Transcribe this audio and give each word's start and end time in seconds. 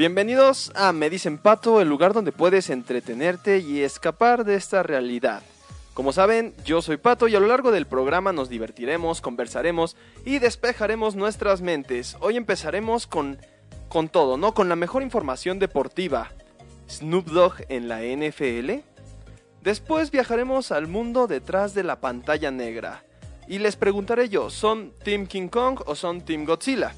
Bienvenidos 0.00 0.72
a 0.74 0.94
Me 0.94 1.10
Dicen 1.10 1.36
Pato, 1.36 1.82
el 1.82 1.88
lugar 1.90 2.14
donde 2.14 2.32
puedes 2.32 2.70
entretenerte 2.70 3.58
y 3.58 3.82
escapar 3.82 4.44
de 4.44 4.54
esta 4.54 4.82
realidad. 4.82 5.42
Como 5.92 6.14
saben, 6.14 6.54
yo 6.64 6.80
soy 6.80 6.96
Pato 6.96 7.28
y 7.28 7.36
a 7.36 7.40
lo 7.40 7.48
largo 7.48 7.70
del 7.70 7.86
programa 7.86 8.32
nos 8.32 8.48
divertiremos, 8.48 9.20
conversaremos 9.20 9.98
y 10.24 10.38
despejaremos 10.38 11.16
nuestras 11.16 11.60
mentes. 11.60 12.16
Hoy 12.20 12.38
empezaremos 12.38 13.06
con, 13.06 13.36
con 13.90 14.08
todo, 14.08 14.38
¿no? 14.38 14.54
Con 14.54 14.70
la 14.70 14.76
mejor 14.76 15.02
información 15.02 15.58
deportiva. 15.58 16.30
Snoop 16.88 17.26
Dogg 17.26 17.56
en 17.68 17.88
la 17.88 18.00
NFL. 18.00 18.82
Después 19.62 20.10
viajaremos 20.10 20.72
al 20.72 20.86
mundo 20.86 21.26
detrás 21.26 21.74
de 21.74 21.84
la 21.84 22.00
pantalla 22.00 22.50
negra. 22.50 23.04
Y 23.48 23.58
les 23.58 23.76
preguntaré 23.76 24.28
yo, 24.28 24.50
¿son 24.50 24.92
Team 25.02 25.26
King 25.26 25.48
Kong 25.48 25.80
o 25.86 25.94
son 25.94 26.20
Team 26.20 26.44
Godzilla? 26.44 26.94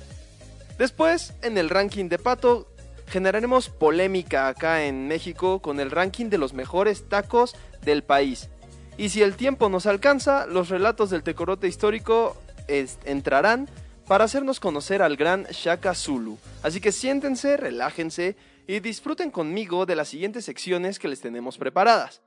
Después, 0.78 1.34
en 1.42 1.58
el 1.58 1.70
ranking 1.70 2.08
de 2.08 2.18
Pato, 2.18 2.68
generaremos 3.06 3.68
polémica 3.68 4.48
acá 4.48 4.84
en 4.84 5.06
México 5.06 5.60
con 5.60 5.80
el 5.80 5.90
ranking 5.90 6.30
de 6.30 6.38
los 6.38 6.52
mejores 6.54 7.08
tacos 7.08 7.54
del 7.82 8.02
país. 8.02 8.48
Y 8.96 9.08
si 9.08 9.22
el 9.22 9.36
tiempo 9.36 9.68
nos 9.68 9.86
alcanza, 9.86 10.46
los 10.46 10.68
relatos 10.68 11.10
del 11.10 11.22
tecorote 11.22 11.68
histórico 11.68 12.36
entrarán 12.68 13.68
para 14.06 14.24
hacernos 14.24 14.60
conocer 14.60 15.02
al 15.02 15.16
gran 15.16 15.44
Shaka 15.44 15.94
Zulu. 15.94 16.38
Así 16.62 16.80
que 16.80 16.92
siéntense, 16.92 17.56
relájense 17.56 18.36
y 18.66 18.80
disfruten 18.80 19.30
conmigo 19.30 19.86
de 19.86 19.96
las 19.96 20.08
siguientes 20.08 20.44
secciones 20.44 20.98
que 20.98 21.08
les 21.08 21.20
tenemos 21.20 21.58
preparadas. 21.58 22.22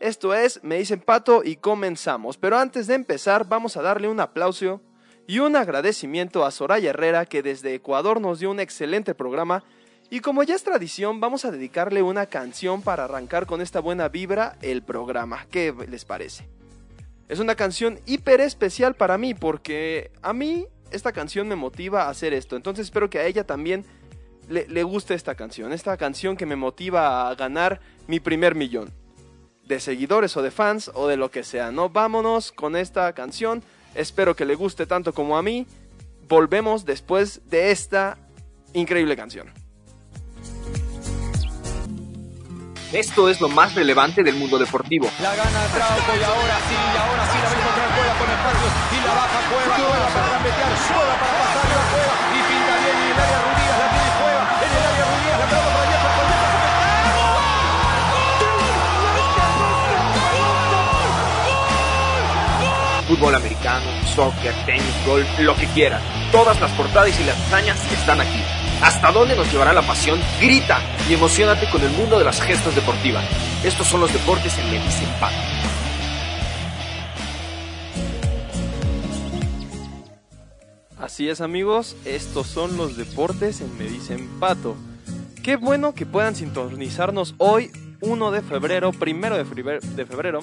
Esto 0.00 0.34
es 0.34 0.64
Me 0.64 0.78
dicen 0.78 1.00
Pato 1.00 1.42
y 1.44 1.56
comenzamos. 1.56 2.36
Pero 2.36 2.58
antes 2.58 2.86
de 2.86 2.94
empezar, 2.94 3.46
vamos 3.48 3.76
a 3.76 3.82
darle 3.82 4.08
un 4.08 4.18
aplauso 4.18 4.80
y 5.26 5.38
un 5.38 5.54
agradecimiento 5.54 6.44
a 6.44 6.50
Soraya 6.50 6.90
Herrera 6.90 7.26
que 7.26 7.42
desde 7.42 7.74
Ecuador 7.74 8.20
nos 8.20 8.40
dio 8.40 8.50
un 8.50 8.58
excelente 8.58 9.14
programa 9.14 9.62
y 10.12 10.20
como 10.20 10.42
ya 10.42 10.56
es 10.56 10.64
tradición, 10.64 11.20
vamos 11.20 11.44
a 11.44 11.52
dedicarle 11.52 12.02
una 12.02 12.26
canción 12.26 12.82
para 12.82 13.04
arrancar 13.04 13.46
con 13.46 13.60
esta 13.60 13.78
buena 13.78 14.08
vibra 14.08 14.56
el 14.60 14.82
programa. 14.82 15.46
¿Qué 15.52 15.72
les 15.88 16.04
parece? 16.04 16.48
Es 17.28 17.38
una 17.38 17.54
canción 17.54 18.00
hiper 18.06 18.40
especial 18.40 18.96
para 18.96 19.18
mí 19.18 19.34
porque 19.34 20.10
a 20.20 20.32
mí 20.32 20.66
esta 20.90 21.12
canción 21.12 21.46
me 21.46 21.54
motiva 21.54 22.02
a 22.02 22.08
hacer 22.08 22.32
esto. 22.32 22.56
Entonces 22.56 22.86
espero 22.86 23.08
que 23.08 23.20
a 23.20 23.26
ella 23.26 23.46
también 23.46 23.84
le, 24.48 24.82
guste 24.82 25.14
esta 25.14 25.36
canción. 25.36 25.72
Esta 25.72 25.96
canción 25.96 26.36
que 26.36 26.44
me 26.44 26.56
motiva 26.56 27.30
a 27.30 27.34
ganar 27.36 27.80
mi 28.08 28.18
primer 28.18 28.56
millón. 28.56 28.90
De 29.70 29.78
seguidores 29.78 30.36
o 30.36 30.42
de 30.42 30.50
fans 30.50 30.90
o 30.94 31.06
de 31.06 31.16
lo 31.16 31.30
que 31.30 31.44
sea. 31.44 31.70
No, 31.70 31.88
vámonos 31.90 32.50
con 32.50 32.74
esta 32.74 33.12
canción. 33.12 33.62
Espero 33.94 34.34
que 34.34 34.44
le 34.44 34.56
guste 34.56 34.84
tanto 34.84 35.14
como 35.14 35.38
a 35.38 35.42
mí. 35.42 35.64
Volvemos 36.28 36.84
después 36.84 37.48
de 37.48 37.70
esta 37.70 38.18
increíble 38.72 39.14
canción. 39.14 39.52
Esto 42.92 43.28
es 43.28 43.40
lo 43.40 43.48
más 43.48 43.76
relevante 43.76 44.24
del 44.24 44.34
mundo 44.34 44.58
deportivo. 44.58 45.08
La 45.22 45.36
gana 45.36 45.66
Trauco 45.72 46.18
y 46.18 46.24
ahora 46.24 46.58
sí, 46.66 46.74
y 46.74 46.96
ahora 46.98 47.24
sí 47.30 47.38
la 47.38 47.48
a 47.48 47.52
encontrar 47.52 47.88
Cueva 47.94 48.14
con 48.18 48.26
y 48.90 49.06
la 49.06 49.14
baja 49.14 49.40
Cueva, 49.50 49.89
Fútbol 63.20 63.34
americano, 63.34 63.84
soccer, 64.06 64.54
tenis, 64.64 64.94
golf, 65.04 65.28
lo 65.40 65.54
que 65.54 65.66
quieras. 65.74 66.02
Todas 66.32 66.58
las 66.58 66.70
portadas 66.72 67.20
y 67.20 67.24
las 67.24 67.36
hazañas 67.38 67.78
están 67.92 68.18
aquí. 68.18 68.40
¿Hasta 68.82 69.12
dónde 69.12 69.36
nos 69.36 69.52
llevará 69.52 69.74
la 69.74 69.82
pasión? 69.82 70.18
Grita 70.40 70.78
y 71.06 71.12
emocionate 71.12 71.68
con 71.68 71.82
el 71.82 71.90
mundo 71.90 72.18
de 72.18 72.24
las 72.24 72.40
gestas 72.40 72.74
deportivas. 72.74 73.22
Estos 73.62 73.88
son 73.88 74.00
los 74.00 74.10
deportes 74.10 74.56
en 74.56 74.70
Medicine. 74.70 75.12
Así 80.98 81.28
es 81.28 81.42
amigos, 81.42 81.96
estos 82.06 82.46
son 82.46 82.78
los 82.78 82.96
deportes 82.96 83.60
en 83.60 83.76
Medicine 83.76 84.30
Pato. 84.40 84.76
Qué 85.42 85.56
bueno 85.56 85.94
que 85.94 86.06
puedan 86.06 86.34
sintonizarnos 86.34 87.34
hoy, 87.36 87.70
1 88.00 88.30
de 88.30 88.40
febrero, 88.40 88.92
primero 88.92 89.36
de 89.36 89.44
febrero, 90.06 90.40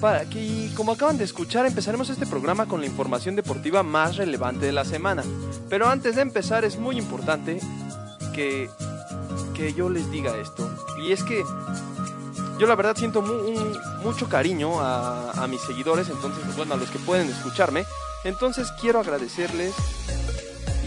para 0.00 0.24
que, 0.24 0.70
como 0.76 0.92
acaban 0.92 1.18
de 1.18 1.24
escuchar, 1.24 1.66
empezaremos 1.66 2.08
este 2.10 2.26
programa 2.26 2.66
con 2.66 2.80
la 2.80 2.86
información 2.86 3.36
deportiva 3.36 3.82
más 3.82 4.16
relevante 4.16 4.66
de 4.66 4.72
la 4.72 4.84
semana. 4.84 5.22
Pero 5.68 5.88
antes 5.88 6.16
de 6.16 6.22
empezar 6.22 6.64
es 6.64 6.78
muy 6.78 6.96
importante 6.98 7.60
que, 8.34 8.70
que 9.54 9.72
yo 9.74 9.88
les 9.88 10.10
diga 10.10 10.36
esto. 10.36 10.70
Y 11.04 11.12
es 11.12 11.22
que 11.22 11.42
yo 12.58 12.66
la 12.66 12.74
verdad 12.74 12.96
siento 12.96 13.22
mucho 14.02 14.28
cariño 14.28 14.80
a, 14.80 15.32
a, 15.32 15.46
mis 15.46 15.60
seguidores, 15.62 16.08
entonces, 16.08 16.56
bueno, 16.56 16.74
a 16.74 16.76
los 16.76 16.90
que 16.90 16.98
pueden 16.98 17.28
escucharme. 17.28 17.84
Entonces 18.24 18.72
quiero 18.80 19.00
agradecerles 19.00 19.74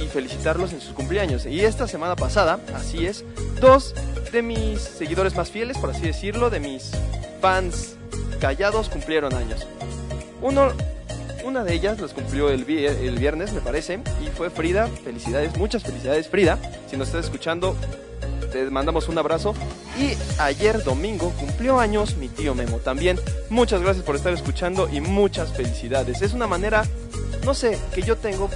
y 0.01 0.07
felicitarlos 0.07 0.73
en 0.73 0.81
sus 0.81 0.93
cumpleaños. 0.93 1.45
Y 1.45 1.61
esta 1.61 1.87
semana 1.87 2.15
pasada, 2.15 2.59
así 2.75 3.05
es, 3.05 3.23
dos 3.59 3.93
de 4.31 4.41
mis 4.41 4.81
seguidores 4.81 5.35
más 5.35 5.51
fieles, 5.51 5.77
por 5.77 5.91
así 5.91 6.01
decirlo, 6.01 6.49
de 6.49 6.59
mis 6.59 6.91
fans 7.41 7.95
callados 8.41 8.89
cumplieron 8.89 9.33
años. 9.35 9.65
Uno, 10.41 10.73
una 11.45 11.63
de 11.63 11.73
ellas 11.73 11.99
los 11.99 12.13
cumplió 12.13 12.49
el, 12.49 12.67
el 12.67 13.17
viernes, 13.19 13.53
me 13.53 13.61
parece, 13.61 13.99
y 14.25 14.27
fue 14.35 14.49
Frida. 14.49 14.87
Felicidades, 14.87 15.55
muchas 15.57 15.83
felicidades, 15.83 16.27
Frida. 16.27 16.57
Si 16.89 16.97
nos 16.97 17.09
estás 17.09 17.25
escuchando, 17.25 17.77
te 18.51 18.69
mandamos 18.69 19.07
un 19.07 19.17
abrazo. 19.19 19.53
Y 19.97 20.17
ayer 20.41 20.83
domingo 20.83 21.31
cumplió 21.39 21.79
años 21.79 22.17
mi 22.17 22.27
tío 22.27 22.55
Memo 22.55 22.77
también. 22.77 23.19
Muchas 23.49 23.81
gracias 23.81 24.03
por 24.03 24.15
estar 24.15 24.33
escuchando 24.33 24.89
y 24.91 24.99
muchas 24.99 25.53
felicidades. 25.53 26.23
Es 26.23 26.33
una 26.33 26.47
manera, 26.47 26.83
no 27.45 27.53
sé, 27.53 27.77
que 27.93 28.01
yo 28.01 28.17
tengo 28.17 28.49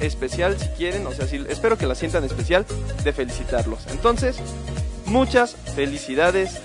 especial 0.00 0.58
si 0.58 0.66
quieren, 0.70 1.06
o 1.06 1.12
sea, 1.12 1.28
si, 1.28 1.36
espero 1.48 1.78
que 1.78 1.86
la 1.86 1.94
sientan 1.94 2.24
especial 2.24 2.66
de 3.04 3.12
felicitarlos. 3.12 3.86
Entonces, 3.92 4.36
muchas 5.06 5.54
felicidades 5.76 6.60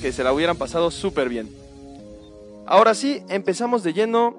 que 0.00 0.12
se 0.12 0.24
la 0.24 0.32
hubieran 0.32 0.56
pasado 0.56 0.90
súper 0.90 1.28
bien. 1.28 1.48
Ahora 2.66 2.94
sí, 2.94 3.22
empezamos 3.28 3.82
de 3.82 3.92
lleno 3.92 4.36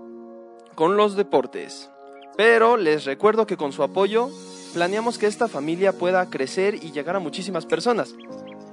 con 0.75 0.97
los 0.97 1.15
deportes. 1.15 1.89
Pero 2.37 2.77
les 2.77 3.05
recuerdo 3.05 3.45
que 3.45 3.57
con 3.57 3.73
su 3.73 3.83
apoyo 3.83 4.29
planeamos 4.73 5.17
que 5.17 5.27
esta 5.27 5.47
familia 5.47 5.93
pueda 5.93 6.29
crecer 6.29 6.75
y 6.75 6.91
llegar 6.91 7.15
a 7.15 7.19
muchísimas 7.19 7.65
personas. 7.65 8.13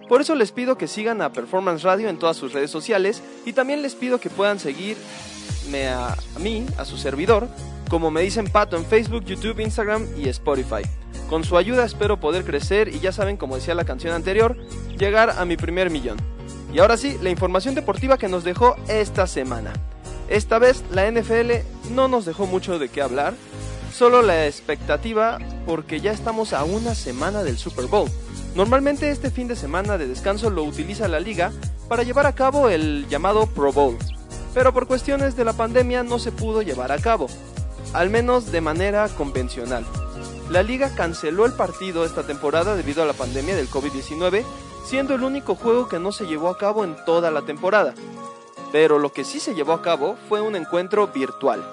Por 0.09 0.21
eso 0.21 0.35
les 0.35 0.53
pido 0.53 0.79
que 0.79 0.87
sigan 0.87 1.21
a 1.21 1.33
Performance 1.33 1.83
Radio 1.83 2.09
en 2.09 2.19
todas 2.19 2.37
sus 2.37 2.53
redes 2.53 2.71
sociales 2.71 3.23
y 3.45 3.55
también 3.55 3.83
les 3.83 3.95
pido 3.95 4.21
que 4.21 4.31
puedan 4.31 4.61
seguirme 4.61 5.89
a, 5.89 6.13
a 6.13 6.39
mí, 6.39 6.65
a 6.79 6.85
su 6.85 6.97
servidor, 6.97 7.49
como 7.91 8.11
me 8.11 8.21
dicen 8.21 8.47
Pato 8.47 8.77
en 8.77 8.85
Facebook, 8.85 9.25
YouTube, 9.25 9.59
Instagram 9.61 10.07
y 10.17 10.29
Spotify. 10.29 10.83
Con 11.29 11.43
su 11.43 11.57
ayuda 11.57 11.85
espero 11.85 12.21
poder 12.21 12.45
crecer 12.45 12.89
y 12.89 13.01
ya 13.01 13.11
saben, 13.11 13.37
como 13.37 13.57
decía 13.57 13.75
la 13.75 13.85
canción 13.85 14.15
anterior, 14.15 14.57
llegar 14.97 15.31
a 15.31 15.45
mi 15.45 15.57
primer 15.57 15.91
millón. 15.91 16.36
Y 16.77 16.79
ahora 16.79 16.99
sí, 16.99 17.17
la 17.23 17.31
información 17.31 17.75
deportiva 17.75 18.19
que 18.19 18.29
nos 18.29 18.45
dejó 18.45 18.77
esta 18.87 19.27
semana. 19.27 19.73
Esta 20.29 20.59
vez 20.59 20.85
la 20.91 21.11
NFL 21.11 21.53
no 21.95 22.07
nos 22.07 22.27
dejó 22.27 22.47
mucho 22.47 22.79
de 22.79 22.91
qué 22.91 23.01
hablar, 23.01 23.33
solo 23.95 24.21
la 24.21 24.47
expectativa 24.47 25.39
porque 25.65 26.03
ya 26.03 26.13
estamos 26.13 26.53
a 26.53 26.65
una 26.65 26.95
semana 26.95 27.43
del 27.45 27.57
Super 27.57 27.87
Bowl. 27.87 28.11
Normalmente 28.55 29.11
este 29.11 29.31
fin 29.31 29.49
de 29.49 29.57
semana 29.57 29.97
de 29.97 30.07
descanso 30.07 30.51
lo 30.51 30.65
utiliza 30.65 31.09
la 31.09 31.19
liga 31.19 31.51
para 31.89 32.03
llevar 32.03 32.27
a 32.27 32.35
cabo 32.35 32.69
el 32.69 33.07
llamado 33.09 33.47
Pro 33.47 33.73
Bowl, 33.73 33.97
pero 34.53 34.75
por 34.75 34.87
cuestiones 34.87 35.35
de 35.35 35.47
la 35.47 35.55
pandemia 35.55 36.03
no 36.03 36.19
se 36.19 36.31
pudo 36.31 36.61
llevar 36.61 36.93
a 36.93 36.99
cabo, 36.99 37.29
al 37.95 38.11
menos 38.11 38.53
de 38.53 38.61
manera 38.61 39.09
convencional. 39.09 39.87
La 40.51 40.63
liga 40.63 40.95
canceló 40.95 41.47
el 41.47 41.55
partido 41.55 42.05
esta 42.05 42.25
temporada 42.25 42.77
debido 42.77 43.03
a 43.03 43.07
la 43.07 43.15
pandemia 43.15 43.57
del 43.57 43.71
COVID-19 43.71 44.45
siendo 44.87 45.15
el 45.17 45.25
único 45.25 45.57
juego 45.57 45.89
que 45.89 45.99
no 45.99 46.13
se 46.13 46.27
llevó 46.27 46.49
a 46.49 46.57
cabo 46.57 46.85
en 46.85 46.97
toda 47.05 47.31
la 47.33 47.43
temporada. 47.43 47.93
Pero 48.71 48.99
lo 48.99 49.13
que 49.13 49.25
sí 49.25 49.41
se 49.41 49.55
llevó 49.55 49.73
a 49.73 49.83
cabo 49.83 50.17
fue 50.29 50.41
un 50.41 50.55
encuentro 50.55 51.09
virtual. 51.09 51.65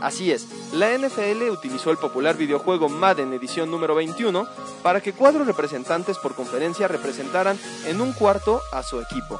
Así 0.00 0.32
es, 0.32 0.72
la 0.72 0.96
NFL 0.96 1.50
utilizó 1.50 1.90
el 1.90 1.98
popular 1.98 2.36
videojuego 2.36 2.88
Madden 2.88 3.32
edición 3.32 3.70
número 3.70 3.94
21 3.94 4.46
para 4.82 5.00
que 5.00 5.12
cuatro 5.12 5.44
representantes 5.44 6.18
por 6.18 6.34
conferencia 6.34 6.88
representaran 6.88 7.58
en 7.86 8.00
un 8.00 8.12
cuarto 8.12 8.60
a 8.72 8.82
su 8.82 9.00
equipo. 9.00 9.38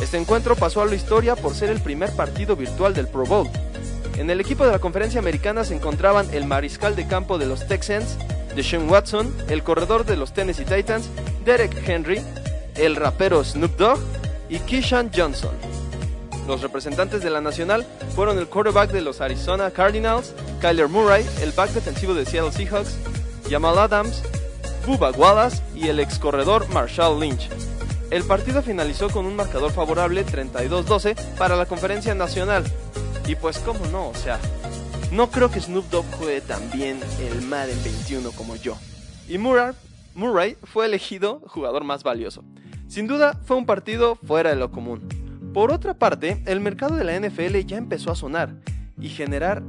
Este 0.00 0.16
encuentro 0.16 0.56
pasó 0.56 0.82
a 0.82 0.86
la 0.86 0.94
historia 0.94 1.36
por 1.36 1.54
ser 1.54 1.70
el 1.70 1.80
primer 1.80 2.14
partido 2.16 2.56
virtual 2.56 2.92
del 2.92 3.08
Pro 3.08 3.24
Bowl. 3.24 3.48
En 4.16 4.30
el 4.30 4.40
equipo 4.40 4.64
de 4.64 4.72
la 4.72 4.78
conferencia 4.78 5.20
americana 5.20 5.64
se 5.64 5.74
encontraban 5.74 6.28
el 6.32 6.46
mariscal 6.46 6.94
de 6.94 7.06
campo 7.06 7.38
de 7.38 7.46
los 7.46 7.66
Texans, 7.66 8.18
Deshaun 8.54 8.88
Watson, 8.88 9.34
el 9.48 9.62
corredor 9.62 10.04
de 10.04 10.16
los 10.16 10.32
Tennessee 10.32 10.64
Titans, 10.64 11.08
Derek 11.44 11.88
Henry, 11.88 12.20
el 12.76 12.96
rapero 12.96 13.42
Snoop 13.42 13.76
Dogg 13.76 13.98
y 14.48 14.58
Keyshawn 14.58 15.10
Johnson. 15.14 15.54
Los 16.46 16.60
representantes 16.60 17.22
de 17.22 17.30
la 17.30 17.40
nacional 17.40 17.86
fueron 18.14 18.38
el 18.38 18.48
quarterback 18.48 18.90
de 18.90 19.00
los 19.00 19.20
Arizona 19.20 19.70
Cardinals, 19.70 20.34
Kyler 20.60 20.88
Murray, 20.88 21.24
el 21.40 21.52
back 21.52 21.70
defensivo 21.70 22.14
de 22.14 22.26
Seattle 22.26 22.52
Seahawks, 22.52 22.96
Jamal 23.48 23.78
Adams, 23.78 24.22
Bubba 24.86 25.12
Wallace 25.12 25.62
y 25.74 25.88
el 25.88 26.00
ex 26.00 26.18
corredor 26.18 26.68
Marshall 26.68 27.18
Lynch. 27.18 27.48
El 28.10 28.24
partido 28.24 28.62
finalizó 28.62 29.08
con 29.08 29.24
un 29.24 29.36
marcador 29.36 29.72
favorable 29.72 30.26
32-12 30.26 31.16
para 31.38 31.56
la 31.56 31.64
conferencia 31.64 32.14
nacional. 32.14 32.64
Y 33.26 33.34
pues 33.36 33.58
cómo 33.58 33.86
no, 33.86 34.08
o 34.08 34.14
sea, 34.14 34.38
no 35.12 35.30
creo 35.30 35.50
que 35.50 35.60
Snoop 35.60 35.88
Dogg 35.90 36.06
juegue 36.12 36.40
tan 36.40 36.70
bien 36.70 36.98
el 37.20 37.42
Madden 37.42 37.78
21 37.84 38.30
como 38.32 38.56
yo. 38.56 38.76
Y 39.28 39.38
Murray, 39.38 39.72
Murray 40.14 40.56
fue 40.64 40.86
elegido 40.86 41.40
jugador 41.46 41.84
más 41.84 42.02
valioso. 42.02 42.42
Sin 42.88 43.06
duda 43.06 43.38
fue 43.44 43.56
un 43.56 43.66
partido 43.66 44.16
fuera 44.16 44.50
de 44.50 44.56
lo 44.56 44.70
común. 44.70 45.08
Por 45.54 45.70
otra 45.70 45.94
parte, 45.94 46.42
el 46.46 46.60
mercado 46.60 46.96
de 46.96 47.04
la 47.04 47.18
NFL 47.18 47.58
ya 47.66 47.76
empezó 47.76 48.10
a 48.10 48.16
sonar 48.16 48.54
y 48.98 49.08
generar 49.08 49.62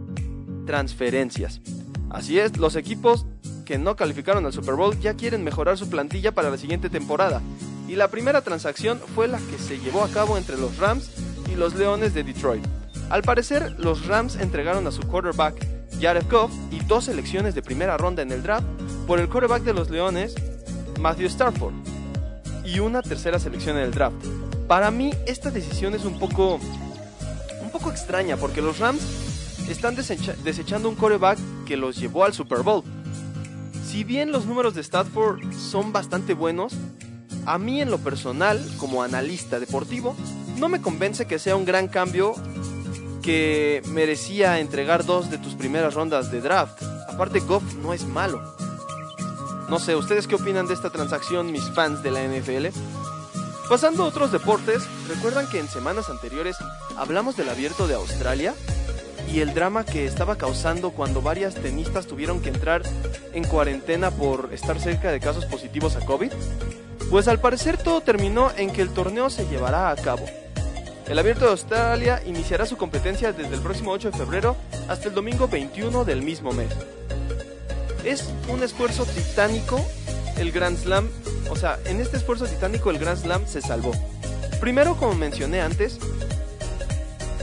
transferencias. 0.66 1.62
Así 2.10 2.40
es, 2.40 2.58
los 2.58 2.76
equipos 2.76 3.26
que 3.66 3.78
no 3.78 3.96
calificaron 3.96 4.46
al 4.46 4.54
Super 4.54 4.76
Bowl 4.76 4.98
ya 5.00 5.16
quieren 5.16 5.44
mejorar 5.44 5.78
su 5.78 5.90
plantilla 5.90 6.34
para 6.34 6.50
la 6.50 6.58
siguiente 6.58 6.90
temporada. 6.90 7.42
Y 7.88 7.96
la 7.96 8.08
primera 8.10 8.42
transacción 8.42 9.00
fue 9.00 9.28
la 9.28 9.40
que 9.40 9.58
se 9.58 9.80
llevó 9.80 10.04
a 10.04 10.10
cabo 10.10 10.38
entre 10.38 10.58
los 10.58 10.78
Rams 10.78 11.12
y 11.52 11.56
los 11.56 11.76
Leones 11.76 12.14
de 12.14 12.24
Detroit. 12.24 12.66
Al 13.14 13.22
parecer, 13.22 13.76
los 13.78 14.08
Rams 14.08 14.38
entregaron 14.38 14.88
a 14.88 14.92
su 14.92 15.04
quarterback 15.04 15.68
Jared 16.02 16.26
Goff 16.32 16.52
y 16.72 16.80
dos 16.80 17.06
selecciones 17.06 17.54
de 17.54 17.62
primera 17.62 17.96
ronda 17.96 18.24
en 18.24 18.32
el 18.32 18.42
draft 18.42 18.66
por 19.06 19.20
el 19.20 19.30
quarterback 19.30 19.62
de 19.62 19.72
los 19.76 19.92
Leones, 19.92 20.34
Matthew 21.00 21.28
Stafford, 21.28 21.76
y 22.66 22.80
una 22.80 23.04
tercera 23.04 23.38
selección 23.38 23.78
en 23.78 23.84
el 23.84 23.92
draft. 23.92 24.16
Para 24.68 24.90
mí 24.90 25.12
esta 25.28 25.52
decisión 25.52 25.94
es 25.94 26.06
un 26.06 26.18
poco 26.18 26.56
un 26.56 27.70
poco 27.72 27.92
extraña 27.92 28.36
porque 28.36 28.64
los 28.64 28.80
Rams 28.80 29.04
están 29.70 29.96
desecha- 29.96 30.36
desechando 30.44 30.90
un 30.90 30.96
quarterback 30.96 31.38
que 31.68 31.78
los 31.78 31.98
llevó 31.98 32.26
al 32.26 32.34
Super 32.34 32.64
Bowl. 32.64 32.84
Si 33.86 34.04
bien 34.04 34.32
los 34.32 34.48
números 34.48 34.74
de 34.74 34.82
Stafford 34.82 35.54
son 35.54 35.94
bastante 35.94 36.34
buenos, 36.34 36.74
a 37.46 37.60
mí 37.60 37.80
en 37.80 37.92
lo 37.92 38.00
personal, 38.00 38.60
como 38.80 39.04
analista 39.04 39.60
deportivo, 39.60 40.16
no 40.58 40.68
me 40.68 40.82
convence 40.82 41.28
que 41.28 41.38
sea 41.38 41.56
un 41.56 41.66
gran 41.66 41.88
cambio 41.88 42.34
que 43.24 43.82
merecía 43.88 44.60
entregar 44.60 45.06
dos 45.06 45.32
de 45.32 45.38
tus 45.40 45.56
primeras 45.56 45.94
rondas 45.94 46.30
de 46.30 46.42
draft. 46.42 46.84
Aparte, 47.08 47.40
Goff 47.40 47.64
no 47.76 47.94
es 47.94 48.06
malo. 48.06 48.42
No 49.70 49.80
sé, 49.80 49.96
¿ustedes 49.96 50.28
qué 50.28 50.36
opinan 50.36 50.68
de 50.68 50.74
esta 50.74 50.90
transacción, 50.90 51.52
mis 51.52 51.64
fans 51.72 52.04
de 52.04 52.12
la 52.12 52.22
NFL? 52.22 52.68
Pasando 53.70 54.04
a 54.04 54.08
otros 54.08 54.32
deportes, 54.32 54.84
¿recuerdan 55.08 55.48
que 55.48 55.58
en 55.58 55.70
semanas 55.70 56.10
anteriores 56.10 56.58
hablamos 56.98 57.38
del 57.38 57.50
abierto 57.50 57.88
de 57.88 57.96
Australia? 57.96 58.54
Y 59.32 59.40
el 59.40 59.54
drama 59.54 59.86
que 59.86 60.06
estaba 60.06 60.36
causando 60.36 60.92
cuando 60.92 61.22
varias 61.22 61.56
tenistas 61.56 62.06
tuvieron 62.06 62.42
que 62.42 62.50
entrar 62.50 62.84
en 63.34 63.46
cuarentena 63.46 64.12
por 64.12 64.50
estar 64.54 64.80
cerca 64.80 65.12
de 65.12 65.22
casos 65.22 65.46
positivos 65.46 65.96
a 65.96 66.06
COVID? 66.06 66.32
Pues 67.10 67.28
al 67.30 67.40
parecer 67.40 67.78
todo 67.78 68.02
terminó 68.02 68.52
en 68.58 68.72
que 68.72 68.82
el 68.82 68.90
torneo 68.90 69.30
se 69.30 69.48
llevará 69.48 69.90
a 69.90 69.96
cabo. 69.96 70.26
El 71.08 71.20
Abierto 71.20 71.46
de 71.46 71.52
Australia 71.52 72.22
iniciará 72.26 72.66
su 72.66 72.78
competencia 72.78 73.34
desde 73.34 73.56
el 73.56 73.62
próximo 73.62 73.92
8 73.92 74.12
de 74.12 74.18
febrero 74.18 74.56
hasta 74.88 75.10
el 75.10 75.14
domingo 75.14 75.50
21 75.50 76.06
del 76.06 76.22
mismo 76.22 76.54
mes. 76.54 76.72
Es 78.06 78.34
un 78.48 78.64
esfuerzo 78.64 79.06
titánico 79.06 79.86
el 80.38 80.52
Grand 80.52 80.78
Slam, 80.78 81.10
o 81.50 81.56
sea, 81.56 81.78
en 81.86 82.00
este 82.00 82.18
esfuerzo 82.18 82.46
titánico 82.46 82.90
el 82.90 83.00
Grand 83.00 83.22
Slam 83.22 83.46
se 83.46 83.62
salvó. 83.62 83.92
Primero, 84.62 84.96
como 84.96 85.14
mencioné 85.14 85.62
antes, 85.62 86.00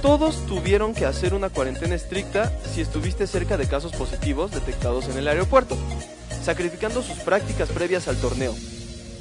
todos 0.01 0.47
tuvieron 0.47 0.95
que 0.95 1.05
hacer 1.05 1.35
una 1.35 1.51
cuarentena 1.51 1.95
estricta 1.95 2.51
si 2.65 2.81
estuviste 2.81 3.27
cerca 3.27 3.59
de 3.59 3.69
casos 3.69 3.93
positivos 3.93 4.51
detectados 4.53 5.09
en 5.09 5.19
el 5.19 5.29
aeropuerto, 5.29 5.77
sacrificando 6.43 7.03
sus 7.03 7.19
prácticas 7.19 7.69
previas 7.69 8.09
al 8.09 8.17
torneo. 8.17 8.55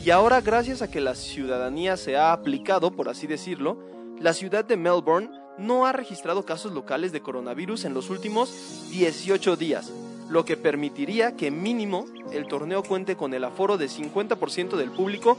Y 0.04 0.12
ahora, 0.12 0.40
gracias 0.40 0.82
a 0.82 0.90
que 0.90 1.02
la 1.02 1.14
ciudadanía 1.14 1.98
se 1.98 2.16
ha 2.16 2.32
aplicado, 2.32 2.92
por 2.92 3.10
así 3.10 3.28
decirlo, 3.28 3.78
la 4.20 4.34
ciudad 4.34 4.66
de 4.66 4.76
Melbourne 4.76 5.30
no 5.58 5.86
ha 5.86 5.92
registrado 5.92 6.46
casos 6.46 6.74
locales 6.74 7.12
de 7.12 7.22
coronavirus 7.22 7.86
en 7.86 7.94
los 7.94 8.10
últimos 8.10 8.90
18 8.92 9.56
días, 9.56 9.92
lo 10.30 10.46
que 10.46 10.58
permitiría 10.58 11.36
que 11.36 11.52
mínimo 11.52 12.06
el 12.32 12.48
torneo 12.48 12.84
cuente 12.84 13.16
con 13.16 13.34
el 13.34 13.44
aforo 13.44 13.78
de 13.78 13.88
50% 13.88 14.76
del 14.76 14.92
público 14.92 15.38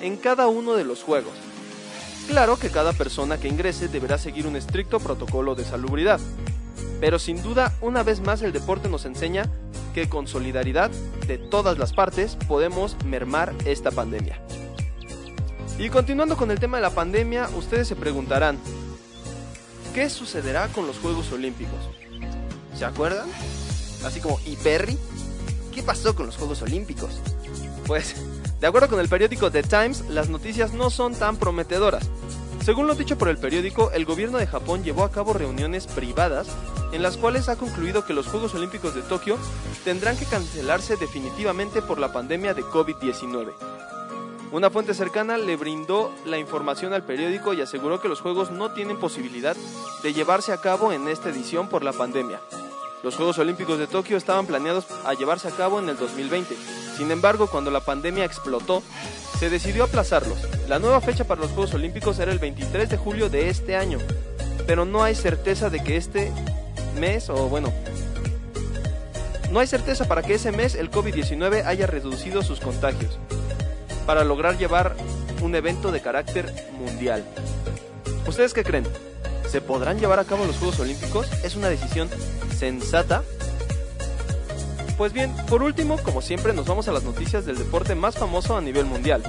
en 0.00 0.16
cada 0.16 0.48
uno 0.48 0.74
de 0.74 0.84
los 0.84 1.02
juegos. 1.02 1.32
Claro 2.28 2.58
que 2.58 2.70
cada 2.70 2.92
persona 2.92 3.38
que 3.38 3.48
ingrese 3.48 3.88
deberá 3.88 4.16
seguir 4.16 4.46
un 4.46 4.56
estricto 4.56 4.98
protocolo 4.98 5.54
de 5.54 5.64
salubridad, 5.64 6.20
pero 7.00 7.18
sin 7.18 7.42
duda 7.42 7.72
una 7.80 8.02
vez 8.02 8.20
más 8.20 8.42
el 8.42 8.52
deporte 8.52 8.88
nos 8.88 9.04
enseña 9.04 9.50
que 9.94 10.08
con 10.08 10.26
solidaridad 10.26 10.90
de 11.26 11.36
todas 11.36 11.78
las 11.78 11.92
partes 11.92 12.36
podemos 12.48 12.96
mermar 13.04 13.54
esta 13.66 13.90
pandemia. 13.90 14.40
Y 15.82 15.90
continuando 15.90 16.36
con 16.36 16.48
el 16.52 16.60
tema 16.60 16.76
de 16.76 16.82
la 16.82 16.90
pandemia, 16.90 17.48
ustedes 17.56 17.88
se 17.88 17.96
preguntarán, 17.96 18.56
¿qué 19.92 20.08
sucederá 20.08 20.68
con 20.68 20.86
los 20.86 21.00
Juegos 21.00 21.32
Olímpicos? 21.32 21.90
¿Se 22.78 22.84
acuerdan? 22.84 23.28
Así 24.04 24.20
como, 24.20 24.38
¿y 24.46 24.54
Perry? 24.54 24.96
¿Qué 25.74 25.82
pasó 25.82 26.14
con 26.14 26.26
los 26.26 26.36
Juegos 26.36 26.62
Olímpicos? 26.62 27.20
Pues, 27.84 28.14
de 28.60 28.66
acuerdo 28.68 28.90
con 28.90 29.00
el 29.00 29.08
periódico 29.08 29.50
The 29.50 29.64
Times, 29.64 30.04
las 30.08 30.28
noticias 30.28 30.72
no 30.72 30.88
son 30.88 31.16
tan 31.16 31.36
prometedoras. 31.36 32.08
Según 32.64 32.86
lo 32.86 32.94
dicho 32.94 33.18
por 33.18 33.28
el 33.28 33.38
periódico, 33.38 33.90
el 33.90 34.04
gobierno 34.04 34.38
de 34.38 34.46
Japón 34.46 34.84
llevó 34.84 35.02
a 35.02 35.10
cabo 35.10 35.32
reuniones 35.32 35.88
privadas 35.88 36.46
en 36.92 37.02
las 37.02 37.16
cuales 37.16 37.48
ha 37.48 37.56
concluido 37.56 38.06
que 38.06 38.14
los 38.14 38.28
Juegos 38.28 38.54
Olímpicos 38.54 38.94
de 38.94 39.02
Tokio 39.02 39.36
tendrán 39.84 40.16
que 40.16 40.26
cancelarse 40.26 40.94
definitivamente 40.94 41.82
por 41.82 41.98
la 41.98 42.12
pandemia 42.12 42.54
de 42.54 42.62
COVID-19. 42.62 43.52
Una 44.52 44.68
fuente 44.68 44.92
cercana 44.92 45.38
le 45.38 45.56
brindó 45.56 46.12
la 46.26 46.36
información 46.36 46.92
al 46.92 47.04
periódico 47.04 47.54
y 47.54 47.62
aseguró 47.62 48.02
que 48.02 48.08
los 48.08 48.20
Juegos 48.20 48.50
no 48.50 48.72
tienen 48.72 49.00
posibilidad 49.00 49.56
de 50.02 50.12
llevarse 50.12 50.52
a 50.52 50.58
cabo 50.58 50.92
en 50.92 51.08
esta 51.08 51.30
edición 51.30 51.68
por 51.70 51.82
la 51.82 51.94
pandemia. 51.94 52.38
Los 53.02 53.16
Juegos 53.16 53.38
Olímpicos 53.38 53.78
de 53.78 53.86
Tokio 53.86 54.18
estaban 54.18 54.46
planeados 54.46 54.84
a 55.06 55.14
llevarse 55.14 55.48
a 55.48 55.52
cabo 55.52 55.78
en 55.78 55.88
el 55.88 55.96
2020. 55.96 56.54
Sin 56.98 57.10
embargo, 57.10 57.48
cuando 57.50 57.70
la 57.70 57.80
pandemia 57.80 58.26
explotó, 58.26 58.82
se 59.38 59.48
decidió 59.48 59.84
aplazarlos. 59.84 60.38
La 60.68 60.78
nueva 60.78 61.00
fecha 61.00 61.24
para 61.24 61.40
los 61.40 61.52
Juegos 61.52 61.72
Olímpicos 61.72 62.18
era 62.18 62.30
el 62.30 62.38
23 62.38 62.90
de 62.90 62.98
julio 62.98 63.30
de 63.30 63.48
este 63.48 63.74
año, 63.74 64.00
pero 64.66 64.84
no 64.84 65.02
hay 65.02 65.14
certeza 65.14 65.70
de 65.70 65.82
que 65.82 65.96
este 65.96 66.30
mes, 67.00 67.30
o 67.30 67.48
bueno, 67.48 67.72
no 69.50 69.60
hay 69.60 69.66
certeza 69.66 70.06
para 70.06 70.22
que 70.22 70.34
ese 70.34 70.52
mes 70.52 70.74
el 70.74 70.90
COVID-19 70.90 71.64
haya 71.64 71.86
reducido 71.86 72.42
sus 72.42 72.60
contagios, 72.60 73.18
para 74.06 74.24
lograr 74.24 74.58
llevar 74.58 74.96
un 75.40 75.54
evento 75.54 75.90
de 75.92 76.00
carácter 76.00 76.52
mundial. 76.78 77.24
¿Ustedes 78.26 78.54
qué 78.54 78.64
creen? 78.64 78.86
¿Se 79.48 79.60
podrán 79.60 79.98
llevar 79.98 80.18
a 80.18 80.24
cabo 80.24 80.44
los 80.46 80.56
Juegos 80.56 80.80
Olímpicos? 80.80 81.28
¿Es 81.44 81.56
una 81.56 81.68
decisión 81.68 82.08
sensata? 82.56 83.22
Pues 84.96 85.12
bien, 85.12 85.34
por 85.48 85.62
último, 85.62 85.98
como 85.98 86.22
siempre, 86.22 86.52
nos 86.52 86.66
vamos 86.66 86.88
a 86.88 86.92
las 86.92 87.02
noticias 87.02 87.44
del 87.44 87.58
deporte 87.58 87.94
más 87.94 88.16
famoso 88.16 88.56
a 88.56 88.60
nivel 88.60 88.86
mundial, 88.86 89.22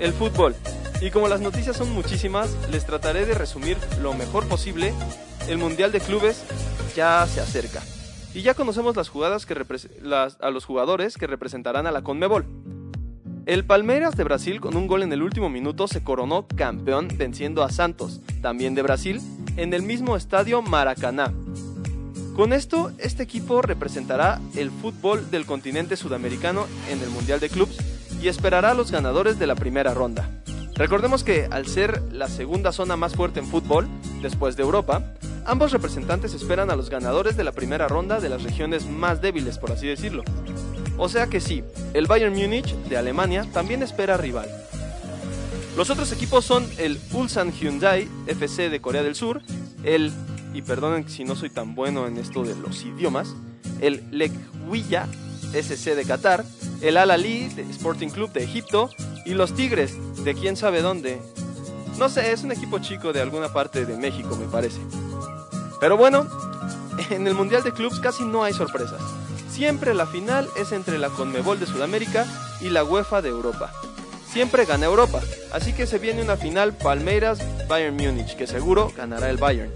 el 0.00 0.12
fútbol. 0.12 0.54
Y 1.00 1.10
como 1.10 1.28
las 1.28 1.40
noticias 1.40 1.76
son 1.76 1.92
muchísimas, 1.92 2.50
les 2.70 2.86
trataré 2.86 3.26
de 3.26 3.34
resumir 3.34 3.76
lo 4.00 4.14
mejor 4.14 4.48
posible. 4.48 4.94
El 5.48 5.58
Mundial 5.58 5.92
de 5.92 6.00
Clubes 6.00 6.42
ya 6.96 7.26
se 7.26 7.40
acerca. 7.40 7.82
Y 8.32 8.42
ya 8.42 8.54
conocemos 8.54 8.96
las 8.96 9.08
jugadas 9.08 9.46
que 9.46 9.54
a 9.54 10.50
los 10.50 10.64
jugadores 10.64 11.16
que 11.16 11.26
representarán 11.26 11.86
a 11.86 11.92
la 11.92 12.02
Conmebol. 12.02 12.46
El 13.46 13.66
Palmeiras 13.66 14.16
de 14.16 14.24
Brasil 14.24 14.58
con 14.58 14.74
un 14.74 14.86
gol 14.86 15.02
en 15.02 15.12
el 15.12 15.22
último 15.22 15.50
minuto 15.50 15.86
se 15.86 16.02
coronó 16.02 16.46
campeón 16.46 17.08
venciendo 17.14 17.62
a 17.62 17.70
Santos, 17.70 18.22
también 18.40 18.74
de 18.74 18.80
Brasil, 18.80 19.20
en 19.58 19.74
el 19.74 19.82
mismo 19.82 20.16
estadio 20.16 20.62
Maracaná. 20.62 21.30
Con 22.34 22.54
esto, 22.54 22.90
este 22.96 23.22
equipo 23.22 23.60
representará 23.60 24.40
el 24.56 24.70
fútbol 24.70 25.30
del 25.30 25.44
continente 25.44 25.96
sudamericano 25.96 26.66
en 26.90 27.02
el 27.02 27.10
Mundial 27.10 27.38
de 27.38 27.50
Clubs 27.50 27.76
y 28.22 28.28
esperará 28.28 28.70
a 28.70 28.74
los 28.74 28.90
ganadores 28.90 29.38
de 29.38 29.46
la 29.46 29.56
primera 29.56 29.92
ronda. 29.92 30.26
Recordemos 30.74 31.22
que 31.22 31.46
al 31.50 31.66
ser 31.66 32.00
la 32.12 32.28
segunda 32.28 32.72
zona 32.72 32.96
más 32.96 33.14
fuerte 33.14 33.40
en 33.40 33.46
fútbol, 33.46 33.86
después 34.22 34.56
de 34.56 34.62
Europa, 34.62 35.12
ambos 35.44 35.70
representantes 35.70 36.32
esperan 36.32 36.70
a 36.70 36.76
los 36.76 36.88
ganadores 36.88 37.36
de 37.36 37.44
la 37.44 37.52
primera 37.52 37.88
ronda 37.88 38.20
de 38.20 38.30
las 38.30 38.42
regiones 38.42 38.86
más 38.86 39.20
débiles, 39.20 39.58
por 39.58 39.70
así 39.70 39.86
decirlo. 39.86 40.24
O 40.96 41.08
sea 41.08 41.26
que 41.26 41.40
sí, 41.40 41.64
el 41.92 42.06
Bayern 42.06 42.34
Múnich 42.34 42.74
de 42.88 42.96
Alemania 42.96 43.46
también 43.52 43.82
espera 43.82 44.16
rival. 44.16 44.48
Los 45.76 45.90
otros 45.90 46.12
equipos 46.12 46.44
son 46.44 46.64
el 46.78 47.00
Ulsan 47.12 47.52
Hyundai 47.52 48.08
FC 48.26 48.70
de 48.70 48.80
Corea 48.80 49.02
del 49.02 49.16
Sur, 49.16 49.42
el, 49.82 50.12
y 50.52 50.62
perdonen 50.62 51.08
si 51.08 51.24
no 51.24 51.34
soy 51.34 51.50
tan 51.50 51.74
bueno 51.74 52.06
en 52.06 52.16
esto 52.16 52.44
de 52.44 52.54
los 52.54 52.84
idiomas, 52.84 53.34
el 53.80 54.04
Lekhwiya 54.12 55.08
SC 55.52 55.96
de 55.96 56.04
Qatar, 56.04 56.44
el 56.80 56.96
Al 56.96 57.22
de 57.22 57.66
Sporting 57.70 58.08
Club 58.08 58.32
de 58.32 58.44
Egipto 58.44 58.88
y 59.24 59.34
los 59.34 59.54
Tigres 59.54 59.96
de 60.22 60.34
quién 60.34 60.56
sabe 60.56 60.80
dónde. 60.80 61.20
No 61.98 62.08
sé, 62.08 62.32
es 62.32 62.44
un 62.44 62.52
equipo 62.52 62.78
chico 62.78 63.12
de 63.12 63.20
alguna 63.20 63.52
parte 63.52 63.84
de 63.84 63.96
México, 63.96 64.36
me 64.36 64.46
parece. 64.46 64.80
Pero 65.80 65.96
bueno, 65.96 66.26
en 67.10 67.26
el 67.26 67.34
Mundial 67.34 67.62
de 67.62 67.72
Clubs 67.72 68.00
casi 68.00 68.24
no 68.24 68.44
hay 68.44 68.52
sorpresas. 68.52 69.00
Siempre 69.54 69.94
la 69.94 70.06
final 70.06 70.48
es 70.56 70.72
entre 70.72 70.98
la 70.98 71.10
Conmebol 71.10 71.60
de 71.60 71.66
Sudamérica 71.66 72.26
y 72.60 72.70
la 72.70 72.82
UEFA 72.82 73.22
de 73.22 73.28
Europa. 73.28 73.70
Siempre 74.28 74.64
gana 74.64 74.86
Europa, 74.86 75.20
así 75.52 75.72
que 75.72 75.86
se 75.86 76.00
viene 76.00 76.22
una 76.22 76.36
final 76.36 76.72
Palmeiras-Bayern 76.72 77.94
Múnich, 77.94 78.34
que 78.34 78.48
seguro 78.48 78.92
ganará 78.96 79.30
el 79.30 79.36
Bayern. 79.36 79.70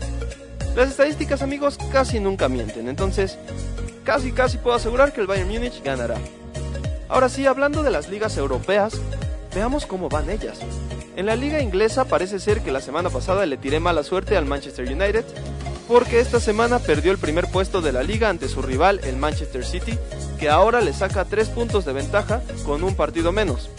Las 0.75 0.89
estadísticas 0.89 1.43
amigos 1.43 1.79
casi 1.93 2.19
nunca 2.19 2.49
mienten, 2.49 2.89
entonces 2.89 3.39
casi 4.03 4.33
casi 4.33 4.59
puedo 4.59 4.75
asegurar 4.75 5.13
que 5.13 5.21
el 5.21 5.29
Bayern 5.29 5.49
Múnich 5.49 5.81
ganará. 5.85 6.17
Ahora 7.09 7.29
sí, 7.29 7.47
hablando 7.47 7.85
de 7.85 7.91
las 7.91 8.09
ligas 8.09 8.37
europeas, 8.37 9.01
veamos 9.55 9.87
cómo 9.87 10.09
van 10.09 10.29
ellas. 10.29 10.59
En 11.15 11.27
la 11.27 11.37
liga 11.37 11.61
inglesa 11.61 12.05
parece 12.05 12.41
ser 12.41 12.63
que 12.63 12.73
la 12.73 12.81
semana 12.81 13.11
pasada 13.11 13.47
le 13.47 13.57
tiré 13.57 13.79
mala 13.79 14.03
suerte 14.03 14.37
al 14.37 14.45
Manchester 14.45 14.89
United, 14.89 15.25
porque 15.89 16.21
esta 16.21 16.39
semana 16.39 16.79
perdió 16.79 17.11
el 17.11 17.19
primer 17.19 17.47
puesto 17.51 17.81
de 17.81 17.93
la 17.93 18.03
liga 18.03 18.29
ante 18.29 18.49
su 18.49 18.61
rival, 18.61 19.01
el 19.05 19.17
Manchester 19.17 19.65
City, 19.65 19.99
que 20.39 20.51
ahora 20.51 20.83
le 20.83 20.93
saca 20.93 21.25
3 21.25 21.49
puntos 21.49 21.87
de 21.87 21.95
ventaja 21.95 22.43
con 22.67 22.85
un 22.85 22.95
partido 22.95 23.33
menos. 23.33 23.71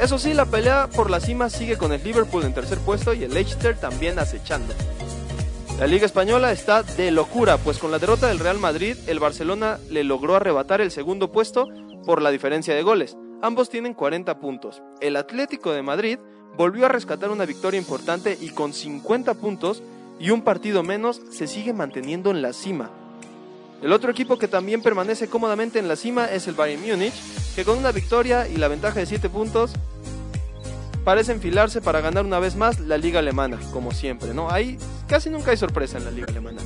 Eso 0.00 0.18
sí, 0.18 0.34
la 0.34 0.46
pelea 0.46 0.88
por 0.94 1.10
la 1.10 1.20
cima 1.20 1.50
sigue 1.50 1.76
con 1.76 1.92
el 1.92 2.04
Liverpool 2.04 2.44
en 2.44 2.54
tercer 2.54 2.78
puesto 2.78 3.12
y 3.12 3.24
el 3.24 3.34
Leicester 3.34 3.76
también 3.76 4.18
acechando. 4.18 4.72
La 5.80 5.86
Liga 5.86 6.06
Española 6.06 6.52
está 6.52 6.82
de 6.82 7.10
locura, 7.10 7.58
pues 7.58 7.78
con 7.78 7.90
la 7.90 7.98
derrota 7.98 8.28
del 8.28 8.38
Real 8.38 8.58
Madrid, 8.58 8.96
el 9.08 9.18
Barcelona 9.18 9.78
le 9.90 10.04
logró 10.04 10.36
arrebatar 10.36 10.80
el 10.80 10.90
segundo 10.90 11.32
puesto 11.32 11.66
por 12.04 12.22
la 12.22 12.30
diferencia 12.30 12.74
de 12.74 12.82
goles. 12.82 13.16
Ambos 13.42 13.68
tienen 13.68 13.94
40 13.94 14.38
puntos. 14.38 14.82
El 15.00 15.16
Atlético 15.16 15.72
de 15.72 15.82
Madrid 15.82 16.18
volvió 16.56 16.86
a 16.86 16.88
rescatar 16.88 17.30
una 17.30 17.44
victoria 17.44 17.78
importante 17.78 18.38
y 18.40 18.50
con 18.50 18.72
50 18.72 19.34
puntos 19.34 19.82
y 20.18 20.30
un 20.30 20.42
partido 20.42 20.82
menos 20.82 21.20
se 21.30 21.46
sigue 21.46 21.72
manteniendo 21.72 22.30
en 22.30 22.42
la 22.42 22.52
cima. 22.52 22.90
El 23.82 23.92
otro 23.92 24.10
equipo 24.10 24.38
que 24.38 24.48
también 24.48 24.82
permanece 24.82 25.28
cómodamente 25.28 25.78
en 25.78 25.88
la 25.88 25.96
cima 25.96 26.26
es 26.26 26.48
el 26.48 26.54
Bayern 26.54 26.82
Múnich, 26.82 27.14
que 27.54 27.64
con 27.64 27.76
una 27.76 27.92
victoria 27.92 28.48
y 28.48 28.56
la 28.56 28.68
ventaja 28.68 29.00
de 29.00 29.06
7 29.06 29.28
puntos 29.28 29.72
parece 31.04 31.32
enfilarse 31.32 31.80
para 31.80 32.00
ganar 32.00 32.24
una 32.24 32.38
vez 32.38 32.56
más 32.56 32.80
la 32.80 32.98
liga 32.98 33.18
alemana, 33.18 33.58
como 33.72 33.92
siempre, 33.92 34.32
¿no? 34.34 34.48
Casi 35.06 35.30
nunca 35.30 35.50
hay 35.50 35.56
sorpresa 35.56 35.98
en 35.98 36.04
la 36.04 36.10
liga 36.10 36.26
alemana. 36.28 36.62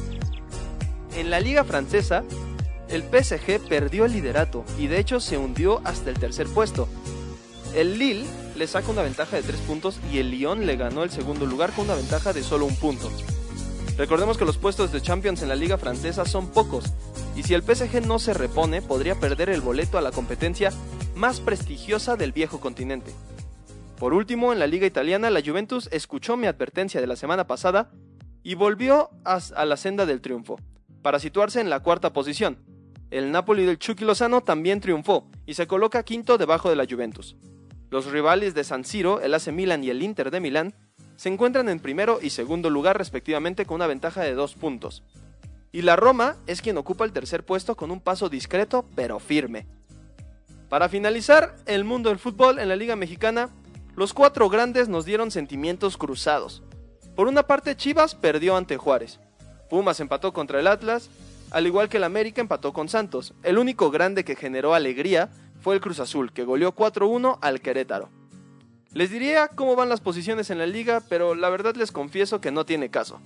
En 1.17 1.29
la 1.31 1.41
liga 1.41 1.65
francesa, 1.65 2.23
el 2.89 3.03
PSG 3.03 3.61
perdió 3.69 4.05
el 4.05 4.13
liderato 4.13 4.65
y 4.79 4.87
de 4.87 4.99
hecho 4.99 5.21
se 5.21 5.37
hundió 5.37 5.81
hasta 5.85 6.11
el 6.11 6.19
tercer 6.19 6.47
puesto. 6.47 6.89
El 7.75 7.99
Lille 7.99 8.27
le 8.57 8.67
saca 8.67 8.91
una 8.91 9.03
ventaja 9.03 9.37
de 9.37 9.43
3 9.43 9.61
puntos 9.61 9.99
y 10.13 10.19
el 10.19 10.31
Lyon 10.31 10.65
le 10.65 10.77
ganó 10.77 11.03
el 11.03 11.11
segundo 11.11 11.45
lugar 11.45 11.73
con 11.73 11.85
una 11.85 11.95
ventaja 11.95 12.33
de 12.33 12.43
solo 12.43 12.67
un 12.67 12.77
punto. 12.77 13.11
Recordemos 13.97 14.39
que 14.39 14.45
los 14.45 14.57
puestos 14.57 14.93
de 14.93 15.03
Champions 15.03 15.43
en 15.43 15.49
la 15.49 15.57
liga 15.57 15.77
francesa 15.77 16.25
son 16.25 16.49
pocos, 16.49 16.85
y 17.37 17.43
si 17.43 17.55
el 17.55 17.63
PSG 17.63 18.07
no 18.07 18.19
se 18.19 18.35
repone 18.35 18.83
podría 18.83 19.15
perder 19.15 19.51
el 19.51 19.61
boleto 19.61 19.99
a 19.99 20.03
la 20.03 20.11
competencia 20.11 20.73
más 21.15 21.41
prestigiosa 21.41 22.17
del 22.17 22.33
viejo 22.33 22.61
continente. 22.61 23.13
Por 23.99 24.15
último, 24.15 24.53
en 24.53 24.59
la 24.59 24.67
liga 24.67 24.87
italiana, 24.87 25.29
la 25.29 25.43
Juventus 25.43 25.89
escuchó 25.93 26.39
mi 26.39 26.47
advertencia 26.47 27.03
de 27.03 27.07
la 27.07 27.17
semana 27.17 27.47
pasada 27.47 27.91
y 28.43 28.55
volvió 28.55 29.11
a, 29.25 29.65
la 29.67 29.77
senda 29.77 30.07
del 30.07 30.23
triunfo, 30.23 30.59
para 31.03 31.19
situarse 31.19 31.61
en 31.61 31.69
la 31.69 31.81
cuarta 31.81 32.15
posición. 32.15 32.59
El 33.11 33.31
Napoli 33.31 33.67
del 33.67 33.79
Chucky 33.79 34.05
Lozano 34.05 34.41
también 34.41 34.81
triunfó 34.81 35.29
y 35.45 35.55
se 35.55 35.67
coloca 35.67 36.03
quinto 36.03 36.39
debajo 36.39 36.71
de 36.71 36.77
la 36.77 36.87
Juventus. 36.89 37.37
Los 37.91 38.07
rivales 38.07 38.55
de 38.55 38.65
San 38.65 38.85
Siro, 38.85 39.21
el 39.21 39.35
AC 39.35 39.49
Milan 39.49 39.85
y 39.85 39.91
el 39.91 40.03
Inter 40.03 40.31
de 40.31 40.41
Milán, 40.41 40.75
se 41.21 41.29
encuentran 41.29 41.69
en 41.69 41.81
primero 41.81 42.19
y 42.23 42.31
segundo 42.31 42.71
lugar 42.71 42.97
respectivamente 42.97 43.67
con 43.67 43.75
una 43.75 43.87
ventaja 43.87 44.23
de 44.23 44.33
dos 44.33 44.55
puntos. 44.55 45.03
Y 45.71 45.83
la 45.83 45.95
Roma 45.95 46.37
es 46.47 46.63
quien 46.63 46.79
ocupa 46.79 47.05
el 47.05 47.13
tercer 47.13 47.45
puesto 47.45 47.77
con 47.77 47.91
un 47.91 48.01
paso 48.01 48.31
discreto 48.31 48.87
pero 48.97 49.19
firme. 49.19 49.67
Para 50.71 50.89
finalizar, 50.89 51.55
el 51.67 51.85
mundo 51.85 52.09
del 52.09 52.19
fútbol 52.19 52.59
en 52.59 52.71
la 52.71 52.77
Liga 52.77 52.97
Mexicana, 52.97 53.51
los 53.97 54.15
cuatro 54.15 54.49
grandes 54.49 54.89
nos 54.89 55.05
dieron 55.05 55.31
sentimientos 55.31 55.99
cruzados. 55.99 56.63
Por 57.15 57.29
una 57.29 57.43
parte, 57.43 57.77
Chivas 57.77 58.15
perdió 58.15 58.57
ante 58.57 58.79
Juárez. 58.79 59.21
Pumas 59.69 60.01
empató 60.01 60.33
contra 60.33 60.59
el 60.59 60.69
Atlas, 60.69 61.11
al 61.51 61.67
igual 61.67 61.91
que 61.91 61.99
el 61.99 62.05
América 62.05 62.41
empató 62.41 62.73
con 62.73 62.89
Santos. 62.89 63.35
El 63.43 63.59
único 63.59 63.91
grande 63.91 64.25
que 64.25 64.37
generó 64.37 64.73
alegría 64.73 65.29
fue 65.61 65.75
el 65.75 65.83
Cruz 65.83 66.01
Azul, 66.01 66.33
que 66.33 66.45
goleó 66.45 66.75
4-1 66.75 67.37
al 67.43 67.61
Querétaro. 67.61 68.20
Les 68.93 69.11
diría 69.11 69.49
cómo 69.49 69.77
van 69.77 69.89
las 69.89 70.01
posiciones 70.01 70.51
en 70.51 70.59
la 70.59 70.67
liga, 70.67 71.01
pero 71.09 71.35
la 71.35 71.49
verdad 71.49 71.77
les 71.77 71.93
confieso 71.93 72.41
que 72.41 72.51
no 72.51 72.67
tiene 72.67 72.91
caso. 72.91 73.21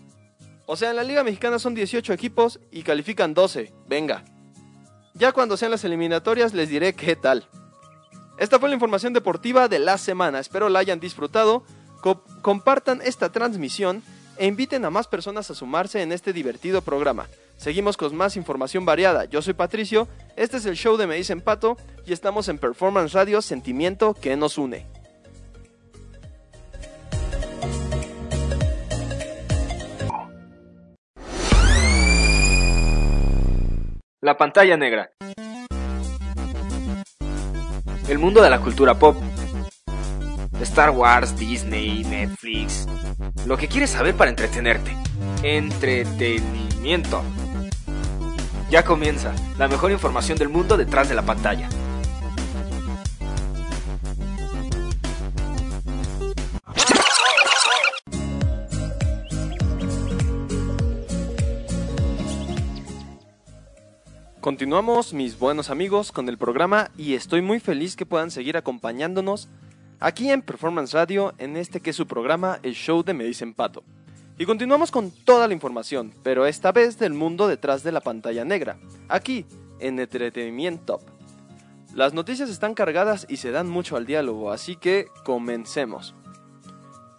O 0.66 0.76
sea, 0.76 0.90
en 0.90 0.96
la 0.96 1.04
liga 1.04 1.24
mexicana 1.24 1.58
son 1.58 1.74
18 1.74 2.12
equipos 2.12 2.60
y 2.70 2.82
califican 2.82 3.32
12, 3.32 3.72
venga. 3.86 4.24
Ya 5.14 5.32
cuando 5.32 5.56
sean 5.56 5.70
las 5.70 5.84
eliminatorias 5.84 6.52
les 6.52 6.68
diré 6.68 6.94
qué 6.94 7.16
tal. 7.16 7.48
Esta 8.38 8.58
fue 8.58 8.68
la 8.68 8.74
información 8.74 9.12
deportiva 9.12 9.68
de 9.68 9.78
la 9.78 9.96
semana, 9.96 10.38
espero 10.38 10.68
la 10.68 10.80
hayan 10.80 11.00
disfrutado, 11.00 11.64
compartan 12.42 13.00
esta 13.02 13.30
transmisión 13.30 14.02
e 14.36 14.46
inviten 14.46 14.84
a 14.84 14.90
más 14.90 15.06
personas 15.06 15.50
a 15.50 15.54
sumarse 15.54 16.02
en 16.02 16.12
este 16.12 16.32
divertido 16.32 16.82
programa. 16.82 17.28
Seguimos 17.56 17.96
con 17.96 18.14
más 18.16 18.36
información 18.36 18.84
variada. 18.84 19.26
Yo 19.26 19.40
soy 19.40 19.54
Patricio, 19.54 20.08
este 20.36 20.56
es 20.56 20.66
el 20.66 20.76
show 20.76 20.96
de 20.96 21.06
Me 21.06 21.14
Dicen 21.14 21.40
Pato 21.40 21.76
y 22.04 22.12
estamos 22.12 22.48
en 22.48 22.58
Performance 22.58 23.12
Radio 23.12 23.40
Sentimiento 23.40 24.14
que 24.14 24.36
nos 24.36 24.58
une. 24.58 25.03
La 34.24 34.38
pantalla 34.38 34.78
negra. 34.78 35.10
El 38.08 38.18
mundo 38.18 38.40
de 38.40 38.48
la 38.48 38.58
cultura 38.58 38.98
pop. 38.98 39.18
Star 40.62 40.88
Wars, 40.92 41.38
Disney, 41.38 42.04
Netflix. 42.04 42.86
Lo 43.44 43.58
que 43.58 43.68
quieres 43.68 43.90
saber 43.90 44.14
para 44.14 44.30
entretenerte. 44.30 44.96
Entretenimiento. 45.42 47.22
Ya 48.70 48.82
comienza 48.82 49.34
la 49.58 49.68
mejor 49.68 49.92
información 49.92 50.38
del 50.38 50.48
mundo 50.48 50.78
detrás 50.78 51.10
de 51.10 51.16
la 51.16 51.22
pantalla. 51.22 51.68
Continuamos, 64.44 65.14
mis 65.14 65.38
buenos 65.38 65.70
amigos, 65.70 66.12
con 66.12 66.28
el 66.28 66.36
programa 66.36 66.90
y 66.98 67.14
estoy 67.14 67.40
muy 67.40 67.60
feliz 67.60 67.96
que 67.96 68.04
puedan 68.04 68.30
seguir 68.30 68.58
acompañándonos 68.58 69.48
aquí 70.00 70.30
en 70.30 70.42
Performance 70.42 70.92
Radio 70.92 71.32
en 71.38 71.56
este 71.56 71.80
que 71.80 71.88
es 71.88 71.96
su 71.96 72.06
programa, 72.06 72.58
el 72.62 72.74
show 72.74 73.02
de 73.02 73.14
Me 73.14 73.24
Dicen 73.24 73.54
Pato. 73.54 73.84
Y 74.36 74.44
continuamos 74.44 74.90
con 74.90 75.10
toda 75.10 75.48
la 75.48 75.54
información, 75.54 76.12
pero 76.22 76.44
esta 76.44 76.72
vez 76.72 76.98
del 76.98 77.14
mundo 77.14 77.48
detrás 77.48 77.82
de 77.84 77.92
la 77.92 78.02
pantalla 78.02 78.44
negra, 78.44 78.76
aquí 79.08 79.46
en 79.80 79.98
Entretenimiento. 79.98 81.00
Las 81.94 82.12
noticias 82.12 82.50
están 82.50 82.74
cargadas 82.74 83.26
y 83.30 83.38
se 83.38 83.50
dan 83.50 83.70
mucho 83.70 83.96
al 83.96 84.04
diálogo, 84.04 84.52
así 84.52 84.76
que 84.76 85.06
comencemos. 85.24 86.14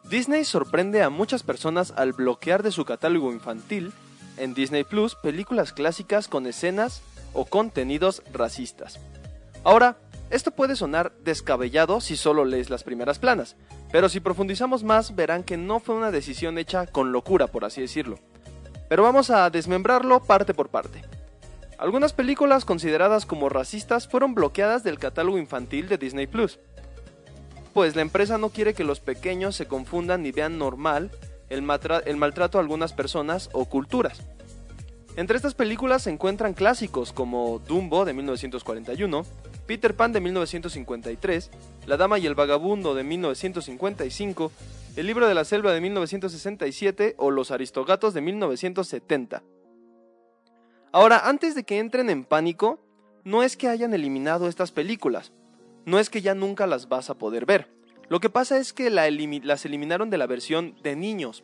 Disney 0.08 0.46
sorprende 0.46 1.02
a 1.02 1.10
muchas 1.10 1.42
personas 1.42 1.92
al 1.98 2.14
bloquear 2.14 2.62
de 2.62 2.70
su 2.70 2.86
catálogo 2.86 3.32
infantil 3.32 3.94
en 4.38 4.54
Disney 4.54 4.84
Plus 4.84 5.16
películas 5.16 5.74
clásicas 5.74 6.28
con 6.28 6.46
escenas 6.46 7.02
o 7.36 7.46
contenidos 7.46 8.24
racistas. 8.34 9.00
Ahora, 9.64 9.98
esto 10.32 10.52
puede 10.52 10.76
sonar 10.76 11.12
descabellado 11.24 12.02
si 12.02 12.16
solo 12.16 12.46
lees 12.46 12.72
las 12.72 12.84
primeras 12.84 13.20
planas, 13.20 13.56
pero 13.92 14.10
si 14.10 14.20
profundizamos 14.20 14.84
más 14.84 15.16
verán 15.16 15.44
que 15.44 15.58
no 15.58 15.80
fue 15.80 15.96
una 15.96 16.10
decisión 16.10 16.58
hecha 16.58 16.88
con 16.88 17.12
locura, 17.12 17.48
por 17.48 17.64
así 17.64 17.82
decirlo. 17.82 18.18
Pero 18.90 19.04
vamos 19.04 19.30
a 19.30 19.50
desmembrarlo 19.50 20.24
parte 20.24 20.54
por 20.54 20.70
parte. 20.70 21.04
Algunas 21.78 22.14
películas 22.14 22.66
consideradas 22.66 23.26
como 23.26 23.50
racistas 23.50 24.08
fueron 24.08 24.34
bloqueadas 24.34 24.84
del 24.84 24.98
catálogo 24.98 25.38
infantil 25.38 25.88
de 25.90 25.98
Disney 25.98 26.26
Plus, 26.26 26.60
pues 27.74 27.96
la 27.96 28.02
empresa 28.02 28.38
no 28.38 28.50
quiere 28.50 28.74
que 28.74 28.86
los 28.86 29.02
pequeños 29.02 29.56
se 29.56 29.68
confundan 29.68 30.24
ni 30.24 30.32
vean 30.32 30.58
normal 30.58 31.12
el, 31.50 31.70
el 32.06 32.18
maltrato 32.18 32.58
a 32.58 32.62
algunas 32.62 32.94
personas 32.94 33.50
o 33.52 33.66
culturas. 33.66 34.22
Entre 35.18 35.38
estas 35.38 35.54
películas 35.54 36.04
se 36.04 36.10
encuentran 36.10 36.54
clásicos 36.54 37.14
como 37.14 37.60
Dumbo 37.60 38.04
de 38.04 38.14
1941, 38.14 39.26
Peter 39.66 39.96
Pan 39.96 40.12
de 40.12 40.20
1953, 40.20 41.52
La 41.88 41.96
Dama 41.96 42.20
y 42.20 42.26
el 42.26 42.36
Vagabundo 42.36 42.94
de 42.94 43.06
1955, 43.06 44.52
El 44.98 45.08
Libro 45.08 45.30
de 45.30 45.34
la 45.34 45.46
Selva 45.46 45.72
de 45.72 45.80
1967 45.80 47.16
o 47.18 47.32
Los 47.32 47.52
Aristogatos 47.52 48.14
de 48.14 48.20
1970. 48.20 49.42
Ahora, 50.92 51.30
antes 51.30 51.56
de 51.56 51.64
que 51.64 51.80
entren 51.80 52.10
en 52.10 52.26
pánico, 52.26 52.82
no 53.24 53.42
es 53.42 53.56
que 53.56 53.70
hayan 53.70 53.94
eliminado 53.94 54.50
estas 54.50 54.74
películas, 54.74 55.32
no 55.86 55.98
es 55.98 56.10
que 56.10 56.22
ya 56.22 56.36
nunca 56.36 56.68
las 56.68 56.90
vas 56.90 57.10
a 57.10 57.16
poder 57.16 57.46
ver. 57.46 57.70
Lo 58.10 58.20
que 58.20 58.30
pasa 58.30 58.58
es 58.58 58.74
que 58.74 58.90
las 58.90 59.66
eliminaron 59.66 60.10
de 60.10 60.18
la 60.18 60.28
versión 60.28 60.76
de 60.84 60.98
niños. 60.98 61.44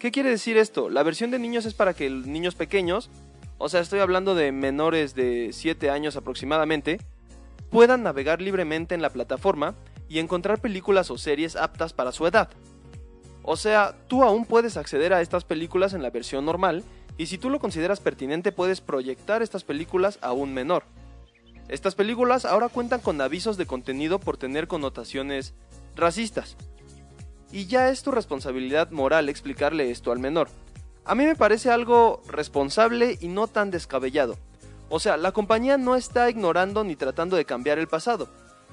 ¿Qué 0.00 0.10
quiere 0.10 0.30
decir 0.30 0.56
esto? 0.56 0.88
La 0.88 1.02
versión 1.02 1.30
de 1.30 1.38
niños 1.38 1.66
es 1.66 1.74
para 1.74 1.92
que 1.92 2.08
niños 2.08 2.54
pequeños, 2.54 3.10
o 3.58 3.68
sea, 3.68 3.80
estoy 3.82 4.00
hablando 4.00 4.34
de 4.34 4.50
menores 4.50 5.14
de 5.14 5.50
7 5.52 5.90
años 5.90 6.16
aproximadamente, 6.16 6.98
puedan 7.68 8.02
navegar 8.02 8.40
libremente 8.40 8.94
en 8.94 9.02
la 9.02 9.10
plataforma 9.10 9.74
y 10.08 10.18
encontrar 10.18 10.58
películas 10.58 11.10
o 11.10 11.18
series 11.18 11.54
aptas 11.54 11.92
para 11.92 12.12
su 12.12 12.26
edad. 12.26 12.48
O 13.42 13.58
sea, 13.58 13.94
tú 14.08 14.24
aún 14.24 14.46
puedes 14.46 14.78
acceder 14.78 15.12
a 15.12 15.20
estas 15.20 15.44
películas 15.44 15.92
en 15.92 16.02
la 16.02 16.08
versión 16.08 16.46
normal 16.46 16.82
y 17.18 17.26
si 17.26 17.36
tú 17.36 17.50
lo 17.50 17.60
consideras 17.60 18.00
pertinente 18.00 18.52
puedes 18.52 18.80
proyectar 18.80 19.42
estas 19.42 19.64
películas 19.64 20.18
a 20.22 20.32
un 20.32 20.54
menor. 20.54 20.84
Estas 21.68 21.94
películas 21.94 22.46
ahora 22.46 22.70
cuentan 22.70 23.00
con 23.00 23.20
avisos 23.20 23.58
de 23.58 23.66
contenido 23.66 24.18
por 24.18 24.38
tener 24.38 24.66
connotaciones 24.66 25.52
racistas. 25.94 26.56
Y 27.52 27.66
ya 27.66 27.88
es 27.88 28.02
tu 28.02 28.10
responsabilidad 28.10 28.90
moral 28.90 29.28
explicarle 29.28 29.90
esto 29.90 30.12
al 30.12 30.18
menor. 30.18 30.48
A 31.04 31.14
mí 31.14 31.24
me 31.24 31.34
parece 31.34 31.70
algo 31.70 32.22
responsable 32.28 33.18
y 33.20 33.28
no 33.28 33.48
tan 33.48 33.70
descabellado. 33.70 34.36
O 34.88 35.00
sea, 35.00 35.16
la 35.16 35.32
compañía 35.32 35.78
no 35.78 35.96
está 35.96 36.28
ignorando 36.30 36.84
ni 36.84 36.96
tratando 36.96 37.36
de 37.36 37.44
cambiar 37.44 37.78
el 37.78 37.88
pasado, 37.88 38.28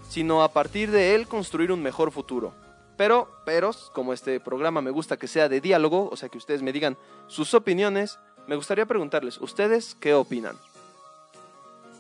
sino 0.10 0.44
a 0.44 0.52
partir 0.52 0.92
de 0.92 1.16
él 1.16 1.28
construir 1.28 1.72
un 1.72 1.82
mejor 1.82 2.12
futuro. 2.12 2.54
Pero, 2.98 3.30
pero, 3.46 3.72
como 3.94 4.14
este 4.14 4.40
programa 4.40 4.82
me 4.82 4.92
gusta 4.92 5.18
que 5.18 5.28
sea 5.28 5.50
de 5.50 5.62
diálogo, 5.62 6.10
o 6.12 6.18
sea 6.18 6.30
que 6.30 6.40
ustedes 6.40 6.64
me 6.64 6.74
digan 6.74 6.98
sus 7.28 7.54
opiniones, 7.54 8.20
me 8.48 8.56
gustaría 8.56 8.88
preguntarles, 8.88 9.40
¿ustedes 9.40 9.96
qué 10.00 10.16
opinan? 10.16 10.56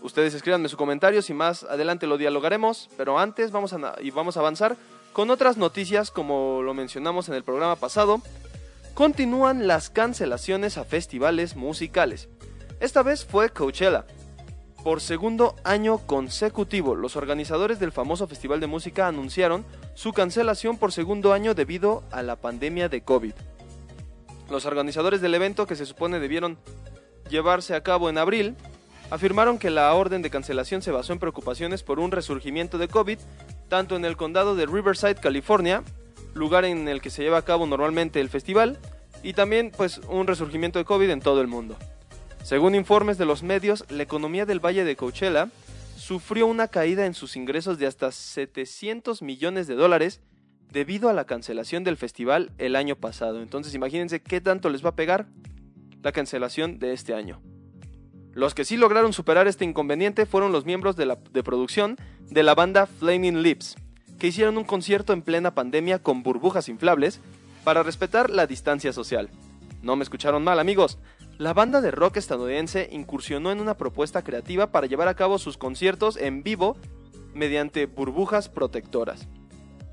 Ustedes 0.01 0.33
escríbanme 0.33 0.69
sus 0.69 0.77
comentarios 0.77 1.29
y 1.29 1.33
más 1.33 1.63
adelante 1.63 2.07
lo 2.07 2.17
dialogaremos, 2.17 2.89
pero 2.97 3.19
antes 3.19 3.51
vamos 3.51 3.73
a, 3.73 3.95
y 4.01 4.09
vamos 4.09 4.37
a 4.37 4.39
avanzar 4.39 4.77
con 5.17 5.31
otras 5.31 5.57
noticias 5.57 6.11
como 6.11 6.61
lo 6.61 6.75
mencionamos 6.75 7.27
en 7.27 7.33
el 7.33 7.43
programa 7.43 7.75
pasado. 7.75 8.21
Continúan 8.93 9.65
las 9.65 9.89
cancelaciones 9.89 10.77
a 10.77 10.83
festivales 10.83 11.55
musicales. 11.55 12.29
Esta 12.79 13.01
vez 13.01 13.25
fue 13.25 13.49
Coachella. 13.49 14.05
Por 14.83 15.01
segundo 15.01 15.55
año 15.63 15.97
consecutivo, 15.97 16.93
los 16.93 17.15
organizadores 17.15 17.79
del 17.79 17.91
famoso 17.91 18.27
festival 18.27 18.59
de 18.59 18.67
música 18.67 19.07
anunciaron 19.07 19.65
su 19.95 20.13
cancelación 20.13 20.77
por 20.77 20.91
segundo 20.91 21.33
año 21.33 21.55
debido 21.55 22.03
a 22.11 22.21
la 22.21 22.35
pandemia 22.35 22.87
de 22.87 23.01
COVID. 23.01 23.33
Los 24.51 24.67
organizadores 24.67 25.19
del 25.19 25.33
evento, 25.33 25.65
que 25.65 25.75
se 25.75 25.87
supone 25.87 26.19
debieron 26.19 26.59
llevarse 27.27 27.73
a 27.73 27.81
cabo 27.81 28.11
en 28.11 28.19
abril, 28.19 28.55
afirmaron 29.09 29.57
que 29.57 29.71
la 29.71 29.91
orden 29.95 30.21
de 30.21 30.29
cancelación 30.29 30.83
se 30.83 30.91
basó 30.91 31.11
en 31.11 31.17
preocupaciones 31.17 31.81
por 31.81 31.99
un 31.99 32.11
resurgimiento 32.11 32.77
de 32.77 32.87
COVID, 32.87 33.17
tanto 33.67 33.95
en 33.95 34.05
el 34.05 34.17
condado 34.17 34.55
de 34.55 34.65
Riverside, 34.65 35.15
California, 35.15 35.83
lugar 36.33 36.65
en 36.65 36.87
el 36.87 37.01
que 37.01 37.09
se 37.09 37.23
lleva 37.23 37.37
a 37.37 37.45
cabo 37.45 37.65
normalmente 37.65 38.19
el 38.19 38.29
festival, 38.29 38.79
y 39.23 39.33
también 39.33 39.71
pues 39.75 39.99
un 40.09 40.27
resurgimiento 40.27 40.79
de 40.79 40.85
COVID 40.85 41.09
en 41.09 41.21
todo 41.21 41.41
el 41.41 41.47
mundo. 41.47 41.75
Según 42.43 42.75
informes 42.75 43.17
de 43.17 43.25
los 43.25 43.43
medios, 43.43 43.85
la 43.89 44.03
economía 44.03 44.45
del 44.45 44.63
Valle 44.63 44.85
de 44.85 44.95
Coachella 44.95 45.49
sufrió 45.97 46.47
una 46.47 46.69
caída 46.69 47.05
en 47.05 47.13
sus 47.13 47.35
ingresos 47.35 47.77
de 47.77 47.87
hasta 47.87 48.11
700 48.11 49.21
millones 49.21 49.67
de 49.67 49.75
dólares 49.75 50.21
debido 50.71 51.09
a 51.09 51.13
la 51.13 51.25
cancelación 51.25 51.83
del 51.83 51.97
festival 51.97 52.51
el 52.57 52.75
año 52.75 52.95
pasado. 52.95 53.41
Entonces 53.41 53.73
imagínense 53.73 54.21
qué 54.21 54.39
tanto 54.39 54.69
les 54.69 54.85
va 54.85 54.89
a 54.89 54.95
pegar 54.95 55.27
la 56.03 56.11
cancelación 56.11 56.79
de 56.79 56.93
este 56.93 57.13
año. 57.13 57.41
Los 58.37 58.53
que 58.53 58.65
sí 58.65 58.77
lograron 58.77 59.13
superar 59.13 59.47
este 59.47 59.65
inconveniente 59.65 60.27
fueron 60.27 60.51
los 60.51 60.63
miembros 60.63 60.95
de, 60.95 61.07
la, 61.07 61.17
de 61.33 61.41
producción 61.41 61.97
de 62.29 62.43
la 62.43 62.53
banda 62.53 62.85
Flaming 62.85 63.41
Lips, 63.41 63.77
que 64.19 64.27
hicieron 64.27 64.59
un 64.59 64.63
concierto 64.63 65.11
en 65.11 65.23
plena 65.23 65.55
pandemia 65.55 65.97
con 65.97 66.21
burbujas 66.21 66.69
inflables 66.69 67.19
para 67.63 67.81
respetar 67.81 68.29
la 68.29 68.45
distancia 68.45 68.93
social. 68.93 69.31
No 69.81 69.95
me 69.95 70.03
escucharon 70.03 70.43
mal 70.43 70.59
amigos, 70.59 70.99
la 71.39 71.55
banda 71.55 71.81
de 71.81 71.89
rock 71.89 72.17
estadounidense 72.17 72.87
incursionó 72.91 73.51
en 73.51 73.59
una 73.59 73.75
propuesta 73.75 74.23
creativa 74.23 74.67
para 74.67 74.85
llevar 74.85 75.07
a 75.07 75.15
cabo 75.15 75.39
sus 75.39 75.57
conciertos 75.57 76.15
en 76.15 76.43
vivo 76.43 76.77
mediante 77.33 77.87
burbujas 77.87 78.49
protectoras. 78.49 79.27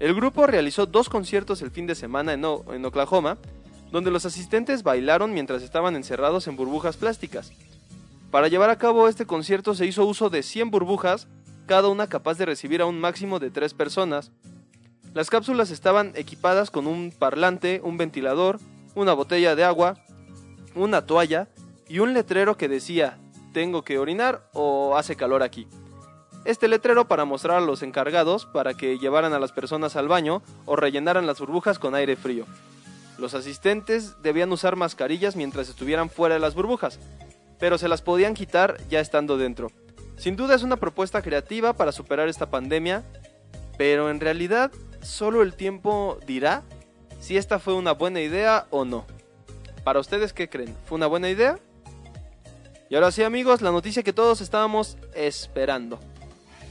El 0.00 0.14
grupo 0.14 0.46
realizó 0.46 0.84
dos 0.84 1.08
conciertos 1.08 1.62
el 1.62 1.70
fin 1.70 1.86
de 1.86 1.94
semana 1.94 2.34
en, 2.34 2.44
Oklahoma, 2.44 3.38
donde 3.90 4.10
los 4.10 4.26
asistentes 4.26 4.82
bailaron 4.82 5.32
mientras 5.32 5.62
estaban 5.62 5.96
encerrados 5.96 6.46
en 6.46 6.56
burbujas 6.56 6.98
plásticas. 6.98 7.50
Para 8.34 8.48
llevar 8.48 8.68
a 8.68 8.78
cabo 8.78 9.06
este 9.06 9.26
concierto 9.26 9.76
se 9.76 9.86
hizo 9.86 10.04
uso 10.04 10.28
de 10.28 10.42
100 10.42 10.72
burbujas, 10.72 11.28
cada 11.66 11.86
una 11.86 12.08
capaz 12.08 12.36
de 12.36 12.46
recibir 12.46 12.82
a 12.82 12.84
un 12.84 12.98
máximo 12.98 13.38
de 13.38 13.52
3 13.52 13.74
personas. 13.74 14.32
Las 15.12 15.30
cápsulas 15.30 15.70
estaban 15.70 16.10
equipadas 16.16 16.72
con 16.72 16.88
un 16.88 17.12
parlante, 17.16 17.80
un 17.84 17.96
ventilador, 17.96 18.58
una 18.96 19.12
botella 19.12 19.54
de 19.54 19.62
agua, 19.62 19.98
una 20.74 21.06
toalla 21.06 21.46
y 21.88 22.00
un 22.00 22.12
letrero 22.12 22.56
que 22.56 22.66
decía 22.66 23.20
tengo 23.52 23.82
que 23.82 24.00
orinar 24.00 24.50
o 24.52 24.96
hace 24.96 25.14
calor 25.14 25.44
aquí. 25.44 25.68
Este 26.44 26.66
letrero 26.66 27.06
para 27.06 27.24
mostrar 27.24 27.58
a 27.58 27.64
los 27.64 27.84
encargados 27.84 28.46
para 28.46 28.74
que 28.74 28.98
llevaran 28.98 29.32
a 29.32 29.38
las 29.38 29.52
personas 29.52 29.94
al 29.94 30.08
baño 30.08 30.42
o 30.66 30.74
rellenaran 30.74 31.28
las 31.28 31.38
burbujas 31.38 31.78
con 31.78 31.94
aire 31.94 32.16
frío. 32.16 32.46
Los 33.16 33.34
asistentes 33.34 34.20
debían 34.22 34.50
usar 34.50 34.74
mascarillas 34.74 35.36
mientras 35.36 35.68
estuvieran 35.68 36.10
fuera 36.10 36.34
de 36.34 36.40
las 36.40 36.56
burbujas, 36.56 36.98
pero 37.58 37.78
se 37.78 37.88
las 37.88 38.02
podían 38.02 38.34
quitar 38.34 38.76
ya 38.88 39.00
estando 39.00 39.36
dentro. 39.36 39.70
Sin 40.16 40.36
duda 40.36 40.54
es 40.54 40.62
una 40.62 40.76
propuesta 40.76 41.22
creativa 41.22 41.72
para 41.72 41.92
superar 41.92 42.28
esta 42.28 42.50
pandemia, 42.50 43.04
pero 43.76 44.10
en 44.10 44.20
realidad 44.20 44.70
solo 45.02 45.42
el 45.42 45.54
tiempo 45.54 46.18
dirá 46.26 46.62
si 47.20 47.36
esta 47.36 47.58
fue 47.58 47.74
una 47.74 47.92
buena 47.92 48.20
idea 48.20 48.66
o 48.70 48.84
no. 48.84 49.06
¿Para 49.82 50.00
ustedes 50.00 50.32
qué 50.32 50.48
creen? 50.48 50.74
¿Fue 50.86 50.96
una 50.96 51.06
buena 51.06 51.28
idea? 51.28 51.58
Y 52.88 52.94
ahora 52.94 53.10
sí 53.10 53.22
amigos, 53.22 53.60
la 53.60 53.72
noticia 53.72 54.02
que 54.02 54.12
todos 54.12 54.40
estábamos 54.40 54.96
esperando. 55.14 55.98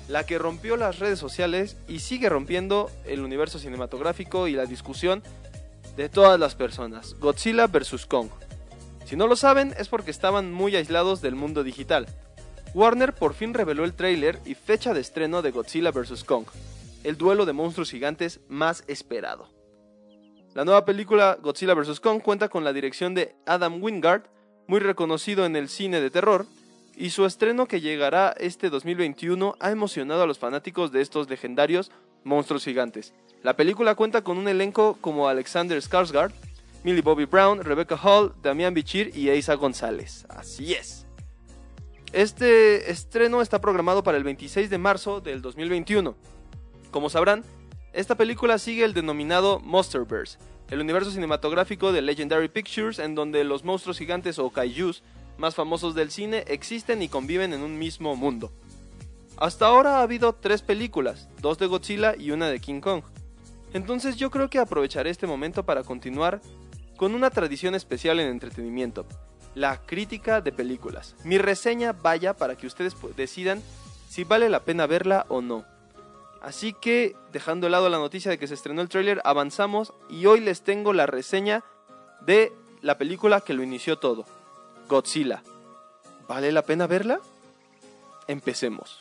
La 0.07 0.25
que 0.25 0.37
rompió 0.37 0.77
las 0.77 0.99
redes 0.99 1.19
sociales 1.19 1.77
y 1.87 1.99
sigue 1.99 2.29
rompiendo 2.29 2.89
el 3.05 3.21
universo 3.21 3.59
cinematográfico 3.59 4.47
y 4.47 4.53
la 4.53 4.65
discusión 4.65 5.23
de 5.95 6.09
todas 6.09 6.39
las 6.39 6.55
personas. 6.55 7.15
Godzilla 7.19 7.67
vs. 7.67 8.05
Kong. 8.05 8.29
Si 9.05 9.15
no 9.15 9.27
lo 9.27 9.35
saben 9.35 9.73
es 9.77 9.89
porque 9.89 10.11
estaban 10.11 10.51
muy 10.53 10.75
aislados 10.75 11.21
del 11.21 11.35
mundo 11.35 11.63
digital. 11.63 12.07
Warner 12.73 13.13
por 13.13 13.33
fin 13.33 13.53
reveló 13.53 13.83
el 13.83 13.93
tráiler 13.93 14.39
y 14.45 14.55
fecha 14.55 14.93
de 14.93 15.01
estreno 15.01 15.41
de 15.41 15.51
Godzilla 15.51 15.91
vs. 15.91 16.23
Kong, 16.23 16.45
el 17.03 17.17
duelo 17.17 17.45
de 17.45 17.53
monstruos 17.53 17.91
gigantes 17.91 18.39
más 18.47 18.83
esperado. 18.87 19.47
La 20.55 20.65
nueva 20.65 20.85
película 20.85 21.37
Godzilla 21.41 21.73
vs. 21.73 21.99
Kong 21.99 22.21
cuenta 22.21 22.49
con 22.49 22.63
la 22.63 22.73
dirección 22.73 23.13
de 23.13 23.35
Adam 23.45 23.81
Wingard, 23.83 24.23
muy 24.67 24.79
reconocido 24.79 25.45
en 25.45 25.55
el 25.55 25.67
cine 25.69 25.99
de 25.99 26.09
terror, 26.09 26.45
y 26.95 27.09
su 27.09 27.25
estreno 27.25 27.67
que 27.67 27.81
llegará 27.81 28.33
este 28.39 28.69
2021 28.69 29.55
ha 29.59 29.71
emocionado 29.71 30.23
a 30.23 30.27
los 30.27 30.39
fanáticos 30.39 30.91
de 30.91 31.01
estos 31.01 31.29
legendarios 31.29 31.91
monstruos 32.23 32.63
gigantes. 32.63 33.13
La 33.41 33.55
película 33.55 33.95
cuenta 33.95 34.23
con 34.23 34.37
un 34.37 34.47
elenco 34.47 34.97
como 35.01 35.27
Alexander 35.27 35.77
Skarsgård, 35.79 36.31
Millie 36.83 37.01
Bobby 37.01 37.25
Brown, 37.25 37.63
Rebecca 37.63 37.95
Hall, 37.95 38.33
Damián 38.41 38.73
Bichir 38.73 39.11
y 39.15 39.29
Eiza 39.29 39.53
González. 39.55 40.25
Así 40.29 40.73
es. 40.73 41.05
Este 42.11 42.91
estreno 42.91 43.41
está 43.41 43.61
programado 43.61 44.03
para 44.03 44.17
el 44.17 44.23
26 44.23 44.69
de 44.69 44.77
marzo 44.77 45.21
del 45.21 45.41
2021. 45.41 46.15
Como 46.91 47.09
sabrán, 47.09 47.43
esta 47.93 48.15
película 48.15 48.59
sigue 48.59 48.83
el 48.83 48.93
denominado 48.93 49.59
Monsterverse, 49.61 50.37
el 50.69 50.81
universo 50.81 51.09
cinematográfico 51.11 51.91
de 51.91 52.01
Legendary 52.01 52.49
Pictures 52.49 52.99
en 52.99 53.15
donde 53.15 53.43
los 53.43 53.63
monstruos 53.63 53.97
gigantes 53.97 54.37
o 54.37 54.49
kaijus 54.49 55.03
más 55.37 55.55
famosos 55.55 55.95
del 55.95 56.11
cine 56.11 56.43
existen 56.47 57.01
y 57.01 57.07
conviven 57.07 57.53
en 57.53 57.61
un 57.61 57.79
mismo 57.79 58.15
mundo. 58.15 58.51
Hasta 59.37 59.67
ahora 59.67 59.97
ha 59.97 60.01
habido 60.03 60.33
tres 60.33 60.61
películas, 60.61 61.29
dos 61.41 61.57
de 61.57 61.67
Godzilla 61.67 62.15
y 62.17 62.31
una 62.31 62.49
de 62.49 62.59
King 62.59 62.81
Kong. 62.81 63.03
Entonces 63.73 64.17
yo 64.17 64.29
creo 64.29 64.49
que 64.49 64.59
aprovecharé 64.59 65.09
este 65.09 65.25
momento 65.25 65.65
para 65.65 65.83
continuar 65.83 66.41
con 66.97 67.15
una 67.15 67.29
tradición 67.29 67.75
especial 67.75 68.19
en 68.19 68.27
entretenimiento, 68.27 69.05
la 69.55 69.77
crítica 69.77 70.41
de 70.41 70.51
películas. 70.51 71.15
Mi 71.23 71.37
reseña 71.37 71.93
vaya 71.93 72.33
para 72.33 72.55
que 72.55 72.67
ustedes 72.67 72.95
decidan 73.15 73.61
si 74.09 74.23
vale 74.23 74.49
la 74.49 74.61
pena 74.61 74.87
verla 74.87 75.25
o 75.29 75.41
no. 75.41 75.65
Así 76.41 76.73
que, 76.73 77.15
dejando 77.31 77.67
de 77.67 77.71
lado 77.71 77.89
la 77.89 77.97
noticia 77.97 78.29
de 78.29 78.37
que 78.37 78.47
se 78.47 78.53
estrenó 78.53 78.81
el 78.81 78.89
tráiler, 78.89 79.21
avanzamos 79.23 79.93
y 80.09 80.25
hoy 80.25 80.41
les 80.41 80.61
tengo 80.61 80.91
la 80.93 81.05
reseña 81.05 81.63
de 82.25 82.51
la 82.81 82.97
película 82.97 83.41
que 83.41 83.53
lo 83.53 83.63
inició 83.63 83.97
todo, 83.97 84.25
Godzilla. 84.89 85.41
¿Vale 86.27 86.51
la 86.51 86.63
pena 86.63 86.85
verla? 86.85 87.19
Empecemos. 88.27 88.99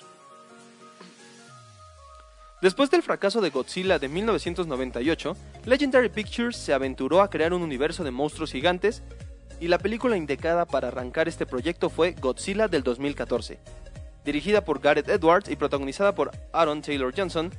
Después 2.61 2.91
del 2.91 3.03
fracaso 3.03 3.41
de 3.41 3.51
Godzilla 3.51 3.99
de 3.99 4.09
1998, 4.09 5.37
Legendary 5.65 6.09
Pictures 6.09 6.57
se 6.57 6.73
aventuró 6.73 7.21
a 7.21 7.31
crear 7.31 7.53
un 7.53 7.63
universo 7.63 8.03
de 8.03 8.11
monstruos 8.11 8.51
gigantes 8.51 9.03
y 9.61 9.69
la 9.69 9.79
película 9.79 10.17
indicada 10.17 10.67
para 10.67 10.89
arrancar 10.89 11.29
este 11.29 11.47
proyecto 11.47 11.89
fue 11.89 12.17
Godzilla 12.21 12.67
del 12.67 12.83
2014. 12.83 13.61
Dirigida 14.25 14.65
por 14.65 14.81
Gareth 14.81 15.09
Edwards 15.09 15.49
y 15.49 15.55
protagonizada 15.55 16.17
por 16.17 16.33
Aaron 16.53 16.83
Taylor 16.83 17.15
Johnson, 17.17 17.53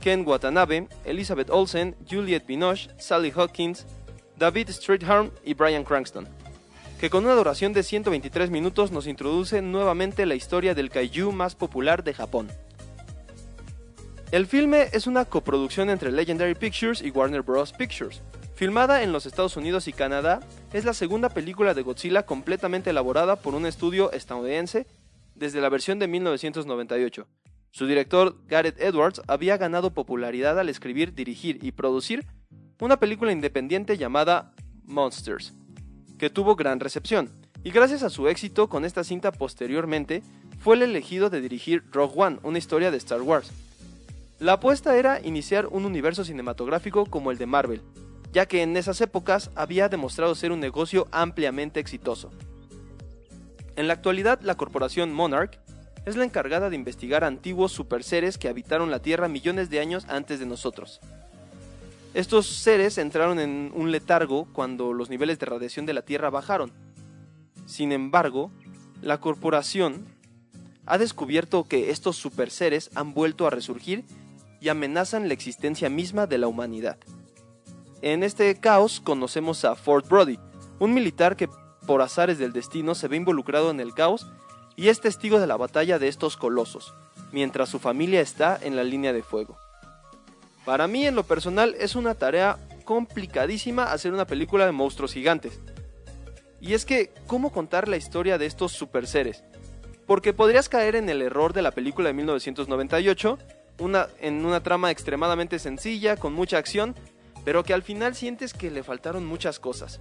Ken 0.00 0.26
Watanabe, 0.26 0.88
Elizabeth 1.04 1.50
Olsen, 1.50 1.94
Juliette 2.10 2.46
Binoche, 2.46 2.88
Sally 2.98 3.30
Hawkins, 3.36 3.84
David 4.38 4.70
Streetharm 4.70 5.30
y 5.44 5.52
Brian 5.52 5.84
Cranston, 5.84 6.26
que 6.98 7.10
con 7.10 7.24
una 7.24 7.34
duración 7.34 7.74
de 7.74 7.82
123 7.82 8.48
minutos 8.48 8.92
nos 8.92 9.06
introduce 9.06 9.60
nuevamente 9.60 10.24
la 10.24 10.36
historia 10.36 10.74
del 10.74 10.88
kaiju 10.88 11.32
más 11.32 11.54
popular 11.54 12.02
de 12.02 12.14
Japón. 12.14 12.48
El 14.32 14.46
filme 14.46 14.88
es 14.94 15.06
una 15.06 15.26
coproducción 15.26 15.90
entre 15.90 16.10
Legendary 16.10 16.54
Pictures 16.54 17.02
y 17.02 17.10
Warner 17.10 17.42
Bros. 17.42 17.74
Pictures. 17.74 18.22
Filmada 18.54 19.02
en 19.02 19.12
los 19.12 19.26
Estados 19.26 19.58
Unidos 19.58 19.88
y 19.88 19.92
Canadá, 19.92 20.40
es 20.72 20.86
la 20.86 20.94
segunda 20.94 21.28
película 21.28 21.74
de 21.74 21.82
Godzilla 21.82 22.24
completamente 22.24 22.88
elaborada 22.88 23.36
por 23.36 23.54
un 23.54 23.66
estudio 23.66 24.10
estadounidense 24.12 24.86
desde 25.34 25.60
la 25.60 25.68
versión 25.68 25.98
de 25.98 26.08
1998. 26.08 27.26
Su 27.72 27.86
director, 27.86 28.38
Gareth 28.46 28.80
Edwards, 28.80 29.20
había 29.28 29.58
ganado 29.58 29.92
popularidad 29.92 30.58
al 30.58 30.70
escribir, 30.70 31.12
dirigir 31.12 31.62
y 31.62 31.72
producir 31.72 32.24
una 32.80 32.98
película 32.98 33.32
independiente 33.32 33.98
llamada 33.98 34.54
Monsters, 34.84 35.52
que 36.18 36.30
tuvo 36.30 36.56
gran 36.56 36.80
recepción, 36.80 37.28
y 37.64 37.70
gracias 37.70 38.02
a 38.02 38.08
su 38.08 38.28
éxito 38.28 38.70
con 38.70 38.86
esta 38.86 39.04
cinta 39.04 39.30
posteriormente, 39.30 40.22
fue 40.58 40.76
el 40.76 40.82
elegido 40.82 41.28
de 41.28 41.42
dirigir 41.42 41.84
Rogue 41.90 42.14
One, 42.16 42.38
una 42.42 42.56
historia 42.56 42.90
de 42.90 42.96
Star 42.96 43.20
Wars. 43.20 43.52
La 44.42 44.54
apuesta 44.54 44.96
era 44.96 45.20
iniciar 45.20 45.68
un 45.68 45.84
universo 45.84 46.24
cinematográfico 46.24 47.06
como 47.06 47.30
el 47.30 47.38
de 47.38 47.46
Marvel, 47.46 47.80
ya 48.32 48.46
que 48.46 48.62
en 48.62 48.76
esas 48.76 49.00
épocas 49.00 49.52
había 49.54 49.88
demostrado 49.88 50.34
ser 50.34 50.50
un 50.50 50.58
negocio 50.58 51.06
ampliamente 51.12 51.78
exitoso. 51.78 52.32
En 53.76 53.86
la 53.86 53.92
actualidad, 53.92 54.40
la 54.40 54.56
corporación 54.56 55.12
Monarch 55.12 55.60
es 56.06 56.16
la 56.16 56.24
encargada 56.24 56.70
de 56.70 56.74
investigar 56.74 57.22
antiguos 57.22 57.70
superseres 57.70 58.36
que 58.36 58.48
habitaron 58.48 58.90
la 58.90 58.98
Tierra 58.98 59.28
millones 59.28 59.70
de 59.70 59.78
años 59.78 60.06
antes 60.08 60.40
de 60.40 60.46
nosotros. 60.46 60.98
Estos 62.12 62.48
seres 62.48 62.98
entraron 62.98 63.38
en 63.38 63.70
un 63.76 63.92
letargo 63.92 64.48
cuando 64.52 64.92
los 64.92 65.08
niveles 65.08 65.38
de 65.38 65.46
radiación 65.46 65.86
de 65.86 65.94
la 65.94 66.02
Tierra 66.02 66.30
bajaron. 66.30 66.72
Sin 67.66 67.92
embargo, 67.92 68.50
la 69.02 69.20
corporación 69.20 70.04
ha 70.84 70.98
descubierto 70.98 71.62
que 71.62 71.90
estos 71.90 72.16
superseres 72.16 72.90
han 72.96 73.14
vuelto 73.14 73.46
a 73.46 73.50
resurgir 73.50 74.04
y 74.62 74.68
amenazan 74.68 75.26
la 75.26 75.34
existencia 75.34 75.90
misma 75.90 76.28
de 76.28 76.38
la 76.38 76.46
humanidad. 76.46 76.96
En 78.00 78.22
este 78.22 78.54
caos 78.60 79.00
conocemos 79.00 79.64
a 79.64 79.74
Fort 79.74 80.08
Brody, 80.08 80.38
un 80.78 80.94
militar 80.94 81.36
que 81.36 81.48
por 81.84 82.00
azares 82.00 82.38
del 82.38 82.52
destino 82.52 82.94
se 82.94 83.08
ve 83.08 83.16
involucrado 83.16 83.72
en 83.72 83.80
el 83.80 83.92
caos 83.92 84.28
y 84.76 84.86
es 84.86 85.00
testigo 85.00 85.40
de 85.40 85.48
la 85.48 85.56
batalla 85.56 85.98
de 85.98 86.06
estos 86.06 86.36
colosos, 86.36 86.94
mientras 87.32 87.70
su 87.70 87.80
familia 87.80 88.20
está 88.20 88.56
en 88.62 88.76
la 88.76 88.84
línea 88.84 89.12
de 89.12 89.24
fuego. 89.24 89.58
Para 90.64 90.86
mí 90.86 91.08
en 91.08 91.16
lo 91.16 91.24
personal 91.24 91.74
es 91.80 91.96
una 91.96 92.14
tarea 92.14 92.56
complicadísima 92.84 93.90
hacer 93.90 94.12
una 94.12 94.28
película 94.28 94.64
de 94.64 94.72
monstruos 94.72 95.12
gigantes. 95.12 95.58
Y 96.60 96.74
es 96.74 96.84
que, 96.84 97.10
¿cómo 97.26 97.50
contar 97.50 97.88
la 97.88 97.96
historia 97.96 98.38
de 98.38 98.46
estos 98.46 98.70
super 98.70 99.08
seres? 99.08 99.42
Porque 100.06 100.32
podrías 100.32 100.68
caer 100.68 100.94
en 100.94 101.08
el 101.08 101.20
error 101.20 101.52
de 101.52 101.62
la 101.62 101.72
película 101.72 102.08
de 102.08 102.14
1998 102.14 103.38
en 104.20 104.44
una 104.44 104.62
trama 104.62 104.90
extremadamente 104.90 105.58
sencilla, 105.58 106.16
con 106.16 106.32
mucha 106.32 106.58
acción, 106.58 106.94
pero 107.44 107.64
que 107.64 107.74
al 107.74 107.82
final 107.82 108.14
sientes 108.14 108.54
que 108.54 108.70
le 108.70 108.82
faltaron 108.82 109.26
muchas 109.26 109.58
cosas. 109.58 110.00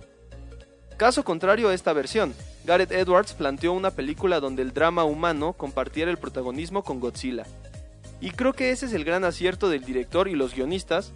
Caso 0.98 1.24
contrario 1.24 1.70
a 1.70 1.74
esta 1.74 1.94
versión, 1.94 2.34
Gareth 2.64 2.92
Edwards 2.92 3.34
planteó 3.34 3.74
una 3.74 3.92
película 3.92 4.40
donde 4.40 4.62
el 4.62 4.72
drama 4.72 5.04
humano 5.04 5.54
compartiera 5.54 6.12
el 6.12 6.20
protagonismo 6.20 6.84
con 6.84 7.00
Godzilla. 7.00 7.46
Y 8.20 8.30
creo 8.30 8.54
que 8.54 8.70
ese 8.70 8.86
es 8.86 8.94
el 8.94 9.04
gran 9.04 9.24
acierto 9.24 9.68
del 9.68 9.84
director 9.84 10.28
y 10.28 10.36
los 10.36 10.54
guionistas, 10.54 11.12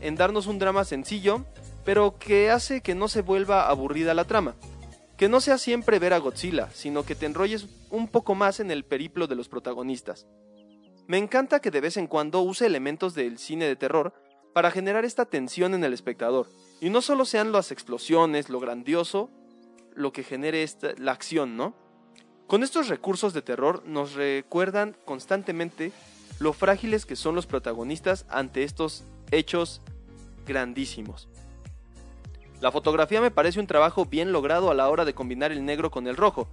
en 0.00 0.14
darnos 0.14 0.46
un 0.46 0.58
drama 0.58 0.86
sencillo, 0.86 1.44
pero 1.84 2.18
que 2.18 2.50
hace 2.50 2.80
que 2.80 2.94
no 2.94 3.08
se 3.08 3.20
vuelva 3.20 3.68
aburrida 3.68 4.14
la 4.14 4.24
trama. 4.24 4.54
Que 5.18 5.28
no 5.28 5.40
sea 5.40 5.58
siempre 5.58 5.98
ver 5.98 6.14
a 6.14 6.18
Godzilla, 6.18 6.70
sino 6.72 7.02
que 7.02 7.14
te 7.14 7.26
enrolles 7.26 7.66
un 7.90 8.08
poco 8.08 8.34
más 8.34 8.60
en 8.60 8.70
el 8.70 8.84
periplo 8.84 9.26
de 9.26 9.34
los 9.34 9.48
protagonistas. 9.48 10.26
Me 11.08 11.16
encanta 11.16 11.60
que 11.60 11.70
de 11.70 11.80
vez 11.80 11.96
en 11.96 12.06
cuando 12.06 12.42
use 12.42 12.66
elementos 12.66 13.14
del 13.14 13.38
cine 13.38 13.64
de 13.64 13.76
terror 13.76 14.12
para 14.52 14.70
generar 14.70 15.06
esta 15.06 15.24
tensión 15.24 15.72
en 15.72 15.82
el 15.82 15.94
espectador, 15.94 16.50
y 16.82 16.90
no 16.90 17.00
solo 17.00 17.24
sean 17.24 17.50
las 17.50 17.72
explosiones, 17.72 18.50
lo 18.50 18.60
grandioso, 18.60 19.30
lo 19.94 20.12
que 20.12 20.22
genere 20.22 20.66
la 20.98 21.12
acción, 21.12 21.56
¿no? 21.56 21.74
Con 22.46 22.62
estos 22.62 22.88
recursos 22.88 23.32
de 23.32 23.40
terror 23.40 23.82
nos 23.86 24.12
recuerdan 24.12 24.98
constantemente 25.06 25.92
lo 26.40 26.52
frágiles 26.52 27.06
que 27.06 27.16
son 27.16 27.34
los 27.34 27.46
protagonistas 27.46 28.26
ante 28.28 28.62
estos 28.62 29.02
hechos 29.30 29.80
grandísimos. 30.46 31.30
La 32.60 32.70
fotografía 32.70 33.22
me 33.22 33.30
parece 33.30 33.60
un 33.60 33.66
trabajo 33.66 34.04
bien 34.04 34.30
logrado 34.30 34.70
a 34.70 34.74
la 34.74 34.90
hora 34.90 35.06
de 35.06 35.14
combinar 35.14 35.52
el 35.52 35.64
negro 35.64 35.90
con 35.90 36.06
el 36.06 36.18
rojo, 36.18 36.48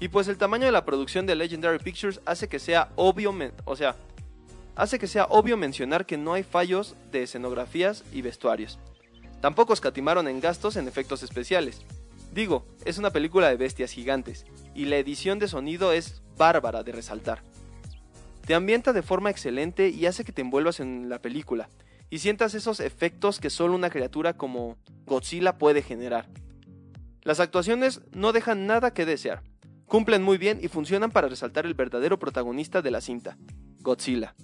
y 0.00 0.08
pues 0.08 0.28
el 0.28 0.38
tamaño 0.38 0.64
de 0.64 0.72
la 0.72 0.86
producción 0.86 1.26
de 1.26 1.36
Legendary 1.36 1.78
Pictures 1.78 2.20
hace 2.24 2.48
que 2.48 2.58
sea 2.58 2.90
obvio, 2.96 3.34
o 3.66 3.76
sea, 3.76 3.96
hace 4.74 4.98
que 4.98 5.06
sea 5.06 5.26
obvio 5.26 5.58
mencionar 5.58 6.06
que 6.06 6.16
no 6.16 6.32
hay 6.32 6.42
fallos 6.42 6.96
de 7.12 7.22
escenografías 7.22 8.02
y 8.10 8.22
vestuarios. 8.22 8.78
Tampoco 9.42 9.74
escatimaron 9.74 10.26
en 10.26 10.40
gastos 10.40 10.76
en 10.76 10.88
efectos 10.88 11.22
especiales. 11.22 11.82
Digo, 12.32 12.64
es 12.86 12.96
una 12.96 13.10
película 13.10 13.48
de 13.48 13.56
bestias 13.56 13.92
gigantes, 13.92 14.46
y 14.74 14.86
la 14.86 14.96
edición 14.96 15.38
de 15.38 15.48
sonido 15.48 15.92
es 15.92 16.22
bárbara 16.38 16.82
de 16.82 16.92
resaltar. 16.92 17.42
Te 18.46 18.54
ambienta 18.54 18.94
de 18.94 19.02
forma 19.02 19.30
excelente 19.30 19.90
y 19.90 20.06
hace 20.06 20.24
que 20.24 20.32
te 20.32 20.40
envuelvas 20.40 20.80
en 20.80 21.10
la 21.10 21.20
película, 21.20 21.68
y 22.08 22.20
sientas 22.20 22.54
esos 22.54 22.80
efectos 22.80 23.38
que 23.38 23.50
solo 23.50 23.74
una 23.74 23.90
criatura 23.90 24.32
como 24.34 24.78
Godzilla 25.06 25.58
puede 25.58 25.82
generar. 25.82 26.26
Las 27.22 27.40
actuaciones 27.40 28.00
no 28.12 28.32
dejan 28.32 28.66
nada 28.66 28.94
que 28.94 29.04
desear, 29.04 29.42
cumplen 29.90 30.22
muy 30.22 30.38
bien 30.38 30.60
y 30.62 30.68
funcionan 30.68 31.10
para 31.10 31.26
resaltar 31.26 31.66
el 31.66 31.74
verdadero 31.74 32.16
protagonista 32.16 32.80
de 32.80 32.92
la 32.92 33.00
cinta, 33.00 33.36
Godzilla. 33.80 34.36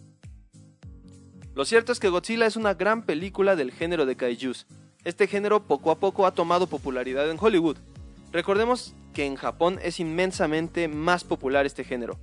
Lo 1.55 1.65
cierto 1.65 1.93
es 1.93 2.01
que 2.01 2.09
Godzilla 2.09 2.47
es 2.47 2.57
una 2.57 2.75
gran 2.75 3.03
película 3.03 3.55
del 3.55 3.71
género 3.71 4.07
de 4.07 4.17
kaijus. 4.17 4.67
Este 5.05 5.29
género 5.29 5.63
poco 5.63 5.93
a 5.93 6.01
poco 6.01 6.27
ha 6.27 6.35
tomado 6.35 6.67
popularidad 6.67 7.31
en 7.31 7.39
Hollywood. 7.41 7.77
Recordemos 8.33 8.93
que 9.15 9.25
en 9.25 9.37
Japón 9.37 9.79
es 9.85 10.01
inmensamente 10.01 10.89
más 10.89 11.23
popular 11.23 11.65
este 11.65 11.85
género, 11.85 12.19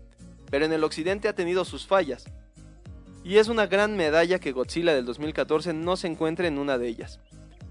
pero 0.52 0.66
en 0.66 0.74
el 0.74 0.84
occidente 0.84 1.30
ha 1.30 1.34
tenido 1.34 1.64
sus 1.64 1.88
fallas. 1.88 2.26
Y 3.24 3.38
es 3.38 3.48
una 3.48 3.68
gran 3.68 3.96
medalla 3.96 4.40
que 4.40 4.52
Godzilla 4.52 4.94
del 4.94 5.06
2014 5.06 5.74
no 5.74 5.96
se 5.96 6.08
encuentre 6.08 6.50
en 6.50 6.60
una 6.60 6.78
de 6.78 6.90
ellas. 6.90 7.22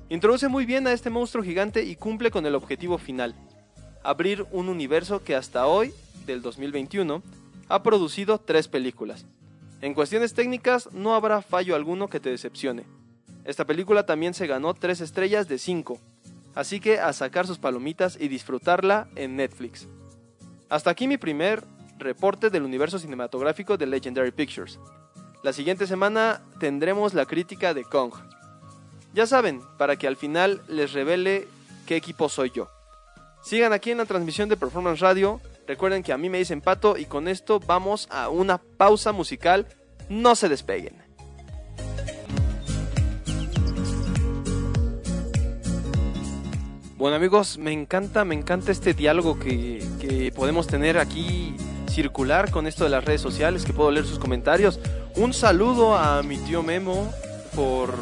Introduce 0.08 0.48
muy 0.48 0.64
bien 0.64 0.86
a 0.86 0.94
este 0.94 1.10
monstruo 1.10 1.44
gigante 1.44 1.84
y 1.84 1.96
cumple 1.96 2.30
con 2.30 2.46
el 2.46 2.54
objetivo 2.54 2.96
final, 2.96 3.34
abrir 4.02 4.46
un 4.52 4.68
universo 4.68 5.22
que 5.22 5.34
hasta 5.34 5.66
hoy, 5.66 5.92
del 6.26 6.42
2021, 6.42 7.22
ha 7.68 7.82
producido 7.82 8.38
tres 8.38 8.68
películas. 8.68 9.24
En 9.80 9.94
cuestiones 9.94 10.34
técnicas 10.34 10.92
no 10.92 11.14
habrá 11.14 11.42
fallo 11.42 11.74
alguno 11.74 12.08
que 12.08 12.20
te 12.20 12.30
decepcione. 12.30 12.84
Esta 13.44 13.64
película 13.64 14.06
también 14.06 14.34
se 14.34 14.46
ganó 14.46 14.74
tres 14.74 15.00
estrellas 15.00 15.48
de 15.48 15.58
5, 15.58 15.98
así 16.54 16.78
que 16.78 17.00
a 17.00 17.12
sacar 17.12 17.46
sus 17.46 17.58
palomitas 17.58 18.16
y 18.20 18.28
disfrutarla 18.28 19.08
en 19.16 19.36
Netflix. 19.36 19.88
Hasta 20.68 20.90
aquí 20.90 21.08
mi 21.08 21.18
primer 21.18 21.64
reporte 21.98 22.50
del 22.50 22.62
universo 22.62 22.98
cinematográfico 22.98 23.76
de 23.76 23.86
Legendary 23.86 24.30
Pictures. 24.30 24.78
La 25.42 25.52
siguiente 25.52 25.86
semana 25.86 26.42
tendremos 26.60 27.14
la 27.14 27.26
crítica 27.26 27.74
de 27.74 27.84
Kong. 27.84 28.12
Ya 29.12 29.26
saben, 29.26 29.60
para 29.76 29.96
que 29.96 30.06
al 30.06 30.16
final 30.16 30.62
les 30.68 30.92
revele 30.92 31.48
qué 31.86 31.96
equipo 31.96 32.28
soy 32.28 32.50
yo. 32.54 32.68
Sigan 33.42 33.72
aquí 33.72 33.90
en 33.90 33.98
la 33.98 34.06
transmisión 34.06 34.48
de 34.48 34.56
Performance 34.56 35.00
Radio. 35.00 35.40
Recuerden 35.66 36.02
que 36.02 36.12
a 36.12 36.18
mí 36.18 36.30
me 36.30 36.38
dicen 36.38 36.60
pato 36.60 36.96
y 36.96 37.06
con 37.06 37.26
esto 37.26 37.58
vamos 37.58 38.06
a 38.10 38.28
una 38.28 38.58
pausa 38.58 39.12
musical. 39.12 39.66
No 40.08 40.36
se 40.36 40.48
despeguen. 40.48 41.02
Bueno 46.96 47.16
amigos, 47.16 47.58
me 47.58 47.72
encanta, 47.72 48.24
me 48.24 48.36
encanta 48.36 48.70
este 48.70 48.94
diálogo 48.94 49.36
que, 49.36 49.84
que 50.00 50.30
podemos 50.30 50.68
tener 50.68 50.98
aquí 50.98 51.56
circular 51.90 52.52
con 52.52 52.68
esto 52.68 52.84
de 52.84 52.90
las 52.90 53.04
redes 53.04 53.20
sociales, 53.20 53.64
que 53.64 53.72
puedo 53.72 53.90
leer 53.90 54.06
sus 54.06 54.20
comentarios. 54.20 54.78
Un 55.16 55.34
saludo 55.34 55.96
a 55.96 56.22
mi 56.22 56.38
tío 56.38 56.62
Memo 56.62 57.12
por 57.56 57.92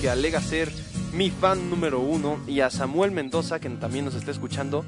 que 0.00 0.08
alega 0.08 0.40
ser 0.40 0.70
mi 1.16 1.30
fan 1.30 1.70
número 1.70 2.00
uno, 2.00 2.38
y 2.46 2.60
a 2.60 2.68
Samuel 2.68 3.10
Mendoza, 3.10 3.58
que 3.58 3.70
también 3.70 4.04
nos 4.04 4.14
está 4.14 4.30
escuchando. 4.30 4.84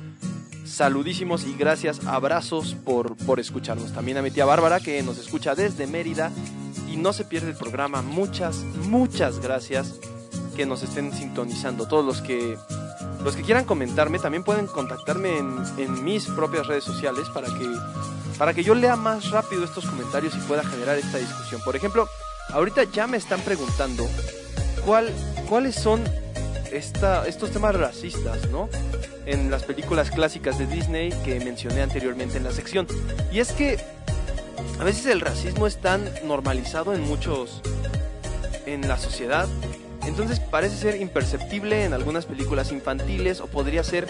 Saludísimos 0.67 1.47
y 1.47 1.55
gracias, 1.55 2.05
abrazos 2.07 2.77
por, 2.85 3.17
por 3.17 3.41
escucharnos. 3.41 3.93
También 3.93 4.19
a 4.19 4.23
mi 4.23 4.31
tía 4.31 4.45
Bárbara, 4.45 4.79
que 4.79 5.03
nos 5.03 5.19
escucha 5.19 5.55
desde 5.55 5.87
Mérida 5.87 6.31
y 6.93 6.97
no 6.97 7.15
se 7.15 7.25
pierde 7.25 7.51
el 7.51 7.57
programa. 7.57 8.03
Muchas, 8.03 8.57
muchas 8.89 9.41
gracias 9.41 9.95
que 10.55 10.67
nos 10.67 10.83
estén 10.83 11.15
sintonizando. 11.15 11.89
Todos 11.89 12.05
los 12.05 12.21
que, 12.21 12.59
los 13.25 13.35
que 13.35 13.43
quieran 13.43 13.65
comentarme 13.65 14.19
también 14.19 14.45
pueden 14.45 14.67
contactarme 14.67 15.39
en, 15.39 15.57
en 15.79 16.05
mis 16.05 16.27
propias 16.27 16.67
redes 16.67 16.85
sociales 16.85 17.27
para 17.33 17.47
que, 17.47 17.73
para 18.37 18.53
que 18.53 18.63
yo 18.63 18.75
lea 18.75 18.97
más 18.97 19.31
rápido 19.31 19.65
estos 19.65 19.87
comentarios 19.87 20.35
y 20.37 20.41
pueda 20.41 20.63
generar 20.63 20.99
esta 20.99 21.17
discusión. 21.17 21.63
Por 21.65 21.75
ejemplo, 21.75 22.07
ahorita 22.51 22.85
ya 22.85 23.07
me 23.07 23.17
están 23.17 23.41
preguntando 23.41 24.07
cuál, 24.85 25.11
cuáles 25.49 25.75
son 25.75 26.03
esta, 26.73 27.27
estos 27.27 27.51
temas 27.51 27.75
racistas, 27.75 28.49
¿no? 28.51 28.69
En 29.27 29.51
las 29.51 29.65
películas 29.65 30.11
clásicas 30.11 30.59
de 30.59 30.67
Disney 30.67 31.11
que 31.25 31.41
mencioné 31.41 31.83
anteriormente 31.83 32.37
en 32.37 32.45
la 32.45 32.53
sección. 32.53 32.87
Y 33.33 33.41
es 33.41 33.53
que 33.53 33.79
a 34.79 34.85
veces 34.85 35.07
el 35.07 35.21
racismo 35.21 35.67
es 35.67 35.79
tan 35.79 36.05
normalizado 36.25 36.95
en 36.95 37.03
muchos, 37.03 37.63
en 38.67 38.87
la 38.87 38.99
sociedad, 38.99 39.49
entonces 40.07 40.41
parece 40.41 40.77
ser 40.77 41.01
imperceptible 41.01 41.85
en 41.85 41.93
algunas 41.93 42.27
películas 42.27 42.73
infantiles 42.73 43.41
o 43.41 43.47
podría 43.47 43.83
ser 43.83 44.07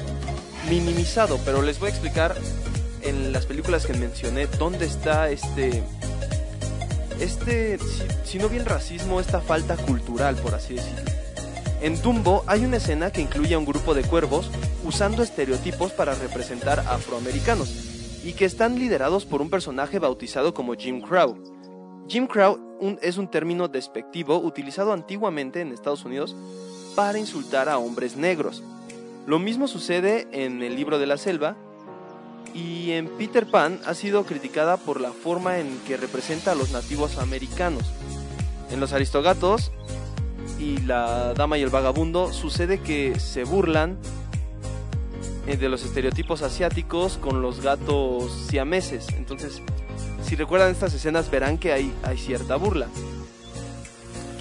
minimizado, 0.68 1.38
pero 1.44 1.62
les 1.62 1.78
voy 1.78 1.88
a 1.88 1.90
explicar 1.90 2.34
en 3.02 3.32
las 3.32 3.46
películas 3.46 3.86
que 3.86 3.94
mencioné 3.94 4.46
dónde 4.46 4.86
está 4.86 5.30
este 5.30 5.82
este 7.20 7.78
si, 7.78 8.30
si 8.32 8.38
no 8.38 8.48
bien 8.48 8.64
racismo, 8.64 9.20
esta 9.20 9.40
falta 9.40 9.76
cultural, 9.76 10.36
por 10.36 10.54
así 10.54 10.74
decirlo. 10.74 11.17
En 11.80 12.00
Dumbo 12.02 12.42
hay 12.48 12.64
una 12.64 12.78
escena 12.78 13.12
que 13.12 13.20
incluye 13.20 13.54
a 13.54 13.58
un 13.58 13.64
grupo 13.64 13.94
de 13.94 14.02
cuervos 14.02 14.50
usando 14.84 15.22
estereotipos 15.22 15.92
para 15.92 16.14
representar 16.16 16.80
afroamericanos 16.80 18.20
y 18.24 18.32
que 18.32 18.46
están 18.46 18.80
liderados 18.80 19.24
por 19.24 19.40
un 19.40 19.48
personaje 19.48 20.00
bautizado 20.00 20.54
como 20.54 20.74
Jim 20.74 21.00
Crow. 21.00 21.36
Jim 22.08 22.26
Crow 22.26 22.58
es 23.00 23.16
un 23.16 23.30
término 23.30 23.68
despectivo 23.68 24.38
utilizado 24.38 24.92
antiguamente 24.92 25.60
en 25.60 25.72
Estados 25.72 26.04
Unidos 26.04 26.34
para 26.96 27.18
insultar 27.18 27.68
a 27.68 27.78
hombres 27.78 28.16
negros. 28.16 28.64
Lo 29.26 29.38
mismo 29.38 29.68
sucede 29.68 30.26
en 30.32 30.62
el 30.64 30.74
libro 30.74 30.98
de 30.98 31.06
la 31.06 31.16
selva 31.16 31.56
y 32.54 32.90
en 32.90 33.06
Peter 33.06 33.46
Pan 33.46 33.78
ha 33.86 33.94
sido 33.94 34.24
criticada 34.24 34.78
por 34.78 35.00
la 35.00 35.12
forma 35.12 35.58
en 35.58 35.78
que 35.86 35.96
representa 35.96 36.52
a 36.52 36.54
los 36.56 36.72
nativos 36.72 37.18
americanos. 37.18 37.84
En 38.72 38.80
los 38.80 38.92
Aristogatos 38.92 39.70
y 40.58 40.78
la 40.78 41.34
Dama 41.34 41.58
y 41.58 41.62
el 41.62 41.70
Vagabundo 41.70 42.32
sucede 42.32 42.80
que 42.80 43.18
se 43.20 43.44
burlan 43.44 43.96
eh, 45.46 45.56
de 45.56 45.68
los 45.68 45.84
estereotipos 45.84 46.42
asiáticos 46.42 47.16
con 47.18 47.42
los 47.42 47.60
gatos 47.62 48.32
siameses. 48.48 49.06
Entonces, 49.16 49.62
si 50.22 50.36
recuerdan 50.36 50.70
estas 50.70 50.92
escenas 50.94 51.30
verán 51.30 51.58
que 51.58 51.72
hay, 51.72 51.92
cierta 52.16 52.56
burla. 52.56 52.88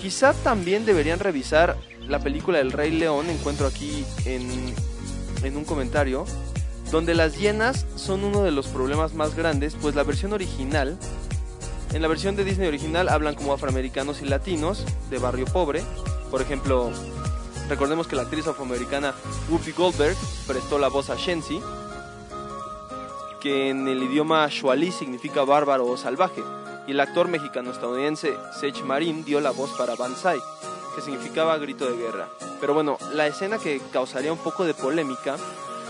Quizá 0.01 0.34
también 0.34 0.86
deberían 0.86 1.19
revisar 1.19 1.77
la 2.08 2.19
película 2.19 2.60
El 2.60 2.71
Rey 2.71 2.91
León, 2.91 3.30
encuentro 3.30 3.67
aquí 3.67 4.06
en, 4.25 4.73
en 5.43 5.58
un 5.58 5.65
comentario, 5.65 6.25
donde 6.91 7.15
las 7.15 7.38
hienas 7.38 7.86
son 7.95 8.23
uno 8.23 8.43
de 8.43 8.51
los 8.51 8.67
problemas 8.67 9.13
más 9.13 9.36
grandes, 9.36 9.75
pues 9.82 9.95
la 9.95 10.03
versión 10.03 10.34
original, 10.34 10.97
en 11.93 12.01
la 12.01 12.08
versión 12.10 12.36
de 12.36 12.43
Disney 12.43 12.67
original 12.67 13.08
hablan 13.08 13.36
como 13.36 13.53
afroamericanos 13.53 14.21
y 14.21 14.25
latinos 14.25 14.86
de 15.10 15.19
barrio 15.19 15.45
pobre. 15.45 15.84
Por 16.30 16.42
ejemplo, 16.42 16.92
recordemos 17.70 18.08
que 18.08 18.16
la 18.16 18.24
actriz 18.24 18.48
afroamericana 18.48 19.13
Whoopi 19.50 19.72
Goldberg 19.72 20.18
prestó 20.46 20.78
la 20.78 20.90
voz 20.90 21.10
a 21.10 21.16
Shensi, 21.16 21.62
que 23.40 23.70
en 23.70 23.88
el 23.88 24.04
idioma 24.04 24.48
Shuali 24.50 24.92
significa 24.92 25.44
bárbaro 25.44 25.86
o 25.86 25.98
salvaje, 25.98 26.44
y 26.88 26.92
el 26.92 27.00
actor 27.00 27.28
mexicano-estadounidense 27.28 28.36
Sech 28.60 28.84
Marin 28.84 29.24
dio 29.24 29.40
la 29.42 29.52
voz 29.52 29.72
para 29.78 29.96
Banzai, 29.96 30.40
que 30.96 31.02
significaba 31.02 31.58
grito 31.58 31.86
de 31.86 31.98
guerra. 31.98 32.28
Pero 32.60 32.74
bueno, 32.74 32.98
la 33.13 33.28
escena 33.28 33.58
que 33.58 33.82
causaría 33.94 34.34
un 34.34 34.40
poco 34.40 34.66
de 34.66 34.74
polémica 34.74 35.38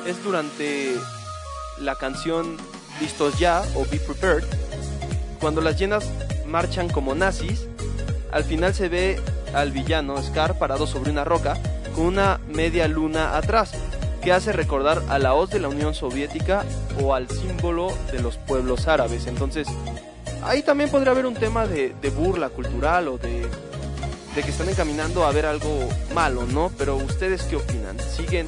es 0.06 0.24
durante 0.24 0.96
la 1.80 1.96
canción 1.96 2.58
Listos 3.00 3.38
ya 3.38 3.64
o 3.76 3.86
Be 3.86 4.00
Prepared, 4.00 4.44
cuando 5.40 5.62
las 5.62 5.80
llenas 5.80 6.10
marchan 6.48 6.90
como 6.90 7.14
nazis, 7.14 7.68
al 8.32 8.44
final 8.44 8.74
se 8.74 8.90
ve 8.90 9.22
al 9.54 9.72
villano 9.72 10.22
Scar 10.22 10.58
parado 10.58 10.88
sobre 10.88 11.12
una 11.12 11.24
roca 11.24 11.58
con 11.96 12.06
una 12.06 12.40
media 12.48 12.88
luna 12.88 13.38
atrás, 13.38 13.72
que 14.22 14.32
hace 14.32 14.52
recordar 14.52 15.02
a 15.10 15.20
la 15.20 15.34
hoz 15.34 15.50
de 15.50 15.60
la 15.60 15.70
Unión 15.70 15.94
Soviética 15.94 16.64
o 17.02 17.14
al 17.14 17.30
símbolo 17.30 17.92
de 18.12 18.22
los 18.22 18.38
pueblos 18.38 18.88
árabes. 18.88 19.26
Entonces, 19.26 19.68
ahí 20.44 20.62
también 20.62 20.90
podría 20.90 21.12
haber 21.12 21.26
un 21.26 21.34
tema 21.34 21.66
de, 21.66 21.94
burla 22.16 22.50
cultural 22.50 23.08
o 23.08 23.18
de, 23.18 23.48
de 24.36 24.44
que 24.44 24.52
están 24.52 24.70
encaminando 24.70 25.26
a 25.26 25.32
ver 25.32 25.46
algo 25.46 25.90
malo, 26.14 26.46
¿no? 26.46 26.72
Pero 26.78 26.98
ustedes 26.98 27.44
qué 27.44 27.56
opinan? 27.56 27.98
¿Siguen? 28.00 28.48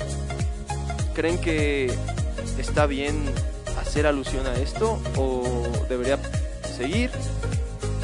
¿Creen 1.14 1.40
que 1.40 1.92
está 2.58 2.86
bien 2.86 3.16
hacer 3.80 4.06
alusión 4.06 4.46
a 4.48 4.56
esto 4.56 5.00
o 5.16 5.44
debería 5.90 6.20
seguir? 6.78 7.10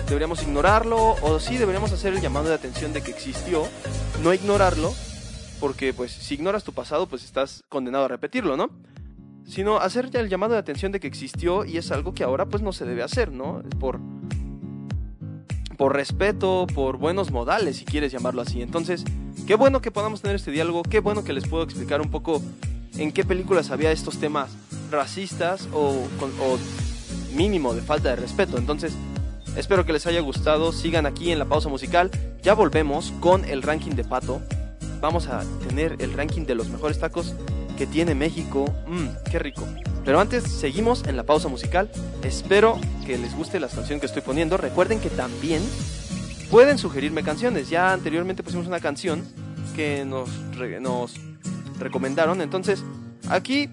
¿Deberíamos 0.08 0.44
ignorarlo 0.44 1.16
o 1.22 1.40
sí 1.40 1.58
deberíamos 1.58 1.92
hacer 1.92 2.14
el 2.14 2.22
llamado 2.22 2.48
de 2.48 2.54
atención 2.54 2.94
de 2.94 3.02
que 3.02 3.12
existió, 3.12 3.68
no 4.22 4.34
ignorarlo? 4.34 4.94
Porque 5.60 5.94
pues 5.94 6.12
si 6.12 6.36
ignoras 6.36 6.64
tu 6.64 6.74
pasado 6.74 7.08
pues 7.08 7.24
estás 7.24 7.64
condenado 7.70 8.06
a 8.06 8.08
repetirlo, 8.08 8.56
¿no? 8.56 8.70
Sino 9.48 9.78
hacer 9.78 10.12
ya 10.12 10.20
el 10.20 10.30
llamado 10.30 10.54
de 10.54 10.60
atención 10.60 10.92
de 10.92 11.00
que 11.00 11.08
existió 11.08 11.66
y 11.66 11.78
es 11.78 11.92
algo 11.92 12.14
que 12.14 12.24
ahora 12.24 12.46
pues 12.46 12.62
no 12.62 12.72
se 12.72 12.86
debe 12.86 13.02
hacer, 13.02 13.32
¿no? 13.32 13.64
Por 13.80 14.00
por 15.76 15.94
respeto, 15.94 16.68
por 16.74 16.98
buenos 16.98 17.32
modales, 17.32 17.78
si 17.78 17.86
quieres 17.86 18.12
llamarlo 18.12 18.42
así. 18.42 18.62
Entonces, 18.62 19.04
qué 19.46 19.56
bueno 19.56 19.82
que 19.82 19.92
podamos 19.92 20.22
tener 20.22 20.38
este 20.38 20.52
diálogo, 20.52 20.84
qué 20.84 21.00
bueno 21.00 21.24
que 21.24 21.34
les 21.34 21.48
puedo 21.48 21.64
explicar 21.64 22.00
un 22.00 22.10
poco 22.10 22.42
en 22.98 23.12
qué 23.12 23.26
películas 23.26 23.72
había 23.72 23.92
estos 23.92 24.18
temas 24.18 24.52
racistas 24.90 25.68
o, 25.74 26.08
o 26.22 27.36
mínimo 27.36 27.74
de 27.74 27.82
falta 27.82 28.10
de 28.10 28.16
respeto. 28.16 28.58
Entonces, 28.58 28.94
espero 29.56 29.86
que 29.86 29.94
les 29.94 30.06
haya 30.08 30.22
gustado, 30.22 30.72
sigan 30.72 31.06
aquí 31.06 31.32
en 31.32 31.40
la 31.40 31.46
pausa 31.46 31.70
musical, 31.70 32.12
ya 32.42 32.54
volvemos 32.54 33.14
con 33.20 33.46
el 33.46 33.62
ranking 33.62 33.92
de 33.92 34.04
Pato. 34.04 34.42
Vamos 35.02 35.28
a 35.28 35.44
tener 35.68 35.96
el 36.00 36.14
ranking 36.14 36.46
de 36.46 36.56
los 36.56 36.70
mejores 36.70 37.00
tacos 37.00 37.34
que 37.78 37.86
tiene 37.86 38.16
México. 38.16 38.66
Mmm, 38.88 39.08
qué 39.30 39.40
rico. 39.40 39.68
Pero 40.04 40.20
antes, 40.20 40.44
seguimos 40.44 41.04
en 41.08 41.18
la 41.18 41.24
pausa 41.24 41.48
musical. 41.48 41.90
Espero 42.24 42.80
que 43.06 43.18
les 43.18 43.36
guste 43.36 43.60
la 43.60 43.68
canción 43.68 44.00
que 44.00 44.06
estoy 44.06 44.22
poniendo. 44.22 44.58
Recuerden 44.58 45.00
que 45.00 45.10
también 45.10 45.62
pueden 46.50 46.78
sugerirme 46.78 47.24
canciones. 47.24 47.70
Ya 47.70 47.92
anteriormente 47.92 48.44
pusimos 48.44 48.68
una 48.68 48.80
canción 48.80 49.24
que 49.76 50.06
nos, 50.06 50.30
nos 50.80 51.14
recomendaron. 51.80 52.42
Entonces, 52.42 52.84
aquí 53.30 53.70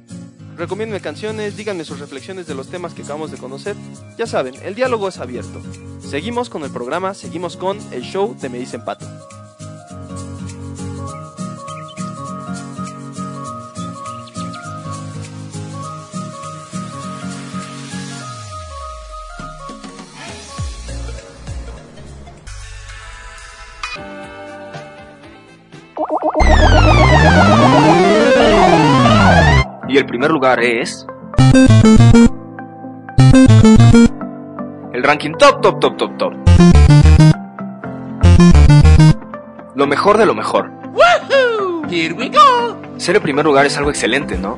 recomiéndenme 0.63 1.01
canciones, 1.01 1.57
díganme 1.57 1.85
sus 1.85 1.99
reflexiones 1.99 2.47
de 2.47 2.55
los 2.55 2.69
temas 2.69 2.95
que 2.95 3.03
acabamos 3.03 3.33
de 3.33 3.37
conocer. 3.37 3.75
Ya 4.17 4.29
saben, 4.29 4.55
el 4.63 4.77
diálogo 4.77 5.09
es 5.09 5.19
abierto. 5.19 5.61
Seguimos 6.01 6.51
con 6.51 6.63
el 6.63 6.71
programa, 6.71 7.15
seguimos 7.15 7.57
con 7.57 7.81
el 7.91 8.03
show 8.03 8.37
de 8.41 8.49
Me 8.49 8.59
Dicen 8.59 8.85
Pato. 8.85 9.07
Y 29.93 29.99
el 29.99 30.07
primer 30.07 30.31
lugar 30.31 30.59
es... 30.61 31.07
El 34.95 35.03
ranking 35.03 35.33
top, 35.33 35.61
top, 35.61 35.81
top, 35.81 35.97
top, 35.99 36.17
top. 36.17 36.33
Lo 39.75 39.87
mejor 39.87 40.17
de 40.17 40.25
lo 40.25 40.35
mejor. 40.35 40.71
Here 41.91 42.15
we 42.15 42.31
go. 42.31 42.81
Ser 42.97 43.17
el 43.17 43.21
primer 43.21 43.45
lugar 43.45 43.67
es 43.67 43.77
algo 43.77 43.91
excelente, 43.91 44.39
¿no? 44.39 44.57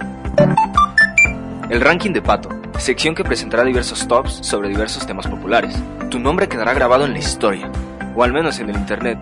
El 1.68 1.80
ranking 1.80 2.12
de 2.12 2.22
Pato, 2.22 2.50
sección 2.78 3.16
que 3.16 3.24
presentará 3.24 3.64
diversos 3.64 4.06
tops 4.06 4.38
sobre 4.40 4.68
diversos 4.68 5.04
temas 5.04 5.26
populares. 5.26 5.74
Tu 6.10 6.20
nombre 6.20 6.48
quedará 6.48 6.74
grabado 6.74 7.06
en 7.06 7.12
la 7.12 7.18
historia, 7.18 7.68
o 8.14 8.22
al 8.22 8.32
menos 8.32 8.60
en 8.60 8.70
el 8.70 8.76
internet. 8.76 9.18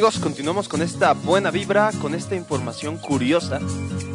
Continuamos 0.00 0.66
con 0.66 0.80
esta 0.80 1.12
buena 1.12 1.50
vibra, 1.50 1.90
con 2.00 2.14
esta 2.14 2.34
información 2.34 2.96
curiosa 2.96 3.60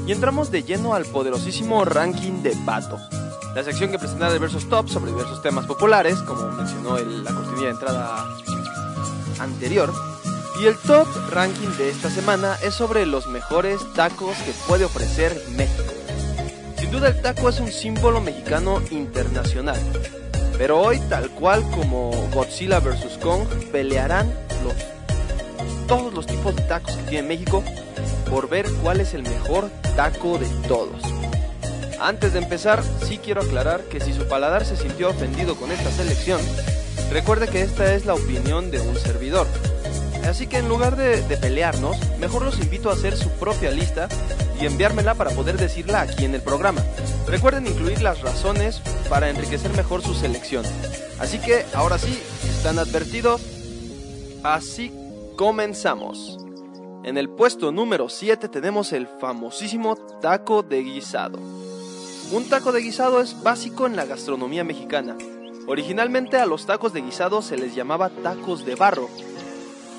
y 0.08 0.12
entramos 0.12 0.50
de 0.50 0.64
lleno 0.64 0.96
al 0.96 1.06
poderosísimo 1.06 1.86
ranking 1.86 2.42
de 2.42 2.56
Pato. 2.66 2.98
La 3.54 3.64
sección 3.64 3.92
que 3.92 4.00
presentará 4.00 4.34
diversos 4.34 4.68
tops 4.68 4.92
sobre 4.92 5.12
diversos 5.12 5.44
temas 5.44 5.68
populares, 5.68 6.18
como 6.24 6.52
mencionó 6.52 6.98
el- 6.98 7.24
la 7.24 7.32
cortinilla 7.32 7.68
de 7.68 7.72
entrada 7.74 8.26
anterior. 9.40 9.94
Y 10.60 10.66
el 10.66 10.76
top 10.76 11.08
ranking 11.30 11.70
de 11.78 11.92
esta 11.92 12.10
semana 12.10 12.58
es 12.64 12.74
sobre 12.74 13.06
los 13.06 13.28
mejores 13.28 13.80
tacos 13.94 14.36
que 14.38 14.54
puede 14.68 14.86
ofrecer 14.86 15.40
México. 15.56 15.94
Sin 16.80 16.90
duda 16.92 17.10
el 17.10 17.22
taco 17.22 17.48
es 17.48 17.60
un 17.60 17.72
símbolo 17.72 18.22
mexicano 18.22 18.82
internacional. 18.90 19.80
Pero 20.58 20.82
hoy, 20.82 21.00
tal 21.10 21.30
cual 21.30 21.64
como 21.70 22.10
Godzilla 22.34 22.80
vs. 22.80 23.20
Kong, 23.22 23.44
pelearán 23.72 24.34
los, 24.64 24.74
todos 25.88 26.14
los 26.14 26.26
tipos 26.26 26.56
de 26.56 26.64
tacos 26.64 26.96
que 26.96 27.04
tiene 27.04 27.28
México 27.28 27.64
por 28.30 28.50
ver 28.50 28.66
cuál 28.82 29.02
es 29.02 29.14
el 29.14 29.24
mejor 29.24 29.70
taco 29.96 30.38
de 30.38 30.48
todos. 30.68 31.02
Antes 32.00 32.34
de 32.34 32.40
empezar, 32.40 32.84
sí 33.08 33.18
quiero 33.18 33.42
aclarar 33.42 33.82
que 33.84 34.00
si 34.00 34.14
su 34.14 34.28
paladar 34.28 34.66
se 34.66 34.76
sintió 34.76 35.10
ofendido 35.10 35.56
con 35.56 35.72
esta 35.72 35.92
selección, 35.92 36.42
recuerde 37.12 37.48
que 37.48 37.62
esta 37.62 37.94
es 37.94 38.06
la 38.06 38.14
opinión 38.14 38.72
de 38.72 38.80
un 38.80 38.96
servidor. 38.98 39.48
Así 40.28 40.48
que 40.48 40.58
en 40.58 40.68
lugar 40.68 40.96
de, 40.96 41.22
pelearnos, 41.38 41.98
mejor 42.20 42.44
los 42.44 42.60
invito 42.60 42.90
a 42.90 42.94
hacer 42.94 43.16
su 43.16 43.30
propia 43.32 43.72
lista 43.72 44.10
y 44.60 44.66
enviármela 44.66 45.14
para 45.14 45.32
poder 45.32 45.58
decirla 45.58 46.02
aquí 46.02 46.26
en 46.26 46.34
el 46.34 46.42
programa. 46.42 46.84
Recuerden 47.28 47.68
incluir 47.68 48.02
las 48.02 48.22
razones 48.22 48.82
para 49.08 49.30
enriquecer 49.30 49.72
mejor 49.72 50.02
su 50.02 50.16
selección. 50.16 50.66
Así 51.20 51.38
que 51.40 51.66
ahora 51.74 51.98
sí, 51.98 52.20
están 52.50 52.80
advertidos. 52.80 53.42
Así 54.44 54.92
comenzamos. 55.36 56.38
En 57.04 57.18
el 57.18 57.30
puesto 57.30 57.72
número 57.72 58.10
7 58.10 58.48
tenemos 58.50 58.94
el 58.94 59.08
famosísimo 59.08 59.96
taco 59.96 60.64
de 60.64 60.82
guisado. 60.82 61.40
Un 62.32 62.50
taco 62.50 62.72
de 62.72 62.82
guisado 62.82 63.22
es 63.22 63.44
básico 63.44 63.86
en 63.86 63.96
la 63.96 64.06
gastronomía 64.06 64.64
mexicana. 64.64 65.16
Originalmente 65.68 66.38
a 66.38 66.46
los 66.46 66.66
tacos 66.66 66.94
de 66.94 67.02
guisado 67.02 67.42
se 67.42 67.58
les 67.58 67.76
llamaba 67.76 68.10
tacos 68.10 68.66
de 68.66 68.76
barro. 68.76 69.10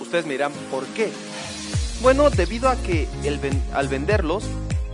Ustedes 0.00 0.26
me 0.26 0.32
dirán, 0.32 0.52
¿por 0.70 0.84
qué? 0.86 1.10
Bueno, 2.02 2.30
debido 2.30 2.68
a 2.68 2.76
que 2.76 3.08
al 3.74 3.88
venderlos, 3.88 4.44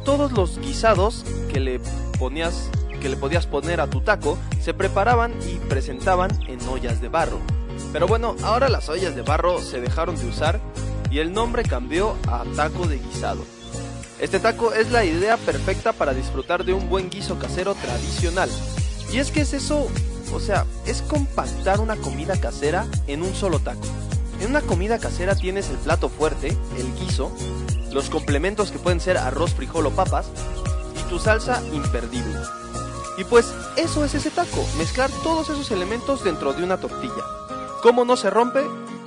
todos 0.04 0.32
los 0.32 0.58
guisados 0.58 1.24
que 1.52 1.60
le 1.60 1.80
ponías 2.18 2.70
que 3.00 3.08
le 3.08 3.16
podías 3.16 3.48
poner 3.48 3.80
a 3.80 3.90
tu 3.90 4.00
taco 4.00 4.38
se 4.60 4.74
preparaban 4.74 5.32
y 5.52 5.56
presentaban 5.68 6.30
en 6.46 6.60
ollas 6.68 7.00
de 7.00 7.08
barro. 7.08 7.40
Pero 7.92 8.06
bueno, 8.06 8.36
ahora 8.42 8.68
las 8.68 8.88
ollas 8.88 9.14
de 9.14 9.22
barro 9.22 9.60
se 9.60 9.80
dejaron 9.80 10.16
de 10.16 10.26
usar 10.26 10.60
y 11.10 11.18
el 11.18 11.32
nombre 11.32 11.62
cambió 11.62 12.16
a 12.26 12.44
taco 12.56 12.86
de 12.86 12.98
guisado. 12.98 13.44
Este 14.18 14.38
taco 14.38 14.72
es 14.72 14.90
la 14.90 15.04
idea 15.04 15.36
perfecta 15.36 15.92
para 15.92 16.14
disfrutar 16.14 16.64
de 16.64 16.72
un 16.72 16.88
buen 16.88 17.10
guiso 17.10 17.38
casero 17.38 17.74
tradicional. 17.74 18.48
Y 19.12 19.18
es 19.18 19.30
que 19.30 19.40
es 19.40 19.52
eso, 19.52 19.88
o 20.32 20.40
sea, 20.40 20.64
es 20.86 21.02
compactar 21.02 21.80
una 21.80 21.96
comida 21.96 22.40
casera 22.40 22.86
en 23.08 23.22
un 23.22 23.34
solo 23.34 23.58
taco. 23.58 23.86
En 24.40 24.50
una 24.50 24.60
comida 24.60 24.98
casera 24.98 25.34
tienes 25.34 25.70
el 25.70 25.76
plato 25.76 26.08
fuerte, 26.08 26.56
el 26.78 26.94
guiso, 26.94 27.30
los 27.92 28.10
complementos 28.10 28.70
que 28.70 28.78
pueden 28.78 29.00
ser 29.00 29.18
arroz, 29.18 29.54
frijol 29.54 29.86
o 29.86 29.90
papas, 29.90 30.26
y 30.98 31.10
tu 31.10 31.18
salsa 31.18 31.62
imperdible. 31.72 32.38
Y 33.18 33.24
pues 33.24 33.52
eso 33.76 34.04
es 34.04 34.14
ese 34.14 34.30
taco, 34.30 34.64
mezclar 34.78 35.10
todos 35.22 35.50
esos 35.50 35.70
elementos 35.70 36.24
dentro 36.24 36.54
de 36.54 36.64
una 36.64 36.78
tortilla. 36.78 37.41
¿Cómo 37.82 38.04
no 38.04 38.16
se 38.16 38.30
rompe? 38.30 38.64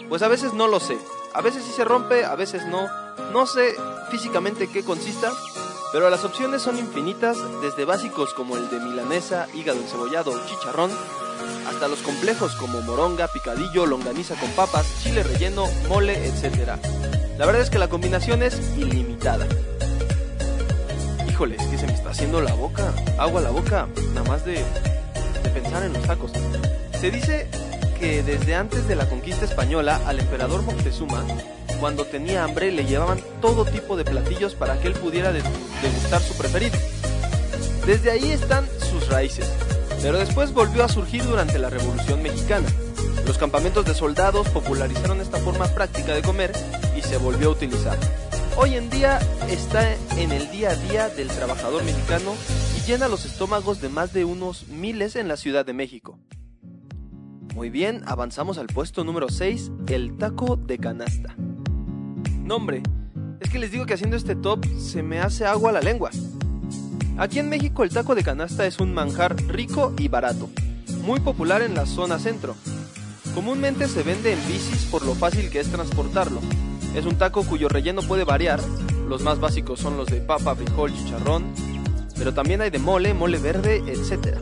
Pues 0.10 0.22
a 0.22 0.28
veces 0.28 0.54
no 0.54 0.68
lo 0.68 0.82
sé. 0.82 0.98
A 1.34 1.42
veces 1.42 1.64
sí 1.64 1.72
se 1.72 1.86
rompe, 1.86 2.26
a 2.26 2.36
veces 2.36 2.66
no. 2.66 2.88
No 3.32 3.48
sé 3.48 3.74
físicamente 4.12 4.68
qué 4.68 4.84
consista, 4.84 5.32
pero 5.94 6.10
las 6.10 6.26
opciones 6.26 6.62
son 6.62 6.78
infinitas, 6.78 7.38
desde 7.62 7.86
básicos 7.86 8.34
como 8.34 8.58
el 8.58 8.70
de 8.70 8.82
milanesa, 8.82 9.48
hígado 9.54 9.80
encebollado 9.80 10.32
o 10.32 10.46
chicharrón, 10.46 10.92
hasta 11.70 11.88
los 11.88 12.00
complejos 12.00 12.54
como 12.56 12.82
moronga, 12.82 13.30
picadillo, 13.30 13.86
longaniza 13.86 14.36
con 14.36 14.50
papas, 14.52 14.86
chile 15.02 15.24
relleno, 15.24 15.68
mole, 15.88 16.28
etc. 16.28 16.78
La 17.38 17.46
verdad 17.46 17.62
es 17.62 17.70
que 17.70 17.80
la 17.80 17.88
combinación 17.88 18.44
es 18.44 18.60
ilimitada. 18.78 19.48
Híjole, 21.30 21.56
es 21.56 21.68
que 21.68 21.78
se 21.78 21.88
me 21.88 21.94
está 21.94 22.10
haciendo 22.10 22.42
la 22.42 22.54
boca, 22.56 22.92
agua 23.18 23.40
a 23.40 23.44
la 23.44 23.52
boca, 23.52 23.88
nada 24.14 24.28
más 24.28 24.44
de, 24.44 24.56
de 24.56 25.50
pensar 25.54 25.82
en 25.84 25.94
los 25.94 26.04
tacos. 26.04 26.32
Se 27.00 27.10
dice 27.10 27.50
que 28.00 28.24
desde 28.24 28.56
antes 28.56 28.88
de 28.88 28.96
la 28.96 29.08
conquista 29.08 29.46
española 29.46 30.00
al 30.06 30.20
emperador 30.20 30.62
Moctezuma, 30.64 31.24
cuando 31.80 32.06
tenía 32.06 32.44
hambre 32.44 32.72
le 32.72 32.86
llevaban 32.86 33.22
todo 33.42 33.66
tipo 33.66 33.98
de 33.98 34.06
platillos 34.06 34.56
para 34.56 34.80
que 34.80 34.88
él 34.88 34.94
pudiera 34.94 35.32
degustar 35.32 36.22
su 36.22 36.38
preferido. 36.38 36.78
Desde 37.86 38.12
ahí 38.12 38.32
están 38.32 38.66
sus 38.80 39.08
raíces, 39.10 39.52
pero 40.02 40.18
después 40.18 40.54
volvió 40.54 40.84
a 40.84 40.90
surgir 40.90 41.24
durante 41.24 41.60
la 41.60 41.70
Revolución 41.70 42.22
Mexicana. 42.22 42.68
Los 43.26 43.38
campamentos 43.38 43.86
de 43.86 43.94
soldados 43.94 44.48
popularizaron 44.50 45.22
esta 45.22 45.38
forma 45.38 45.68
práctica 45.68 46.14
de 46.14 46.22
comer 46.22 46.52
y 46.96 47.02
se 47.02 47.18
volvió 47.18 47.50
a 47.50 47.52
utilizar. 47.52 47.98
Hoy 48.58 48.76
en 48.76 48.90
día 48.90 49.20
está 49.50 49.94
en 50.18 50.32
el 50.32 50.50
día 50.50 50.72
a 50.72 50.76
día 50.76 51.10
del 51.10 51.28
trabajador 51.28 51.84
mexicano 51.84 52.36
y 52.78 52.88
llena 52.88 53.08
los 53.08 53.26
estómagos 53.26 53.82
de 53.82 53.90
más 53.90 54.14
de 54.14 54.26
unos 54.26 54.68
miles 54.68 55.16
en 55.16 55.28
la 55.28 55.38
Ciudad 55.38 55.66
de 55.66 55.74
México. 55.74 56.18
Muy 57.56 57.70
bien, 57.70 58.04
avanzamos 58.06 58.58
al 58.58 58.68
puesto 58.68 59.06
número 59.06 59.30
6, 59.30 59.72
el 59.88 60.18
taco 60.18 60.58
de 60.58 60.78
canasta. 60.78 61.36
Nombre, 62.44 62.84
es 63.40 63.50
que 63.50 63.60
les 63.60 63.72
digo 63.72 63.86
que 63.86 63.94
haciendo 63.94 64.18
este 64.18 64.36
top 64.36 64.66
se 64.78 65.02
me 65.02 65.20
hace 65.20 65.46
agua 65.46 65.72
la 65.72 65.80
lengua. 65.80 66.10
Aquí 67.18 67.40
en 67.40 67.48
México 67.48 67.86
el 67.86 67.92
taco 67.92 68.14
de 68.14 68.24
canasta 68.24 68.66
es 68.66 68.82
un 68.82 68.94
manjar 68.94 69.38
rico 69.48 69.94
y 69.98 70.10
barato, 70.10 70.50
muy 71.06 71.22
popular 71.22 71.62
en 71.62 71.76
la 71.76 71.86
zona 71.86 72.20
centro. 72.20 72.56
Comúnmente 73.34 73.88
se 73.88 74.04
vende 74.04 74.34
en 74.34 74.48
bicis 74.50 74.90
por 74.92 75.06
lo 75.06 75.16
fácil 75.16 75.50
que 75.50 75.62
es 75.62 75.72
transportarlo. 75.72 76.42
Es 76.94 77.06
un 77.06 77.16
taco 77.16 77.46
cuyo 77.46 77.70
relleno 77.70 78.02
puede 78.02 78.26
variar, 78.26 78.60
los 79.08 79.22
más 79.24 79.40
básicos 79.40 79.80
son 79.80 79.96
los 79.96 80.08
de 80.08 80.20
papa, 80.20 80.56
frijol, 80.56 80.94
chicharrón, 80.94 81.46
pero 82.18 82.34
también 82.34 82.60
hay 82.60 82.70
de 82.70 82.80
mole, 82.80 83.14
mole 83.14 83.40
verde, 83.40 83.78
etc. 83.88 84.40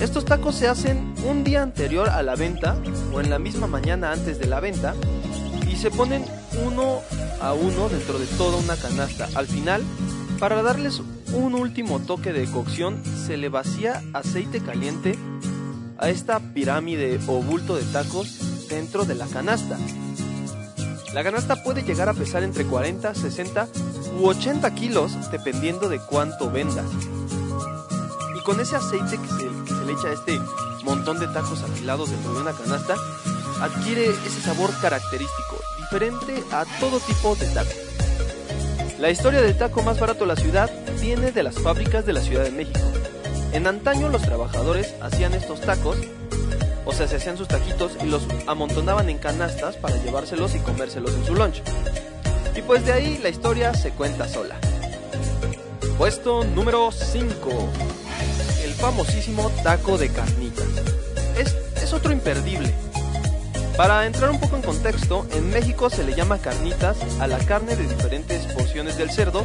Estos 0.00 0.24
tacos 0.24 0.54
se 0.54 0.66
hacen 0.66 1.14
un 1.26 1.44
día 1.44 1.62
anterior 1.62 2.08
a 2.08 2.22
la 2.22 2.34
venta 2.34 2.76
o 3.12 3.20
en 3.20 3.28
la 3.28 3.38
misma 3.38 3.66
mañana 3.66 4.12
antes 4.12 4.38
de 4.38 4.46
la 4.46 4.58
venta 4.58 4.94
y 5.70 5.76
se 5.76 5.90
ponen 5.90 6.24
uno 6.64 7.00
a 7.38 7.52
uno 7.52 7.90
dentro 7.90 8.18
de 8.18 8.24
toda 8.26 8.56
una 8.56 8.76
canasta. 8.76 9.28
Al 9.34 9.46
final, 9.46 9.82
para 10.38 10.62
darles 10.62 11.02
un 11.34 11.54
último 11.54 12.00
toque 12.00 12.32
de 12.32 12.50
cocción, 12.50 13.02
se 13.04 13.36
le 13.36 13.50
vacía 13.50 14.02
aceite 14.14 14.60
caliente 14.60 15.18
a 15.98 16.08
esta 16.08 16.40
pirámide 16.40 17.20
o 17.26 17.42
bulto 17.42 17.76
de 17.76 17.84
tacos 17.84 18.68
dentro 18.70 19.04
de 19.04 19.16
la 19.16 19.26
canasta. 19.26 19.76
La 21.12 21.22
canasta 21.22 21.62
puede 21.62 21.82
llegar 21.82 22.08
a 22.08 22.14
pesar 22.14 22.42
entre 22.42 22.64
40, 22.64 23.14
60 23.14 23.68
u 24.18 24.28
80 24.28 24.74
kilos 24.74 25.30
dependiendo 25.30 25.90
de 25.90 25.98
cuánto 25.98 26.50
venda. 26.50 26.84
Y 28.38 28.42
con 28.44 28.60
ese 28.60 28.76
aceite 28.76 29.18
que 29.18 29.28
se 29.28 29.59
le 29.90 30.12
este 30.12 30.40
montón 30.84 31.18
de 31.18 31.26
tacos 31.26 31.62
afilados 31.62 32.10
dentro 32.10 32.32
de 32.34 32.40
una 32.42 32.52
canasta, 32.52 32.94
adquiere 33.60 34.10
ese 34.10 34.40
sabor 34.40 34.70
característico, 34.80 35.56
diferente 35.78 36.44
a 36.52 36.64
todo 36.78 37.00
tipo 37.00 37.34
de 37.34 37.46
taco. 37.46 37.70
La 39.00 39.10
historia 39.10 39.42
del 39.42 39.56
taco 39.56 39.82
más 39.82 39.98
barato 39.98 40.20
de 40.20 40.26
la 40.28 40.36
ciudad 40.36 40.70
viene 41.00 41.32
de 41.32 41.42
las 41.42 41.56
fábricas 41.56 42.06
de 42.06 42.12
la 42.12 42.20
Ciudad 42.20 42.44
de 42.44 42.52
México. 42.52 42.78
En 43.52 43.66
antaño 43.66 44.08
los 44.08 44.22
trabajadores 44.22 44.94
hacían 45.00 45.34
estos 45.34 45.60
tacos, 45.60 45.96
o 46.84 46.92
sea, 46.92 47.08
se 47.08 47.16
hacían 47.16 47.36
sus 47.36 47.48
taquitos 47.48 47.92
y 48.02 48.06
los 48.06 48.22
amontonaban 48.46 49.10
en 49.10 49.18
canastas 49.18 49.76
para 49.76 49.96
llevárselos 49.96 50.54
y 50.54 50.60
comérselos 50.60 51.14
en 51.14 51.26
su 51.26 51.34
lunch. 51.34 51.62
Y 52.54 52.62
pues 52.62 52.86
de 52.86 52.92
ahí 52.92 53.18
la 53.22 53.28
historia 53.28 53.74
se 53.74 53.90
cuenta 53.90 54.28
sola. 54.28 54.56
Puesto 55.98 56.44
número 56.44 56.90
5. 56.92 57.50
Famosísimo 58.80 59.50
taco 59.62 59.98
de 59.98 60.08
carnitas. 60.08 60.66
Es, 61.36 61.54
es 61.82 61.92
otro 61.92 62.12
imperdible. 62.12 62.72
Para 63.76 64.06
entrar 64.06 64.30
un 64.30 64.40
poco 64.40 64.56
en 64.56 64.62
contexto, 64.62 65.26
en 65.32 65.50
México 65.50 65.90
se 65.90 66.02
le 66.02 66.14
llama 66.14 66.38
carnitas 66.38 66.96
a 67.20 67.26
la 67.26 67.38
carne 67.38 67.76
de 67.76 67.86
diferentes 67.86 68.46
porciones 68.54 68.96
del 68.96 69.10
cerdo 69.10 69.44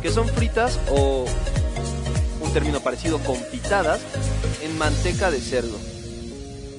que 0.00 0.10
son 0.10 0.28
fritas 0.28 0.78
o 0.90 1.26
un 2.40 2.52
término 2.54 2.80
parecido 2.80 3.18
confitadas 3.18 4.00
en 4.62 4.78
manteca 4.78 5.30
de 5.30 5.40
cerdo. 5.40 5.76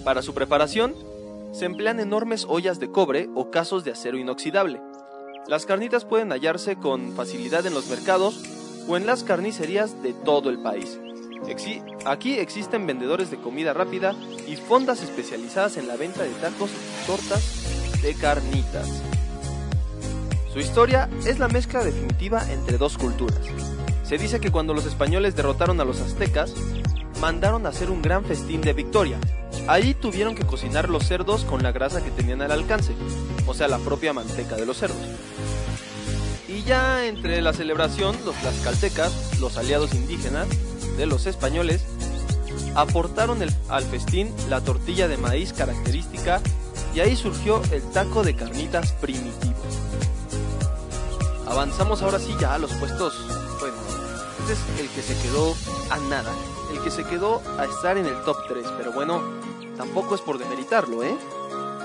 Para 0.04 0.24
su 0.24 0.34
preparación 0.34 0.96
se 1.52 1.66
emplean 1.66 2.00
enormes 2.00 2.46
ollas 2.50 2.80
de 2.80 2.90
cobre 2.90 3.30
o 3.36 3.52
casos 3.52 3.84
de 3.84 3.92
acero 3.92 4.18
inoxidable. 4.18 4.82
Las 5.48 5.68
carnitas 5.68 6.06
pueden 6.06 6.32
hallarse 6.32 6.78
con 6.78 7.14
facilidad 7.14 7.66
en 7.68 7.74
los 7.74 7.88
mercados 7.88 8.42
o 8.88 8.98
en 8.98 9.06
las 9.06 9.24
carnicerías 9.24 10.02
de 10.02 10.14
todo 10.14 10.50
el 10.50 10.60
país. 10.60 10.98
Exi 11.48 11.82
aquí 12.06 12.40
existen 12.40 12.86
vendedores 12.86 13.32
de 13.32 13.38
comida 13.38 13.74
rápida 13.74 14.14
y 14.48 14.56
fondas 14.56 15.02
especializadas 15.02 15.78
en 15.78 15.88
la 15.88 15.96
venta 15.96 16.24
de 16.24 16.30
tacos 16.30 16.70
tortas 17.08 18.02
de 18.02 18.14
carnitas. 18.14 19.02
Su 20.54 20.60
historia 20.60 21.10
es 21.26 21.40
la 21.40 21.48
mezcla 21.48 21.84
definitiva 21.84 22.44
entre 22.52 22.78
dos 22.78 22.98
culturas. 22.98 23.40
Se 24.04 24.18
dice 24.18 24.40
que 24.40 24.52
cuando 24.52 24.74
los 24.74 24.86
españoles 24.86 25.36
derrotaron 25.36 25.80
a 25.80 25.86
los 25.86 26.02
aztecas, 26.02 26.54
mandaron 27.22 27.66
a 27.66 27.70
hacer 27.70 27.90
un 27.90 28.02
gran 28.02 28.26
festín 28.26 28.62
de 28.62 28.74
victoria. 28.74 29.18
Ahí 29.68 29.94
tuvieron 29.94 30.36
que 30.36 30.46
cocinar 30.46 30.90
los 30.90 31.06
cerdos 31.06 31.46
con 31.46 31.64
la 31.64 31.72
grasa 31.72 32.04
que 32.04 32.12
tenían 32.12 32.42
al 32.42 32.52
alcance, 32.52 32.94
o 33.48 33.54
sea, 33.54 33.68
la 33.68 33.78
propia 33.78 34.12
manteca 34.12 34.56
de 34.56 34.66
los 34.66 34.78
cerdos. 34.78 34.98
Y 36.48 36.64
ya 36.64 37.06
entre 37.06 37.42
la 37.42 37.54
celebración, 37.54 38.18
los 38.26 38.36
tlaxcaltecas, 38.36 39.40
los 39.40 39.58
aliados 39.58 39.94
indígenas 39.94 40.48
de 40.98 41.06
los 41.06 41.26
españoles, 41.26 41.84
aportaron 42.76 43.40
al 43.70 43.84
festín 43.84 44.34
la 44.50 44.62
tortilla 44.62 45.08
de 45.08 45.18
maíz 45.18 45.54
característica 45.54 46.42
y 46.94 47.00
ahí 47.00 47.16
surgió 47.16 47.62
el 47.72 47.82
taco 47.92 48.24
de 48.24 48.36
carnitas 48.36 48.92
primitivo. 48.94 49.56
Avanzamos 51.48 52.02
ahora 52.02 52.20
sí 52.20 52.34
ya 52.40 52.54
a 52.54 52.58
los 52.60 52.72
puestos, 52.74 53.14
bueno, 53.60 53.76
este 54.40 54.54
es 54.54 54.80
el 54.80 54.90
que 54.90 55.02
se 55.02 55.22
quedó 55.22 55.54
a 55.90 56.00
nada, 56.10 56.32
el 56.72 56.82
que 56.82 56.92
se 56.92 57.04
quedó 57.04 57.42
a 57.58 57.66
estar 57.66 57.98
en 57.98 58.06
el 58.06 58.24
top 58.24 58.38
3, 58.48 58.66
pero 58.78 58.94
bueno, 58.94 59.22
tampoco 59.76 60.16
es 60.16 60.22
por 60.22 60.38
demeritarlo, 60.38 61.04
¿eh? 61.04 61.18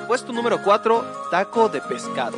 Puesto 0.06 0.32
número 0.32 0.62
4, 0.62 1.04
taco 1.32 1.68
de 1.68 1.80
pescado. 1.80 2.36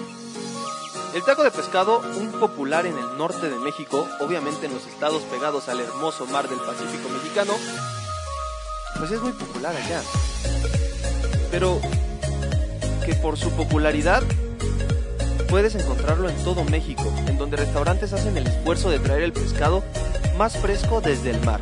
El 1.14 1.24
taco 1.24 1.42
de 1.42 1.50
pescado, 1.50 2.00
un 2.00 2.32
popular 2.32 2.86
en 2.86 2.96
el 2.96 3.16
norte 3.16 3.48
de 3.48 3.58
México, 3.58 4.06
obviamente 4.20 4.66
en 4.66 4.74
los 4.74 4.86
estados 4.86 5.22
pegados 5.22 5.68
al 5.68 5.80
hermoso 5.80 6.26
mar 6.26 6.48
del 6.48 6.58
Pacífico 6.58 7.08
mexicano, 7.08 7.54
pues 8.98 9.10
es 9.10 9.20
muy 9.20 9.32
popular 9.32 9.74
allá. 9.74 10.02
Pero 11.50 11.80
que 13.06 13.14
por 13.14 13.38
su 13.38 13.50
popularidad 13.52 14.22
puedes 15.48 15.74
encontrarlo 15.74 16.28
en 16.28 16.44
todo 16.44 16.62
México, 16.64 17.10
en 17.26 17.38
donde 17.38 17.56
restaurantes 17.56 18.12
hacen 18.12 18.36
el 18.36 18.46
esfuerzo 18.46 18.90
de 18.90 18.98
traer 18.98 19.22
el 19.22 19.32
pescado 19.32 19.82
más 20.36 20.58
fresco 20.58 21.00
desde 21.00 21.30
el 21.30 21.40
mar. 21.44 21.60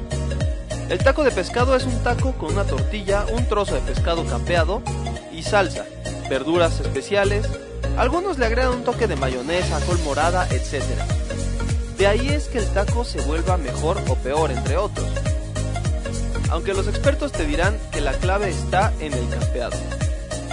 El 0.89 0.99
taco 0.99 1.25
de 1.25 1.31
pescado 1.31 1.77
es 1.77 1.85
un 1.85 2.03
taco 2.03 2.33
con 2.33 2.53
una 2.53 2.65
tortilla, 2.65 3.25
un 3.33 3.49
trozo 3.49 3.75
de 3.75 3.81
pescado 3.81 4.25
capeado 4.27 4.83
y 5.33 5.43
salsa, 5.43 5.85
verduras 6.29 6.81
especiales. 6.81 7.47
Algunos 7.97 8.39
le 8.39 8.45
agregan 8.45 8.75
un 8.75 8.85
toque 8.85 9.07
de 9.07 9.17
mayonesa, 9.17 9.81
col 9.87 9.99
morada, 10.01 10.47
etc. 10.51 10.83
De 11.97 12.07
ahí 12.07 12.29
es 12.29 12.49
que 12.49 12.59
el 12.59 12.67
taco 12.67 13.05
se 13.05 13.23
vuelva 13.23 13.57
mejor 13.57 13.97
o 14.09 14.15
peor, 14.17 14.51
entre 14.51 14.77
otros. 14.77 15.07
Aunque 16.51 16.75
los 16.75 16.89
expertos 16.89 17.33
te 17.33 17.47
dirán 17.47 17.79
que 17.93 18.03
la 18.03 18.13
clave 18.13 18.51
está 18.51 18.93
en 19.01 19.15
el 19.15 19.27
capeado. 19.31 19.79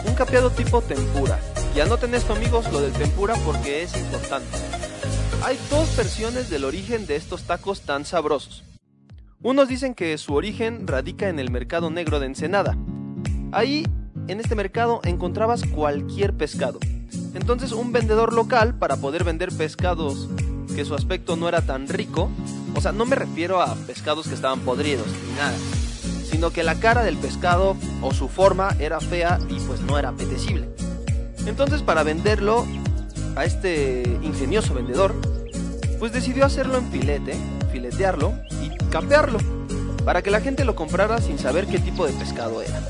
Un 0.06 0.16
capeado 0.16 0.52
tipo 0.52 0.82
tempura. 0.82 1.38
Y 1.76 1.82
anoten 1.82 2.16
esto 2.16 2.34
amigos, 2.34 2.72
lo 2.72 2.80
del 2.80 2.94
tempura 2.94 3.36
porque 3.46 3.84
es 3.84 3.96
importante. 3.98 4.58
Hay 5.44 5.60
dos 5.70 5.96
versiones 5.98 6.50
del 6.50 6.64
origen 6.64 7.06
de 7.06 7.18
estos 7.18 7.44
tacos 7.44 7.82
tan 7.82 8.06
sabrosos. 8.06 8.64
Unos 9.42 9.68
dicen 9.68 9.96
que 9.96 10.18
su 10.18 10.34
origen 10.34 10.88
radica 10.88 11.28
en 11.28 11.40
el 11.40 11.52
mercado 11.52 11.90
negro 11.90 12.22
de 12.22 12.28
Ensenada. 12.28 12.78
Ahí, 13.52 13.86
en 14.30 14.40
este 14.40 14.56
mercado, 14.56 15.02
encontrabas 15.04 15.64
cualquier 15.66 16.38
pescado. 16.38 16.80
Entonces 17.34 17.72
un 17.72 17.92
vendedor 17.92 18.34
local, 18.34 18.76
para 18.76 18.98
poder 18.98 19.24
vender 19.24 19.52
pescados 19.52 20.28
que 20.76 20.86
su 20.86 20.96
aspecto 20.96 21.36
no 21.36 21.48
era 21.48 21.62
tan 21.62 21.88
rico, 21.88 22.30
o 22.76 22.82
sea, 22.82 22.92
no 22.92 23.06
me 23.06 23.16
refiero 23.16 23.62
a 23.62 23.76
pescados 23.76 24.28
que 24.28 24.34
estaban 24.34 24.62
podridos 24.62 25.08
ni 25.08 25.36
nada, 25.36 25.54
sino 26.30 26.52
que 26.52 26.64
la 26.64 26.76
cara 26.76 27.04
del 27.04 27.18
pescado 27.18 27.76
o 28.02 28.14
su 28.14 28.28
forma 28.28 28.76
era 28.80 29.00
fea 29.00 29.40
y 29.50 29.60
pues 29.62 29.82
no 29.82 29.98
era 29.98 30.10
apetecible. 30.10 30.70
Entonces 31.46 31.82
para 31.82 32.04
venderlo 32.04 32.66
a 33.36 33.46
este 33.46 34.04
ingenioso 34.22 34.74
vendedor, 34.74 35.14
pues 36.00 36.12
decidió 36.12 36.46
hacerlo 36.46 36.78
en 36.78 36.92
filete, 36.92 37.36
filetearlo 37.72 38.34
y 38.62 38.70
capearlo, 38.90 39.40
para 40.06 40.22
que 40.22 40.32
la 40.32 40.42
gente 40.42 40.66
lo 40.66 40.76
comprara 40.76 41.22
sin 41.22 41.40
saber 41.40 41.66
qué 41.68 41.80
tipo 41.80 42.06
de 42.06 42.14
pescado 42.14 42.62
era. 42.62 42.82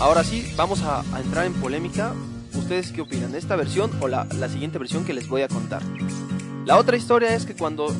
Ahora 0.00 0.24
sí, 0.24 0.52
vamos 0.56 0.82
a, 0.82 1.00
a 1.14 1.20
entrar 1.20 1.46
en 1.46 1.54
polémica. 1.54 2.12
¿Ustedes 2.64 2.92
qué 2.92 3.02
opinan? 3.02 3.34
¿Esta 3.34 3.56
versión 3.56 3.90
o 4.00 4.08
la, 4.08 4.26
la 4.38 4.48
siguiente 4.48 4.78
versión 4.78 5.04
que 5.04 5.12
les 5.12 5.28
voy 5.28 5.42
a 5.42 5.48
contar? 5.48 5.82
La 6.64 6.78
otra 6.78 6.96
historia 6.96 7.34
es 7.34 7.44
que 7.44 7.54
cuando 7.54 7.94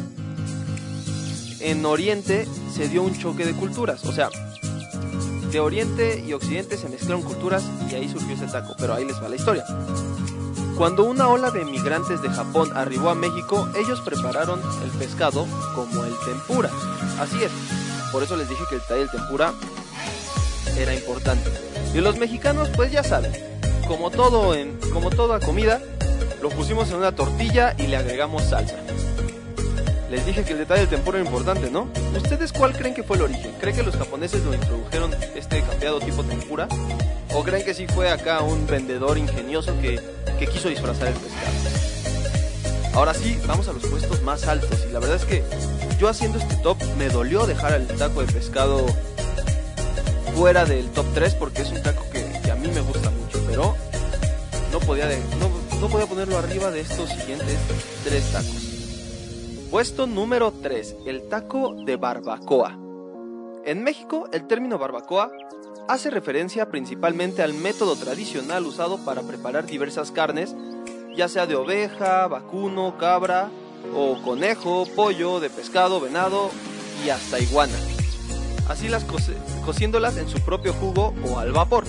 en 1.61 1.85
Oriente 1.85 2.49
se 2.75 2.89
dio 2.89 3.03
un 3.03 3.15
choque 3.15 3.45
de 3.45 3.53
culturas, 3.53 4.03
o 4.07 4.13
sea, 4.13 4.31
de 5.53 5.61
Oriente 5.61 6.25
y 6.27 6.33
Occidente 6.33 6.79
se 6.79 6.89
mezclaron 6.89 7.21
culturas 7.21 7.63
y 7.91 7.95
ahí 7.95 8.09
surgió 8.09 8.37
ese 8.37 8.47
taco, 8.47 8.75
pero 8.79 8.95
ahí 8.95 9.05
les 9.05 9.23
va 9.23 9.29
la 9.29 9.37
historia. 9.37 9.67
Cuando 10.79 11.05
una 11.05 11.29
ola 11.29 11.51
de 11.51 11.67
migrantes 11.67 12.23
de 12.23 12.31
Japón 12.31 12.71
arribó 12.75 13.11
a 13.11 13.15
México, 13.15 13.69
ellos 13.77 14.01
prepararon 14.01 14.63
el 14.83 14.91
pescado 14.93 15.47
como 15.75 16.07
el 16.07 16.15
tempura. 16.25 16.71
Así 17.21 17.37
es, 17.43 17.53
por 18.11 18.23
eso 18.23 18.35
les 18.35 18.49
dije 18.49 18.65
que 18.71 18.77
el 18.77 18.83
tal 18.89 19.01
del 19.01 19.11
tempura 19.11 19.53
era 20.79 20.95
importante. 20.95 21.51
Y 21.95 22.01
los 22.01 22.17
mexicanos, 22.17 22.71
pues 22.75 22.91
ya 22.91 23.05
saben, 23.05 23.54
como 23.87 24.11
todo 24.11 24.55
en, 24.55 24.79
como 24.93 25.11
toda 25.11 25.41
comida, 25.41 25.81
lo 26.43 26.49
pusimos 26.51 26.91
en 26.91 26.97
una 26.97 27.15
tortilla 27.15 27.75
y 27.79 27.87
le 27.87 27.97
agregamos 27.97 28.43
salsa. 28.45 28.77
Les 30.11 30.25
dije 30.27 30.45
que 30.45 30.53
el 30.53 30.59
detalle 30.59 30.83
del 30.83 30.91
tempura 30.91 31.19
era 31.19 31.27
importante, 31.27 31.71
¿no? 31.71 31.89
¿Ustedes 32.17 32.53
cuál 32.53 32.73
creen 32.73 32.95
que 32.95 33.03
fue 33.03 33.17
el 33.17 33.23
origen? 33.23 33.53
¿Creen 33.61 33.77
que 33.77 33.83
los 33.83 33.97
japoneses 33.97 34.45
lo 34.45 34.55
introdujeron 34.55 35.13
este 35.35 35.63
capeado 35.63 35.99
tipo 36.01 36.23
tempura? 36.23 36.69
¿O 37.35 37.43
creen 37.43 37.65
que 37.65 37.75
sí 37.75 37.87
fue 37.87 38.11
acá 38.11 38.41
un 38.43 38.67
vendedor 38.67 39.19
ingenioso 39.19 39.73
que, 39.81 40.01
que 40.39 40.47
quiso 40.47 40.69
disfrazar 40.69 41.09
el 41.09 41.15
pescado? 41.15 42.95
Ahora 42.95 43.13
sí, 43.13 43.39
vamos 43.47 43.67
a 43.67 43.73
los 43.73 43.85
puestos 43.87 44.23
más 44.23 44.47
altos. 44.47 44.87
Y 44.89 44.93
la 44.93 45.01
verdad 45.01 45.17
es 45.17 45.25
que 45.25 45.43
yo 45.99 46.09
haciendo 46.09 46.39
este 46.39 46.55
top 46.57 46.77
me 46.97 47.09
dolió 47.09 47.47
dejar 47.47 47.73
el 47.73 47.89
taco 47.89 48.21
de 48.21 48.33
pescado 48.33 48.87
fuera 50.37 50.65
del 50.65 50.89
top 50.91 51.07
3 51.15 51.35
porque 51.35 51.63
es 51.63 51.71
un 51.71 51.83
taco 51.83 52.05
que, 52.13 52.25
que 52.45 52.51
a 52.53 52.55
mí 52.55 52.69
me 52.69 52.81
gusta 52.83 53.11
mucho. 53.11 53.24
Pero 53.55 53.77
no 54.73 54.81
podía, 54.81 55.09
no, 55.81 55.89
podía 55.89 56.07
ponerlo 56.07 56.37
arriba 56.37 56.73
de 56.73 56.81
estos 56.81 57.09
siguientes 57.09 57.57
tres 58.03 58.33
tacos. 58.33 59.69
Puesto 59.71 60.09
número 60.09 60.53
3, 60.61 60.97
el 61.07 61.29
taco 61.29 61.77
de 61.85 61.95
barbacoa. 61.95 62.77
En 63.65 63.85
México, 63.85 64.29
el 64.33 64.49
término 64.49 64.77
barbacoa 64.77 65.31
hace 65.87 66.11
referencia 66.11 66.69
principalmente 66.69 67.45
al 67.45 67.55
método 67.55 67.95
tradicional 67.95 68.67
usado 68.67 68.99
para 69.05 69.23
preparar 69.23 69.67
diversas 69.67 70.11
carnes, 70.11 70.57
ya 71.17 71.29
sea 71.29 71.47
de 71.47 71.55
oveja, 71.55 72.27
vacuno, 72.27 72.99
cabra 72.99 73.51
o 73.95 74.21
conejo, 74.23 74.85
pollo, 74.97 75.39
de 75.39 75.49
pescado, 75.49 76.01
venado 76.01 76.51
y 77.07 77.11
hasta 77.11 77.39
iguana. 77.39 77.75
Así 78.69 78.89
las 78.89 79.05
cose- 79.05 79.37
cociéndolas 79.65 80.17
en 80.17 80.29
su 80.29 80.41
propio 80.41 80.73
jugo 80.73 81.15
o 81.31 81.39
al 81.39 81.53
vapor. 81.53 81.85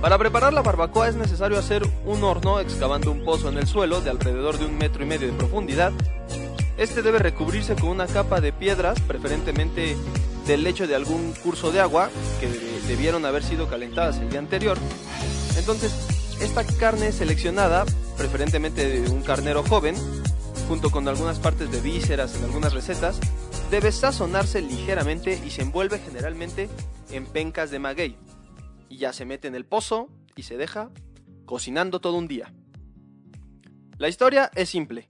Para 0.00 0.18
preparar 0.18 0.52
la 0.52 0.62
barbacoa 0.62 1.08
es 1.08 1.16
necesario 1.16 1.58
hacer 1.58 1.82
un 2.04 2.22
horno 2.22 2.60
excavando 2.60 3.10
un 3.10 3.24
pozo 3.24 3.48
en 3.48 3.58
el 3.58 3.66
suelo 3.66 4.00
de 4.00 4.10
alrededor 4.10 4.58
de 4.58 4.66
un 4.66 4.76
metro 4.78 5.02
y 5.02 5.06
medio 5.06 5.26
de 5.28 5.32
profundidad. 5.32 5.92
Este 6.76 7.02
debe 7.02 7.18
recubrirse 7.18 7.74
con 7.74 7.88
una 7.88 8.06
capa 8.06 8.40
de 8.40 8.52
piedras, 8.52 9.00
preferentemente 9.00 9.96
del 10.46 10.62
lecho 10.62 10.86
de 10.86 10.94
algún 10.94 11.32
curso 11.42 11.72
de 11.72 11.80
agua 11.80 12.10
que 12.38 12.46
de- 12.46 12.80
debieron 12.86 13.24
haber 13.24 13.42
sido 13.42 13.68
calentadas 13.68 14.18
el 14.18 14.28
día 14.28 14.38
anterior. 14.38 14.78
Entonces, 15.56 15.92
esta 16.40 16.64
carne 16.64 17.10
seleccionada, 17.12 17.84
preferentemente 18.18 18.86
de 19.00 19.10
un 19.10 19.22
carnero 19.22 19.64
joven, 19.64 19.96
junto 20.68 20.90
con 20.90 21.08
algunas 21.08 21.38
partes 21.38 21.72
de 21.72 21.80
vísceras 21.80 22.36
en 22.36 22.44
algunas 22.44 22.74
recetas, 22.74 23.18
debe 23.70 23.90
sazonarse 23.90 24.60
ligeramente 24.60 25.40
y 25.44 25.50
se 25.50 25.62
envuelve 25.62 25.98
generalmente 25.98 26.68
en 27.10 27.24
pencas 27.24 27.70
de 27.70 27.78
maguey. 27.78 28.16
Y 28.88 28.98
ya 28.98 29.12
se 29.12 29.24
mete 29.24 29.48
en 29.48 29.54
el 29.54 29.64
pozo 29.64 30.08
y 30.34 30.42
se 30.42 30.56
deja 30.56 30.90
cocinando 31.44 32.00
todo 32.00 32.16
un 32.16 32.28
día. 32.28 32.52
La 33.98 34.08
historia 34.08 34.50
es 34.54 34.68
simple. 34.68 35.08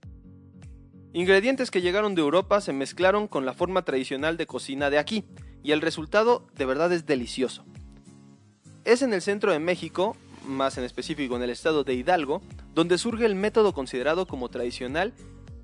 Ingredientes 1.13 1.71
que 1.71 1.81
llegaron 1.81 2.15
de 2.15 2.21
Europa 2.21 2.61
se 2.61 2.73
mezclaron 2.73 3.27
con 3.27 3.45
la 3.45 3.53
forma 3.53 3.83
tradicional 3.83 4.37
de 4.37 4.45
cocina 4.45 4.89
de 4.89 4.99
aquí, 4.99 5.25
y 5.63 5.71
el 5.71 5.81
resultado 5.81 6.47
de 6.55 6.65
verdad 6.65 6.93
es 6.93 7.05
delicioso. 7.05 7.65
Es 8.85 9.01
en 9.01 9.13
el 9.13 9.21
centro 9.21 9.51
de 9.51 9.59
México, 9.59 10.15
más 10.45 10.77
en 10.77 10.85
específico 10.85 11.35
en 11.35 11.43
el 11.43 11.49
estado 11.49 11.83
de 11.83 11.93
Hidalgo, 11.93 12.41
donde 12.73 12.97
surge 12.97 13.25
el 13.25 13.35
método 13.35 13.73
considerado 13.73 14.27
como 14.27 14.49
tradicional 14.49 15.13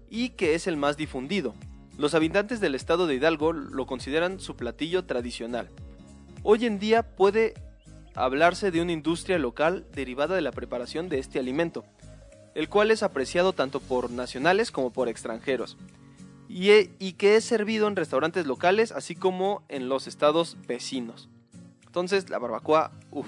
y 0.09 0.31
que 0.31 0.55
es 0.55 0.67
el 0.67 0.75
más 0.75 0.97
difundido. 0.97 1.53
Los 1.97 2.15
habitantes 2.15 2.59
del 2.59 2.75
estado 2.75 3.07
de 3.07 3.15
Hidalgo 3.15 3.53
lo 3.53 3.85
consideran 3.85 4.39
su 4.39 4.55
platillo 4.55 5.05
tradicional. 5.05 5.69
Hoy 6.41 6.65
en 6.65 6.79
día 6.79 7.15
puede 7.15 7.53
hablarse 8.15 8.71
de 8.71 8.81
una 8.81 8.91
industria 8.91 9.39
local 9.39 9.85
derivada 9.93 10.35
de 10.35 10.41
la 10.41 10.51
preparación 10.51 11.09
de 11.09 11.19
este 11.19 11.39
alimento, 11.39 11.83
el 12.55 12.69
cual 12.69 12.91
es 12.91 13.03
apreciado 13.03 13.53
tanto 13.53 13.79
por 13.79 14.11
nacionales 14.11 14.71
como 14.71 14.91
por 14.91 15.09
extranjeros, 15.09 15.77
y, 16.47 16.69
e- 16.69 17.15
que 17.17 17.35
es 17.35 17.45
servido 17.45 17.87
en 17.87 17.95
restaurantes 17.95 18.45
locales 18.45 18.91
así 18.91 19.15
como 19.15 19.63
en 19.69 19.89
los 19.89 20.07
estados 20.07 20.57
vecinos. 20.67 21.29
Entonces 21.85 22.29
la 22.29 22.39
barbacoa, 22.39 22.91
uff, 23.11 23.27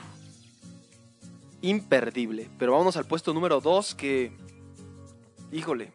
imperdible. 1.62 2.50
Pero 2.60 2.74
vámonos 2.74 2.98
al 2.98 3.06
puesto 3.06 3.34
número 3.34 3.62
2 3.62 3.96
que, 3.96 4.32
híjole, 5.52 5.92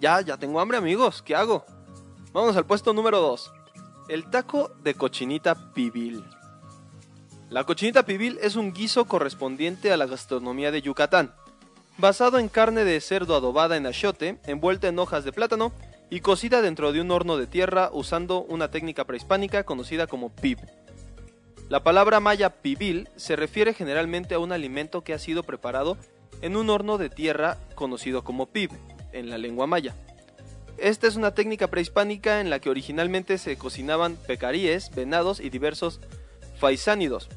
ya, 0.00 0.20
ya 0.20 0.36
tengo 0.36 0.60
hambre 0.60 0.76
amigos, 0.78 1.22
¿qué 1.22 1.34
hago? 1.34 1.64
Vámonos 2.32 2.56
al 2.56 2.66
puesto 2.66 2.92
número 2.92 3.20
2, 3.20 3.50
el 4.08 4.28
taco 4.30 4.70
de 4.82 4.94
cochinita 4.94 5.72
pibil. 5.72 6.22
La 7.50 7.64
cochinita 7.64 8.04
pibil 8.04 8.38
es 8.42 8.56
un 8.56 8.74
guiso 8.74 9.06
correspondiente 9.06 9.90
a 9.90 9.96
la 9.96 10.04
gastronomía 10.04 10.70
de 10.70 10.82
Yucatán, 10.82 11.32
basado 11.96 12.38
en 12.38 12.50
carne 12.50 12.84
de 12.84 13.00
cerdo 13.00 13.34
adobada 13.34 13.78
en 13.78 13.86
achiote, 13.86 14.38
envuelta 14.46 14.88
en 14.88 14.98
hojas 14.98 15.24
de 15.24 15.32
plátano 15.32 15.72
y 16.10 16.20
cocida 16.20 16.60
dentro 16.60 16.92
de 16.92 17.00
un 17.00 17.10
horno 17.10 17.38
de 17.38 17.46
tierra 17.46 17.88
usando 17.90 18.42
una 18.42 18.70
técnica 18.70 19.04
prehispánica 19.04 19.64
conocida 19.64 20.06
como 20.06 20.28
pib. 20.28 20.58
La 21.70 21.82
palabra 21.82 22.20
maya 22.20 22.50
pibil 22.50 23.08
se 23.16 23.34
refiere 23.34 23.72
generalmente 23.72 24.34
a 24.34 24.40
un 24.40 24.52
alimento 24.52 25.02
que 25.02 25.14
ha 25.14 25.18
sido 25.18 25.42
preparado 25.42 25.96
en 26.42 26.54
un 26.54 26.68
horno 26.68 26.98
de 26.98 27.08
tierra 27.08 27.56
conocido 27.74 28.24
como 28.24 28.46
pib 28.46 28.72
en 29.12 29.30
la 29.30 29.38
lengua 29.38 29.66
maya. 29.66 29.94
Esta 30.76 31.06
es 31.06 31.16
una 31.16 31.32
técnica 31.32 31.68
prehispánica 31.68 32.42
en 32.42 32.50
la 32.50 32.60
que 32.60 32.68
originalmente 32.68 33.38
se 33.38 33.56
cocinaban 33.56 34.16
pecaríes, 34.26 34.94
venados 34.94 35.40
y 35.40 35.48
diversos 35.48 35.98
faisánidos, 36.58 37.28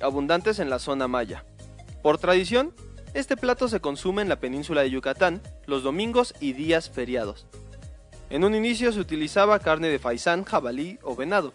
abundantes 0.00 0.58
en 0.58 0.70
la 0.70 0.78
zona 0.78 1.08
maya. 1.08 1.44
Por 2.02 2.18
tradición, 2.18 2.72
este 3.14 3.36
plato 3.36 3.68
se 3.68 3.80
consume 3.80 4.22
en 4.22 4.28
la 4.28 4.40
península 4.40 4.82
de 4.82 4.90
Yucatán 4.90 5.42
los 5.66 5.82
domingos 5.82 6.34
y 6.40 6.52
días 6.52 6.90
feriados. 6.90 7.46
En 8.30 8.44
un 8.44 8.54
inicio 8.54 8.92
se 8.92 9.00
utilizaba 9.00 9.58
carne 9.58 9.88
de 9.88 9.98
faisán, 9.98 10.44
jabalí 10.44 10.98
o 11.02 11.16
venado, 11.16 11.52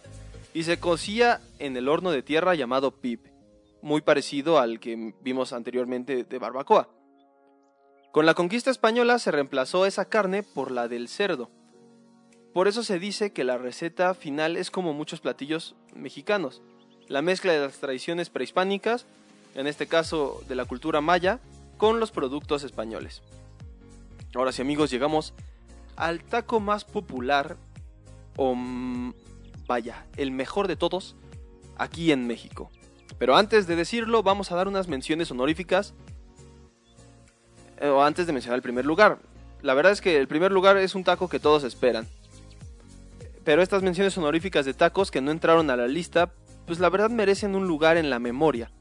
y 0.54 0.64
se 0.64 0.80
cocía 0.80 1.42
en 1.60 1.78
el 1.78 1.88
horno 1.88 2.12
de 2.12 2.24
tierra 2.24 2.56
llamado 2.56 2.92
pip, 2.92 3.26
muy 3.82 4.02
parecido 4.02 4.60
al 4.60 4.80
que 4.80 5.14
vimos 5.22 5.54
anteriormente 5.54 6.24
de 6.24 6.40
barbacoa. 6.40 6.90
Con 8.12 8.26
la 8.26 8.34
conquista 8.34 8.70
española 8.70 9.20
se 9.20 9.32
reemplazó 9.32 9.86
esa 9.86 10.06
carne 10.06 10.44
por 10.44 10.72
la 10.72 10.88
del 10.88 11.08
cerdo. 11.08 11.50
Por 12.54 12.68
eso 12.68 12.84
se 12.84 13.00
dice 13.00 13.34
que 13.34 13.44
la 13.44 13.58
receta 13.58 14.14
final 14.14 14.58
es 14.58 14.70
como 14.70 14.94
muchos 14.94 15.20
platillos 15.20 15.76
mexicanos, 15.96 16.62
la 17.08 17.22
mezcla 17.22 17.54
de 17.54 17.60
las 17.60 17.80
tradiciones 17.80 18.30
prehispánicas, 18.30 19.06
en 19.56 19.68
este 19.68 19.88
caso 19.88 20.42
de 20.48 20.56
la 20.56 20.66
cultura 20.66 21.02
maya, 21.02 21.40
con 21.78 22.00
los 22.00 22.12
productos 22.12 22.64
españoles. 22.64 23.22
Ahora 24.36 24.52
sí 24.52 24.62
amigos, 24.62 24.90
llegamos 24.90 25.34
al 25.96 26.24
taco 26.24 26.60
más 26.60 26.86
popular, 26.86 27.58
o 28.36 28.56
vaya, 29.68 30.06
el 30.18 30.32
mejor 30.32 30.68
de 30.68 30.76
todos, 30.76 31.16
aquí 31.78 32.12
en 32.12 32.26
México. 32.26 32.72
Pero 33.20 33.36
antes 33.36 33.68
de 33.68 33.76
decirlo, 33.76 34.24
vamos 34.24 34.52
a 34.52 34.56
dar 34.56 34.68
unas 34.68 34.88
menciones 34.88 35.30
honoríficas, 35.30 35.94
eh, 37.80 37.90
o 37.90 38.04
antes 38.04 38.26
de 38.26 38.34
mencionar 38.34 38.58
el 38.58 38.64
primer 38.64 38.86
lugar. 38.86 39.20
La 39.62 39.74
verdad 39.74 39.92
es 39.92 40.02
que 40.02 40.18
el 40.18 40.28
primer 40.28 40.52
lugar 40.52 40.78
es 40.78 40.96
un 40.96 41.04
taco 41.04 41.30
que 41.30 41.40
todos 41.40 41.64
esperan. 41.64 42.08
Pero 43.44 43.62
estas 43.62 43.84
menciones 43.84 44.18
honoríficas 44.18 44.66
de 44.66 44.74
tacos 44.74 45.12
que 45.12 45.22
no 45.22 45.32
entraron 45.32 45.70
a 45.70 45.76
la 45.76 45.88
lista 45.88 46.32
pues 46.66 46.80
la 46.80 46.90
verdad 46.90 47.10
merecen 47.10 47.56
un 47.56 47.68
lugar 47.68 47.98
en 47.98 48.10
la 48.10 48.20
memoria. 48.20 48.72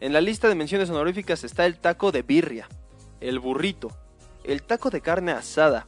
En 0.00 0.12
la 0.12 0.20
lista 0.20 0.48
de 0.48 0.54
menciones 0.54 0.90
honoríficas 0.90 1.44
está 1.44 1.66
el 1.66 1.78
taco 1.78 2.12
de 2.12 2.22
birria, 2.22 2.68
el 3.20 3.38
burrito, 3.38 3.90
el 4.44 4.62
taco 4.62 4.90
de 4.90 5.00
carne 5.00 5.32
asada, 5.32 5.86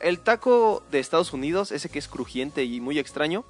el 0.00 0.20
taco 0.20 0.82
de 0.90 0.98
Estados 0.98 1.32
Unidos, 1.32 1.72
ese 1.72 1.88
que 1.88 1.98
es 1.98 2.08
crujiente 2.08 2.64
y 2.64 2.80
muy 2.80 2.98
extraño, 2.98 3.44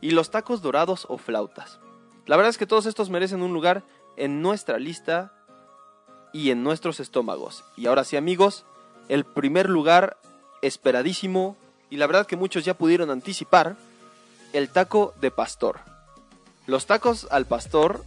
y 0.00 0.12
los 0.12 0.30
tacos 0.30 0.62
dorados 0.62 1.06
o 1.08 1.18
flautas. 1.18 1.80
La 2.26 2.36
verdad 2.36 2.50
es 2.50 2.58
que 2.58 2.66
todos 2.66 2.86
estos 2.86 3.10
merecen 3.10 3.42
un 3.42 3.52
lugar 3.52 3.82
en 4.16 4.42
nuestra 4.42 4.78
lista 4.78 5.32
y 6.32 6.50
en 6.50 6.62
nuestros 6.62 7.00
estómagos. 7.00 7.64
Y 7.76 7.86
ahora 7.86 8.04
sí 8.04 8.16
amigos, 8.16 8.64
el 9.08 9.24
primer 9.24 9.68
lugar 9.68 10.18
esperadísimo 10.60 11.56
y 11.90 11.96
la 11.96 12.06
verdad 12.06 12.26
que 12.26 12.36
muchos 12.36 12.64
ya 12.64 12.74
pudieron 12.74 13.10
anticipar, 13.10 13.76
el 14.52 14.70
taco 14.70 15.14
de 15.20 15.30
pastor. 15.30 15.80
Los 16.66 16.86
tacos 16.86 17.26
al 17.30 17.46
pastor 17.46 18.04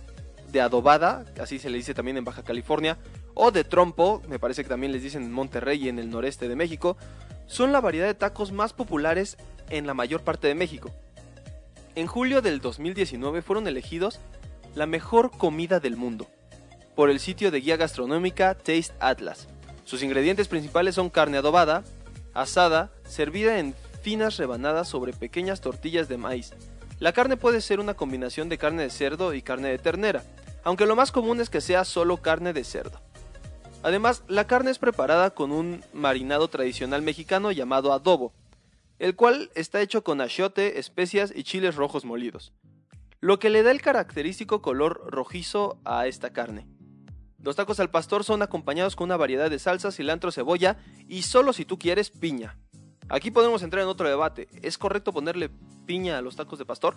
de 0.52 0.62
adobada, 0.62 1.26
así 1.42 1.60
se 1.60 1.70
le 1.70 1.78
dice 1.78 1.94
también 1.94 2.18
en 2.18 2.24
Baja 2.24 2.44
California, 2.44 2.98
o 3.34 3.52
de 3.52 3.66
trompo, 3.66 4.22
me 4.30 4.40
parece 4.40 4.64
que 4.64 4.70
también 4.70 4.94
les 4.94 5.04
dicen 5.04 5.24
en 5.24 5.34
Monterrey 5.34 5.84
y 5.84 5.90
en 5.90 6.00
el 6.00 6.10
noreste 6.10 6.48
de 6.48 6.56
México, 6.56 6.96
son 7.48 7.74
la 7.74 7.82
variedad 7.82 8.08
de 8.08 8.14
tacos 8.14 8.52
más 8.52 8.72
populares 8.72 9.38
en 9.70 9.86
la 9.86 9.94
mayor 9.94 10.22
parte 10.22 10.48
de 10.48 10.56
México. 10.56 10.90
En 11.96 12.08
julio 12.08 12.42
del 12.42 12.62
2019 12.62 13.42
fueron 13.42 13.68
elegidos 13.68 14.20
la 14.74 14.86
mejor 14.86 15.32
comida 15.32 15.80
del 15.80 15.98
mundo 15.98 16.28
por 16.96 17.10
el 17.10 17.20
sitio 17.20 17.52
de 17.52 17.60
guía 17.60 17.78
gastronómica 17.78 18.56
Taste 18.56 18.94
Atlas. 19.00 19.48
Sus 19.84 20.02
ingredientes 20.02 20.48
principales 20.48 20.96
son 20.96 21.10
carne 21.10 21.38
adobada, 21.38 21.84
asada, 22.34 22.92
servida 23.06 23.60
en 23.60 23.76
finas 24.02 24.38
rebanadas 24.38 24.88
sobre 24.88 25.14
pequeñas 25.14 25.62
tortillas 25.62 26.08
de 26.08 26.18
maíz, 26.18 26.54
la 27.00 27.12
carne 27.12 27.38
puede 27.38 27.62
ser 27.62 27.80
una 27.80 27.96
combinación 27.96 28.48
de 28.50 28.58
carne 28.58 28.84
de 28.84 28.90
cerdo 28.90 29.34
y 29.34 29.42
carne 29.42 29.70
de 29.70 29.78
ternera, 29.78 30.24
aunque 30.64 30.86
lo 30.86 30.96
más 30.96 31.12
común 31.12 31.42
es 31.42 31.50
que 31.50 31.62
sea 31.62 31.84
solo 31.84 32.18
carne 32.18 32.54
de 32.54 32.64
cerdo. 32.64 33.02
Además, 33.84 34.24
la 34.28 34.48
carne 34.48 34.72
es 34.72 34.80
preparada 34.80 35.30
con 35.32 35.52
un 35.52 35.84
marinado 35.94 36.48
tradicional 36.48 37.02
mexicano 37.02 37.52
llamado 37.52 37.94
adobo, 37.94 38.34
el 38.98 39.16
cual 39.16 39.52
está 39.56 39.82
hecho 39.82 40.04
con 40.04 40.22
achiote, 40.22 40.80
especias 40.80 41.34
y 41.36 41.44
chiles 41.44 41.76
rojos 41.76 42.06
molidos, 42.06 42.54
lo 43.20 43.40
que 43.40 43.50
le 43.50 43.62
da 43.62 43.72
el 43.72 43.82
característico 43.82 44.62
color 44.62 45.02
rojizo 45.12 45.78
a 45.84 46.08
esta 46.08 46.32
carne. 46.32 46.66
Los 47.44 47.58
tacos 47.58 47.80
al 47.80 47.92
pastor 47.92 48.24
son 48.24 48.42
acompañados 48.42 48.96
con 48.96 49.06
una 49.06 49.18
variedad 49.18 49.52
de 49.52 49.60
salsas, 49.60 49.96
cilantro, 49.96 50.32
cebolla 50.32 50.78
y 51.08 51.22
solo 51.22 51.54
si 51.54 51.64
tú 51.64 51.78
quieres 51.78 52.10
piña. 52.10 52.58
Aquí 53.08 53.30
podemos 53.30 53.62
entrar 53.62 53.84
en 53.84 53.90
otro 53.90 54.10
debate. 54.10 54.48
¿Es 54.64 54.78
correcto 54.78 55.14
ponerle 55.14 55.50
piña 55.86 56.18
a 56.18 56.22
los 56.22 56.36
tacos 56.36 56.58
de 56.58 56.66
pastor? 56.66 56.96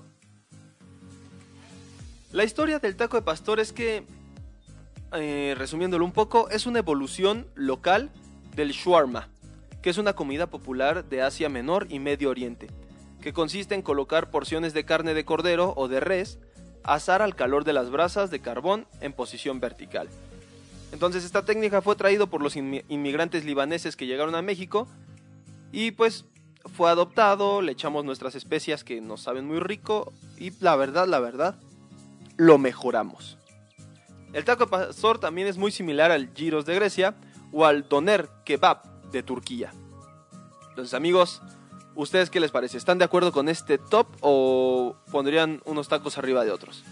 La 2.32 2.44
historia 2.44 2.78
del 2.78 2.96
taco 2.96 3.16
de 3.16 3.22
pastor 3.22 3.60
es 3.60 3.72
que, 3.72 4.04
eh, 5.12 5.54
resumiéndolo 5.58 6.04
un 6.04 6.12
poco, 6.12 6.48
es 6.48 6.66
una 6.66 6.78
evolución 6.78 7.46
local 7.54 8.10
del 8.54 8.72
shawarma, 8.72 9.28
que 9.82 9.90
es 9.90 9.98
una 9.98 10.14
comida 10.14 10.46
popular 10.46 11.04
de 11.04 11.22
Asia 11.22 11.50
Menor 11.50 11.86
y 11.90 11.98
Medio 11.98 12.30
Oriente, 12.30 12.68
que 13.20 13.34
consiste 13.34 13.74
en 13.74 13.82
colocar 13.82 14.30
porciones 14.30 14.72
de 14.72 14.84
carne 14.84 15.12
de 15.12 15.26
cordero 15.26 15.74
o 15.76 15.88
de 15.88 16.00
res, 16.00 16.38
asar 16.84 17.20
al 17.20 17.36
calor 17.36 17.64
de 17.64 17.74
las 17.74 17.90
brasas 17.90 18.30
de 18.30 18.40
carbón 18.40 18.86
en 19.02 19.12
posición 19.12 19.60
vertical. 19.60 20.08
Entonces 20.90 21.24
esta 21.24 21.44
técnica 21.44 21.82
fue 21.82 21.96
traída 21.96 22.24
por 22.24 22.42
los 22.42 22.56
inmigrantes 22.56 23.44
libaneses 23.44 23.94
que 23.94 24.06
llegaron 24.06 24.34
a 24.34 24.42
México 24.42 24.88
y 25.72 25.90
pues 25.92 26.24
fue 26.64 26.90
adoptado, 26.90 27.62
le 27.62 27.72
echamos 27.72 28.04
nuestras 28.04 28.34
especias 28.34 28.84
que 28.84 29.00
nos 29.00 29.22
saben 29.22 29.46
muy 29.46 29.60
rico 29.60 30.12
y 30.36 30.52
la 30.60 30.76
verdad, 30.76 31.06
la 31.06 31.20
verdad, 31.20 31.56
lo 32.36 32.58
mejoramos. 32.58 33.38
El 34.32 34.44
taco 34.44 34.64
de 34.64 34.70
pastor 34.70 35.18
también 35.18 35.48
es 35.48 35.56
muy 35.56 35.70
similar 35.70 36.10
al 36.10 36.32
gyros 36.34 36.66
de 36.66 36.74
Grecia 36.74 37.14
o 37.52 37.64
al 37.64 37.88
doner 37.88 38.28
kebab 38.44 38.82
de 39.10 39.22
Turquía. 39.22 39.72
Entonces 40.68 40.94
amigos, 40.94 41.42
¿ustedes 41.94 42.30
qué 42.30 42.40
les 42.40 42.50
parece? 42.50 42.76
¿Están 42.76 42.98
de 42.98 43.04
acuerdo 43.04 43.32
con 43.32 43.48
este 43.48 43.78
top 43.78 44.06
o 44.20 44.96
pondrían 45.10 45.60
unos 45.64 45.88
tacos 45.88 46.18
arriba 46.18 46.44
de 46.44 46.52
otros? 46.52 46.84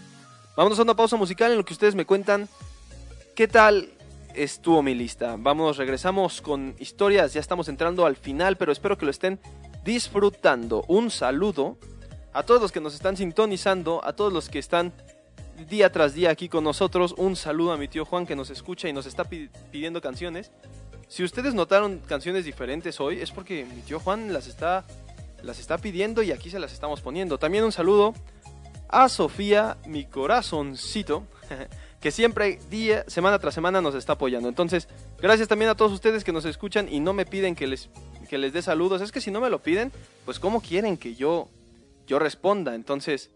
Vámonos 0.55 0.79
a 0.79 0.83
una 0.83 0.95
pausa 0.95 1.15
musical 1.15 1.51
en 1.51 1.57
lo 1.57 1.65
que 1.65 1.73
ustedes 1.73 1.93
me 1.93 2.05
cuentan 2.05 2.49
qué 3.35 3.47
tal 3.47 3.93
estuvo 4.37 4.83
mi 4.83 4.93
lista. 4.93 5.35
Vamos, 5.37 5.77
regresamos 5.77 6.41
con 6.41 6.75
historias, 6.79 7.33
ya 7.33 7.41
estamos 7.41 7.67
entrando 7.67 8.05
al 8.05 8.15
final, 8.15 8.55
pero 8.55 8.71
espero 8.71 8.97
que 8.97 9.05
lo 9.05 9.11
estén 9.11 9.39
disfrutando. 9.83 10.83
Un 10.87 11.09
saludo 11.09 11.77
a 12.33 12.43
todos 12.43 12.61
los 12.61 12.71
que 12.71 12.79
nos 12.79 12.93
están 12.93 13.17
sintonizando, 13.17 14.03
a 14.03 14.13
todos 14.13 14.31
los 14.31 14.49
que 14.49 14.59
están 14.59 14.93
día 15.67 15.91
tras 15.91 16.13
día 16.13 16.29
aquí 16.29 16.49
con 16.49 16.63
nosotros. 16.63 17.15
Un 17.17 17.35
saludo 17.35 17.71
a 17.71 17.77
mi 17.77 17.87
tío 17.87 18.05
Juan 18.05 18.27
que 18.27 18.35
nos 18.35 18.49
escucha 18.49 18.87
y 18.87 18.93
nos 18.93 19.07
está 19.07 19.23
pidiendo 19.23 20.01
canciones. 20.01 20.51
Si 21.07 21.23
ustedes 21.23 21.53
notaron 21.53 21.99
canciones 21.99 22.45
diferentes 22.45 22.99
hoy, 22.99 23.19
es 23.19 23.31
porque 23.31 23.65
mi 23.65 23.81
tío 23.81 23.99
Juan 23.99 24.33
las 24.33 24.47
está, 24.47 24.85
las 25.41 25.59
está 25.59 25.77
pidiendo 25.77 26.21
y 26.21 26.31
aquí 26.31 26.49
se 26.49 26.59
las 26.59 26.73
estamos 26.73 27.01
poniendo. 27.01 27.39
También 27.39 27.63
un 27.63 27.71
saludo 27.71 28.13
a 28.89 29.09
Sofía, 29.09 29.77
mi 29.87 30.05
corazoncito. 30.05 31.23
que 31.99 32.11
siempre 32.11 32.59
día, 32.69 33.03
semana 33.07 33.39
tras 33.39 33.53
semana 33.53 33.81
nos 33.81 33.95
está 33.95 34.13
apoyando. 34.13 34.47
Entonces, 34.49 34.87
gracias 35.19 35.47
también 35.47 35.71
a 35.71 35.75
todos 35.75 35.91
ustedes 35.91 36.23
que 36.23 36.31
nos 36.31 36.45
escuchan 36.45 36.87
y 36.91 36.99
no 36.99 37.13
me 37.13 37.25
piden 37.25 37.55
que 37.55 37.67
les, 37.67 37.89
que 38.29 38.37
les 38.37 38.53
dé 38.53 38.61
saludos. 38.61 39.01
Es 39.01 39.11
que 39.11 39.21
si 39.21 39.31
no 39.31 39.41
me 39.41 39.49
lo 39.49 39.59
piden, 39.59 39.91
pues 40.25 40.39
cómo 40.39 40.61
quieren 40.61 40.97
que 40.97 41.15
yo, 41.15 41.49
yo 42.05 42.19
responda. 42.19 42.75
Entonces, 42.75 43.31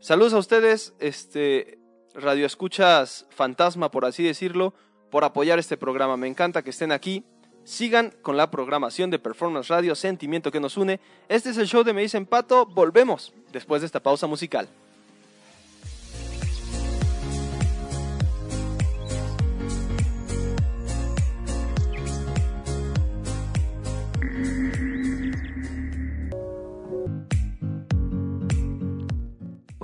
saludos 0.00 0.32
a 0.32 0.38
ustedes, 0.38 0.94
este, 0.98 1.78
radio 2.14 2.46
escuchas 2.46 3.26
fantasma, 3.30 3.90
por 3.90 4.06
así 4.06 4.22
decirlo, 4.22 4.72
por 5.10 5.24
apoyar 5.24 5.58
este 5.58 5.76
programa. 5.76 6.16
Me 6.16 6.28
encanta 6.28 6.62
que 6.62 6.70
estén 6.70 6.92
aquí. 6.92 7.24
Sigan 7.64 8.14
con 8.22 8.36
la 8.36 8.50
programación 8.50 9.10
de 9.10 9.18
Performance 9.18 9.68
Radio, 9.68 9.96
Sentimiento 9.96 10.52
que 10.52 10.60
nos 10.60 10.76
une. 10.76 11.00
Este 11.28 11.50
es 11.50 11.58
el 11.58 11.66
show 11.66 11.82
de 11.82 11.92
Me 11.92 12.02
Dicen 12.02 12.24
Pato. 12.24 12.64
Volvemos 12.64 13.34
después 13.50 13.82
de 13.82 13.86
esta 13.86 14.00
pausa 14.00 14.28
musical. 14.28 14.68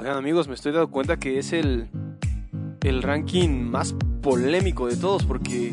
Oigan 0.03 0.17
amigos, 0.17 0.49
me 0.49 0.55
estoy 0.55 0.73
dando 0.73 0.91
cuenta 0.91 1.17
que 1.17 1.39
es 1.39 1.53
el, 1.53 1.87
el 2.81 3.03
ranking 3.05 3.51
más 3.51 3.95
polémico 4.21 4.89
de 4.89 4.97
todos 4.97 5.25
porque 5.25 5.73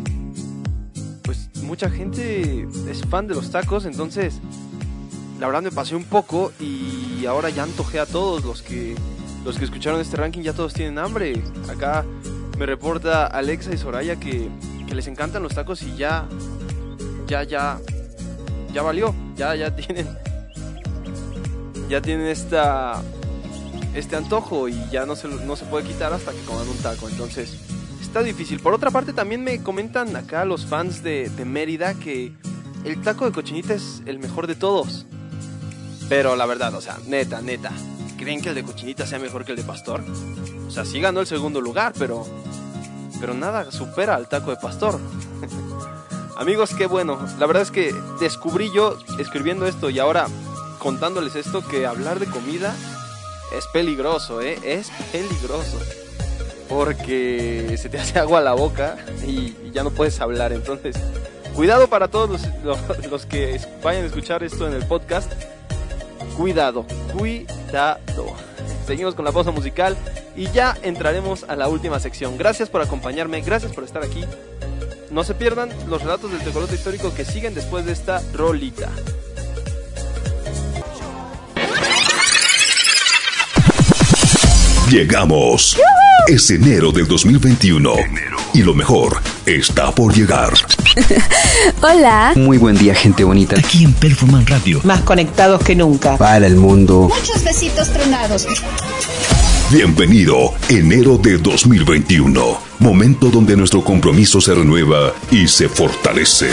pues 1.23 1.49
mucha 1.63 1.89
gente 1.89 2.67
es 2.87 3.01
fan 3.09 3.25
de 3.25 3.33
los 3.33 3.49
tacos, 3.49 3.85
entonces 3.85 4.39
la 5.39 5.47
verdad 5.47 5.63
me 5.63 5.71
pasé 5.71 5.95
un 5.95 6.03
poco 6.03 6.51
y 6.59 7.25
ahora 7.25 7.49
ya 7.49 7.63
antojé 7.63 7.99
a 7.99 8.05
todos 8.05 8.45
los 8.45 8.61
que 8.61 8.93
los 9.43 9.57
que 9.57 9.65
escucharon 9.65 9.99
este 9.99 10.15
ranking 10.17 10.43
ya 10.43 10.53
todos 10.53 10.75
tienen 10.75 10.99
hambre. 10.99 11.41
Acá 11.67 12.05
me 12.59 12.67
reporta 12.67 13.25
Alexa 13.25 13.73
y 13.73 13.79
Soraya 13.79 14.17
que, 14.17 14.47
que 14.87 14.93
les 14.93 15.07
encantan 15.07 15.41
los 15.41 15.55
tacos 15.55 15.81
y 15.81 15.95
ya 15.95 16.29
ya 17.25 17.41
ya 17.41 17.79
ya 18.71 18.83
valió, 18.83 19.15
ya 19.35 19.55
ya 19.55 19.75
tienen 19.75 20.07
ya 21.89 21.99
tienen 21.99 22.27
esta 22.27 23.01
este 23.93 24.15
antojo 24.15 24.67
y 24.67 24.75
ya 24.91 25.05
no 25.05 25.15
se, 25.15 25.27
no 25.27 25.55
se 25.55 25.65
puede 25.65 25.87
quitar 25.87 26.13
hasta 26.13 26.31
que 26.31 26.39
coman 26.41 26.67
un 26.67 26.77
taco. 26.77 27.09
Entonces, 27.09 27.57
está 28.01 28.23
difícil. 28.23 28.59
Por 28.59 28.73
otra 28.73 28.91
parte, 28.91 29.13
también 29.13 29.43
me 29.43 29.61
comentan 29.61 30.15
acá 30.15 30.45
los 30.45 30.65
fans 30.65 31.03
de, 31.03 31.31
Mérida 31.45 31.93
que 31.93 32.33
el 32.83 33.01
taco 33.01 33.25
de 33.25 33.31
cochinita 33.31 33.73
es 33.73 34.01
el 34.05 34.19
mejor 34.19 34.47
de 34.47 34.55
todos. 34.55 35.05
Pero 36.07 36.35
la 36.35 36.45
verdad, 36.45 36.73
o 36.73 36.81
sea, 36.81 36.97
neta, 37.07 37.41
neta, 37.41 37.71
¿creen 38.17 38.41
que 38.41 38.49
el 38.49 38.55
de 38.55 38.63
cochinita 38.63 39.05
sea 39.05 39.19
mejor 39.19 39.45
que 39.45 39.51
el 39.51 39.57
de 39.57 39.63
pastor? 39.63 40.03
O 40.67 40.71
sea, 40.71 40.85
sí 40.85 40.99
ganó 40.99 41.19
el 41.19 41.27
segundo 41.27 41.61
lugar, 41.61 41.93
pero 41.97 42.25
pero 43.19 43.33
nada 43.33 43.69
supera 43.71 44.15
al 44.15 44.29
taco 44.29 44.51
de 44.51 44.57
pastor. 44.57 44.99
Amigos, 46.37 46.73
qué 46.73 46.85
bueno. 46.85 47.19
La 47.37 47.45
verdad 47.45 47.63
es 47.63 47.71
que 47.71 47.93
descubrí 48.19 48.71
yo 48.73 48.97
escribiendo 49.19 49.67
esto 49.67 49.89
y 49.89 49.99
ahora 49.99 50.27
contándoles 50.77 51.35
esto 51.35 51.61
que 51.67 51.85
hablar 51.85 52.19
de 52.19 52.27
comida 52.27 52.73
es 53.55 53.67
peligroso, 53.67 54.41
¿eh? 54.41 54.59
Es 54.63 54.91
peligroso. 55.11 55.79
Porque 56.67 57.75
se 57.77 57.89
te 57.89 57.97
hace 57.97 58.19
agua 58.19 58.39
a 58.39 58.41
la 58.41 58.53
boca 58.53 58.97
y, 59.25 59.55
ya 59.71 59.83
no 59.83 59.91
puedes 59.91 60.19
hablar. 60.21 60.53
Entonces, 60.53 60.95
cuidado 61.55 61.87
para 61.87 62.07
todos 62.07 62.29
los, 62.63 63.05
los, 63.09 63.25
que 63.25 63.59
vayan 63.83 64.03
a 64.03 64.07
escuchar 64.07 64.43
esto 64.43 64.67
en 64.67 64.73
el 64.73 64.85
podcast. 64.85 65.31
Cuidado, 66.37 66.85
cuidado. 67.17 68.35
Seguimos 68.85 69.15
con 69.15 69.25
la 69.25 69.31
pausa 69.31 69.51
musical 69.51 69.97
y 70.35 70.49
ya 70.51 70.77
entraremos 70.81 71.43
a 71.43 71.55
la 71.55 71.67
última 71.67 71.99
sección. 71.99 72.37
Gracias 72.37 72.69
por 72.69 72.81
acompañarme, 72.81 73.41
gracias 73.41 73.73
por 73.73 73.83
estar 73.83 74.03
aquí. 74.03 74.23
No 75.11 75.23
se 75.23 75.33
pierdan 75.33 75.69
los 75.87 76.03
relatos 76.03 76.31
del 76.31 76.41
tecolote 76.41 76.75
histórico 76.75 77.13
que 77.13 77.25
siguen 77.25 77.55
después 77.55 77.85
de 77.85 77.93
esta 77.93 78.21
rolita. 78.33 78.89
Llegamos. 84.89 85.77
Es 86.27 86.49
enero 86.49 86.91
del 86.91 87.07
2021. 87.07 87.93
Y 88.55 88.63
lo 88.63 88.73
mejor 88.73 89.21
está 89.45 89.91
por 89.91 90.15
llegar. 90.15 90.51
Hola. 91.81 92.33
Muy 92.35 92.57
buen 92.57 92.75
día, 92.75 92.95
gente 92.95 93.23
bonita. 93.23 93.55
Aquí 93.59 93.83
en 93.83 93.93
Performance 93.93 94.49
Radio. 94.49 94.81
Más 94.83 95.01
conectados 95.01 95.61
que 95.61 95.75
nunca. 95.75 96.17
Para 96.17 96.47
el 96.47 96.55
mundo. 96.55 97.07
Muchos 97.07 97.43
besitos 97.43 97.89
tronados. 97.89 98.47
Bienvenido, 99.71 100.55
enero 100.67 101.19
de 101.19 101.37
2021. 101.37 102.57
Momento 102.79 103.29
donde 103.29 103.55
nuestro 103.55 103.83
compromiso 103.83 104.41
se 104.41 104.55
renueva 104.55 105.13
y 105.29 105.47
se 105.47 105.69
fortalece. 105.69 106.49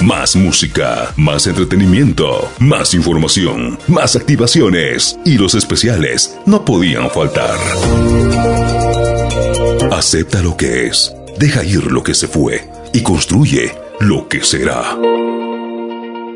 Más 0.00 0.36
música, 0.36 1.12
más 1.16 1.48
entretenimiento, 1.48 2.48
más 2.60 2.94
información, 2.94 3.76
más 3.88 4.14
activaciones. 4.14 5.18
Y 5.24 5.38
los 5.38 5.56
especiales 5.56 6.38
no 6.46 6.64
podían 6.64 7.10
faltar. 7.10 7.58
Acepta 9.90 10.40
lo 10.40 10.56
que 10.56 10.86
es, 10.86 11.12
deja 11.36 11.64
ir 11.64 11.90
lo 11.90 12.04
que 12.04 12.14
se 12.14 12.28
fue 12.28 12.70
y 12.92 13.02
construye 13.02 13.72
lo 13.98 14.28
que 14.28 14.44
será. 14.44 14.96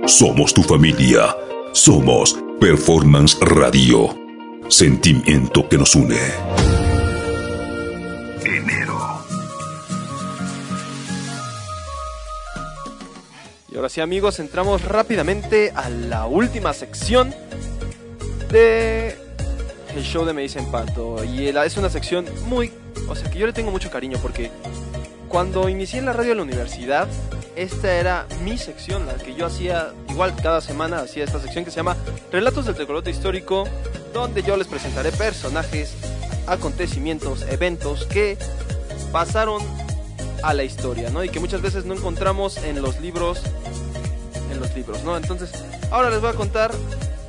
Somos 0.07 0.53
tu 0.53 0.64
familia. 0.64 1.36
Somos 1.72 2.36
Performance 2.59 3.36
Radio. 3.40 4.24
Sentimiento 4.69 5.69
que 5.69 5.77
nos 5.77 5.95
une. 5.95 6.19
Enero. 8.45 9.25
Y 13.71 13.77
ahora 13.77 13.89
sí 13.89 14.01
amigos, 14.01 14.41
entramos 14.41 14.83
rápidamente 14.83 15.73
a 15.75 15.91
la 15.91 16.27
última 16.27 16.73
sección 16.73 17.35
de 18.51 19.17
el 19.95 20.03
show 20.03 20.25
de 20.25 20.33
Me 20.33 20.43
Dicen 20.43 20.71
Pato. 20.71 21.23
Y 21.25 21.49
es 21.49 21.77
una 21.77 21.91
sección 21.91 22.27
muy, 22.47 22.73
o 23.07 23.15
sea 23.15 23.31
que 23.31 23.39
yo 23.39 23.47
le 23.47 23.53
tengo 23.53 23.71
mucho 23.71 23.91
cariño 23.91 24.19
porque 24.23 24.51
cuando 25.29 25.69
inicié 25.69 25.99
en 25.99 26.07
la 26.07 26.15
radio 26.15 26.31
de 26.31 26.37
la 26.37 26.43
universidad, 26.43 27.07
esta 27.55 27.95
era 27.95 28.27
mi 28.43 28.57
sección, 28.57 29.07
la 29.07 29.15
que 29.15 29.35
yo 29.35 29.47
hacía, 29.47 29.93
igual 30.09 30.35
cada 30.41 30.61
semana 30.61 31.01
hacía 31.01 31.25
esta 31.25 31.39
sección 31.39 31.65
que 31.65 31.71
se 31.71 31.77
llama 31.77 31.97
Relatos 32.33 32.67
del 32.67 32.75
Tecolote 32.75 33.11
Histórico, 33.11 33.69
donde 34.15 34.43
yo 34.43 34.57
les 34.57 34.69
presentaré 34.69 35.12
personajes, 35.12 35.95
acontecimientos, 36.47 37.43
eventos 37.43 38.07
que 38.07 38.39
pasaron 39.12 39.61
a 40.43 40.55
la 40.55 40.65
historia, 40.65 41.11
¿no? 41.11 41.25
Y 41.25 41.29
que 41.29 41.41
muchas 41.41 41.61
veces 41.61 41.85
no 41.85 41.95
encontramos 41.95 42.57
en 42.59 42.81
los 42.81 43.01
libros, 43.01 43.43
en 44.51 44.61
los 44.61 44.75
libros, 44.75 45.03
¿no? 45.03 45.17
Entonces, 45.17 45.51
ahora 45.91 46.11
les 46.11 46.21
voy 46.21 46.31
a 46.31 46.35
contar 46.35 46.73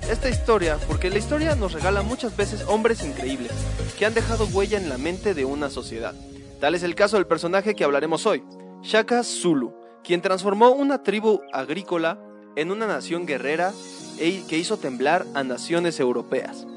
esta 0.10 0.30
historia, 0.30 0.78
porque 0.88 1.10
la 1.10 1.18
historia 1.18 1.56
nos 1.56 1.74
regala 1.74 2.04
muchas 2.04 2.38
veces 2.38 2.64
hombres 2.68 3.04
increíbles 3.04 3.52
que 3.98 4.06
han 4.06 4.14
dejado 4.14 4.46
huella 4.46 4.78
en 4.78 4.88
la 4.88 5.00
mente 5.00 5.34
de 5.34 5.44
una 5.44 5.70
sociedad. 5.72 6.14
Tal 6.62 6.76
es 6.76 6.84
el 6.84 6.94
caso 6.94 7.16
del 7.18 7.26
personaje 7.26 7.76
que 7.76 7.84
hablaremos 7.84 8.26
hoy, 8.28 8.44
Shaka 8.84 9.24
Zulu, 9.24 9.74
quien 10.04 10.22
transformó 10.22 10.70
una 10.72 11.02
tribu 11.02 11.42
agrícola 11.52 12.20
en 12.56 12.72
una 12.72 12.86
nación 12.86 13.26
guerrera 13.26 13.74
e 14.20 14.44
que 14.48 14.58
hizo 14.58 14.78
temblar 14.78 15.26
a 15.34 15.44
naciones 15.44 16.00
europeas. 16.00 16.68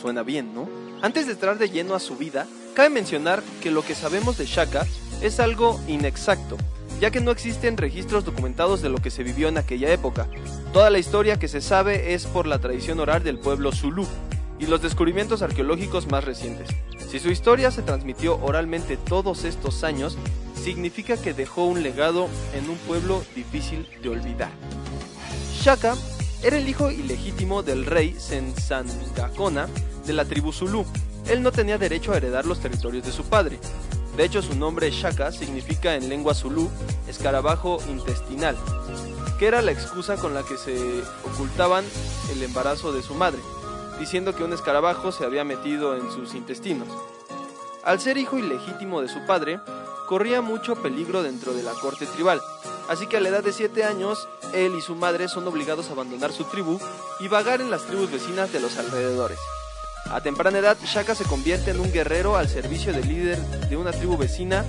Suena 0.00 0.22
bien, 0.22 0.54
¿no? 0.54 0.68
Antes 1.02 1.26
de 1.26 1.32
entrar 1.32 1.58
de 1.58 1.70
lleno 1.70 1.96
a 1.96 2.00
su 2.00 2.16
vida, 2.16 2.46
cabe 2.74 2.88
mencionar 2.88 3.42
que 3.60 3.72
lo 3.72 3.82
que 3.82 3.96
sabemos 3.96 4.38
de 4.38 4.46
Shaka 4.46 4.86
es 5.20 5.40
algo 5.40 5.80
inexacto, 5.88 6.56
ya 7.00 7.10
que 7.10 7.20
no 7.20 7.32
existen 7.32 7.76
registros 7.76 8.24
documentados 8.24 8.80
de 8.80 8.90
lo 8.90 8.98
que 8.98 9.10
se 9.10 9.24
vivió 9.24 9.48
en 9.48 9.58
aquella 9.58 9.92
época. 9.92 10.28
Toda 10.72 10.90
la 10.90 11.00
historia 11.00 11.40
que 11.40 11.48
se 11.48 11.60
sabe 11.60 12.14
es 12.14 12.26
por 12.26 12.46
la 12.46 12.60
tradición 12.60 13.00
oral 13.00 13.24
del 13.24 13.40
pueblo 13.40 13.72
Zulu 13.72 14.06
y 14.60 14.66
los 14.66 14.82
descubrimientos 14.82 15.42
arqueológicos 15.42 16.06
más 16.06 16.22
recientes. 16.22 16.68
Si 17.10 17.18
su 17.18 17.30
historia 17.30 17.72
se 17.72 17.82
transmitió 17.82 18.38
oralmente 18.40 18.96
todos 18.96 19.42
estos 19.42 19.82
años, 19.82 20.16
significa 20.54 21.16
que 21.16 21.34
dejó 21.34 21.64
un 21.64 21.82
legado 21.82 22.28
en 22.54 22.70
un 22.70 22.76
pueblo 22.76 23.24
difícil 23.34 23.88
de 24.00 24.10
olvidar. 24.10 24.50
Shaka 25.60 25.96
era 26.42 26.56
el 26.56 26.68
hijo 26.68 26.90
ilegítimo 26.90 27.62
del 27.62 27.84
rey 27.84 28.14
Sensangakona 28.18 29.68
de 30.06 30.12
la 30.12 30.24
tribu 30.24 30.52
Zulu. 30.52 30.84
Él 31.28 31.42
no 31.42 31.52
tenía 31.52 31.78
derecho 31.78 32.12
a 32.12 32.16
heredar 32.16 32.46
los 32.46 32.60
territorios 32.60 33.04
de 33.04 33.12
su 33.12 33.24
padre. 33.24 33.58
De 34.16 34.24
hecho, 34.24 34.40
su 34.42 34.54
nombre 34.54 34.90
Shaka 34.90 35.32
significa 35.32 35.94
en 35.94 36.08
lengua 36.08 36.34
Zulu 36.34 36.70
escarabajo 37.08 37.78
intestinal, 37.88 38.56
que 39.38 39.46
era 39.46 39.62
la 39.62 39.72
excusa 39.72 40.16
con 40.16 40.34
la 40.34 40.42
que 40.42 40.56
se 40.56 41.02
ocultaban 41.24 41.84
el 42.32 42.42
embarazo 42.42 42.92
de 42.92 43.02
su 43.02 43.14
madre, 43.14 43.40
diciendo 43.98 44.34
que 44.34 44.44
un 44.44 44.52
escarabajo 44.52 45.12
se 45.12 45.24
había 45.24 45.44
metido 45.44 45.96
en 45.96 46.10
sus 46.10 46.34
intestinos. 46.34 46.88
Al 47.84 48.00
ser 48.00 48.16
hijo 48.16 48.38
ilegítimo 48.38 49.00
de 49.00 49.08
su 49.08 49.24
padre, 49.26 49.60
corría 50.08 50.40
mucho 50.40 50.76
peligro 50.76 51.22
dentro 51.22 51.52
de 51.52 51.62
la 51.62 51.72
corte 51.72 52.06
tribal, 52.06 52.40
así 52.88 53.06
que 53.06 53.16
a 53.16 53.20
la 53.20 53.28
edad 53.28 53.44
de 53.44 53.52
7 53.52 53.84
años, 53.84 54.28
él 54.52 54.74
y 54.76 54.80
su 54.80 54.94
madre 54.94 55.28
son 55.28 55.46
obligados 55.46 55.88
a 55.88 55.92
abandonar 55.92 56.32
su 56.32 56.44
tribu 56.44 56.78
y 57.20 57.28
vagar 57.28 57.60
en 57.60 57.70
las 57.70 57.82
tribus 57.82 58.10
vecinas 58.10 58.52
de 58.52 58.60
los 58.60 58.78
alrededores. 58.78 59.38
A 60.10 60.20
temprana 60.20 60.58
edad, 60.58 60.76
Shaka 60.84 61.14
se 61.14 61.24
convierte 61.24 61.70
en 61.70 61.80
un 61.80 61.92
guerrero 61.92 62.36
al 62.36 62.48
servicio 62.48 62.92
del 62.92 63.08
líder 63.08 63.38
de 63.68 63.76
una 63.76 63.92
tribu 63.92 64.16
vecina, 64.16 64.64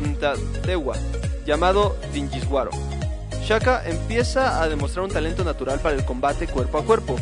Ntatewa, 0.00 0.96
llamado 1.44 1.96
Dingiswaro. 2.12 2.70
Shaka 3.44 3.86
empieza 3.86 4.62
a 4.62 4.68
demostrar 4.68 5.04
un 5.04 5.10
talento 5.10 5.44
natural 5.44 5.80
para 5.80 5.94
el 5.94 6.04
combate 6.04 6.46
cuerpo 6.46 6.78
a 6.78 6.84
cuerpo, 6.84 7.16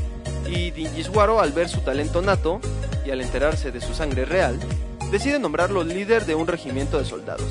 y 0.46 0.70
Dingiswaro, 0.70 1.40
al 1.40 1.52
ver 1.52 1.68
su 1.68 1.80
talento 1.80 2.22
nato 2.22 2.60
y 3.04 3.10
al 3.10 3.20
enterarse 3.20 3.72
de 3.72 3.80
su 3.80 3.94
sangre 3.94 4.24
real, 4.24 4.58
decide 5.10 5.38
nombrarlo 5.38 5.82
líder 5.82 6.26
de 6.26 6.34
un 6.34 6.46
regimiento 6.46 6.98
de 6.98 7.04
soldados. 7.04 7.48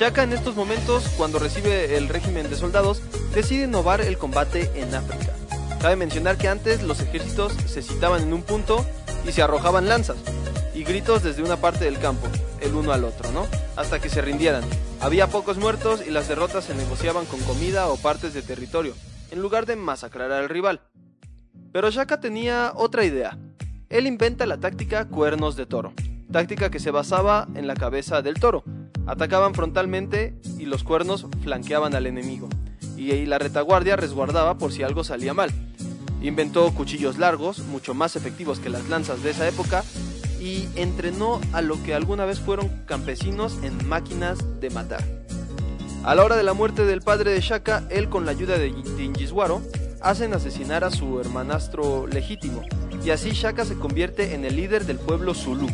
Shaka 0.00 0.22
en 0.22 0.32
estos 0.32 0.56
momentos, 0.56 1.06
cuando 1.18 1.38
recibe 1.38 1.98
el 1.98 2.08
régimen 2.08 2.48
de 2.48 2.56
soldados, 2.56 3.02
decide 3.34 3.64
innovar 3.64 4.00
el 4.00 4.16
combate 4.16 4.70
en 4.74 4.94
África. 4.94 5.34
Cabe 5.78 5.94
mencionar 5.96 6.38
que 6.38 6.48
antes 6.48 6.82
los 6.82 7.02
ejércitos 7.02 7.52
se 7.66 7.82
citaban 7.82 8.22
en 8.22 8.32
un 8.32 8.42
punto 8.42 8.82
y 9.28 9.32
se 9.32 9.42
arrojaban 9.42 9.90
lanzas 9.90 10.16
y 10.74 10.84
gritos 10.84 11.22
desde 11.22 11.42
una 11.42 11.58
parte 11.58 11.84
del 11.84 11.98
campo, 11.98 12.28
el 12.62 12.74
uno 12.74 12.92
al 12.92 13.04
otro, 13.04 13.30
¿no? 13.30 13.46
Hasta 13.76 14.00
que 14.00 14.08
se 14.08 14.22
rindieran. 14.22 14.64
Había 15.02 15.26
pocos 15.26 15.58
muertos 15.58 16.02
y 16.06 16.10
las 16.10 16.28
derrotas 16.28 16.64
se 16.64 16.74
negociaban 16.74 17.26
con 17.26 17.40
comida 17.40 17.88
o 17.88 17.98
partes 17.98 18.32
de 18.32 18.40
territorio, 18.40 18.94
en 19.30 19.42
lugar 19.42 19.66
de 19.66 19.76
masacrar 19.76 20.32
al 20.32 20.48
rival. 20.48 20.80
Pero 21.72 21.90
Shaka 21.90 22.20
tenía 22.20 22.72
otra 22.74 23.04
idea. 23.04 23.36
Él 23.90 24.06
inventa 24.06 24.46
la 24.46 24.56
táctica 24.56 25.08
cuernos 25.08 25.56
de 25.56 25.66
toro, 25.66 25.92
táctica 26.32 26.70
que 26.70 26.80
se 26.80 26.90
basaba 26.90 27.48
en 27.54 27.66
la 27.66 27.74
cabeza 27.74 28.22
del 28.22 28.40
toro. 28.40 28.64
Atacaban 29.10 29.54
frontalmente 29.54 30.36
y 30.56 30.66
los 30.66 30.84
cuernos 30.84 31.26
flanqueaban 31.42 31.96
al 31.96 32.06
enemigo. 32.06 32.48
y 32.96 33.26
la 33.26 33.38
retaguardia 33.38 33.96
resguardaba 33.96 34.56
por 34.56 34.72
si 34.72 34.84
algo 34.84 35.02
salía 35.02 35.34
mal. 35.34 35.50
Inventó 36.22 36.70
cuchillos 36.72 37.18
largos, 37.18 37.58
mucho 37.60 37.92
más 37.92 38.14
efectivos 38.14 38.60
que 38.60 38.68
las 38.68 38.88
lanzas 38.88 39.22
de 39.24 39.30
esa 39.30 39.48
época, 39.48 39.82
y 40.38 40.68
entrenó 40.76 41.40
a 41.52 41.60
lo 41.60 41.82
que 41.82 41.94
alguna 41.94 42.24
vez 42.24 42.38
fueron 42.38 42.68
campesinos 42.86 43.58
en 43.62 43.88
máquinas 43.88 44.38
de 44.60 44.70
matar. 44.70 45.02
A 46.04 46.14
la 46.14 46.24
hora 46.24 46.36
de 46.36 46.44
la 46.44 46.52
muerte 46.52 46.84
del 46.84 47.00
padre 47.00 47.32
de 47.32 47.40
Shaka, 47.40 47.82
él 47.90 48.10
con 48.10 48.26
la 48.26 48.30
ayuda 48.30 48.58
de 48.58 48.70
Dingiswaro 48.96 49.60
hacen 50.02 50.34
asesinar 50.34 50.84
a 50.84 50.90
su 50.90 51.18
hermanastro 51.18 52.06
legítimo, 52.06 52.62
y 53.04 53.10
así 53.10 53.30
Shaka 53.30 53.64
se 53.64 53.74
convierte 53.74 54.34
en 54.34 54.44
el 54.44 54.54
líder 54.54 54.84
del 54.84 54.98
pueblo 54.98 55.34
Zulu, 55.34 55.66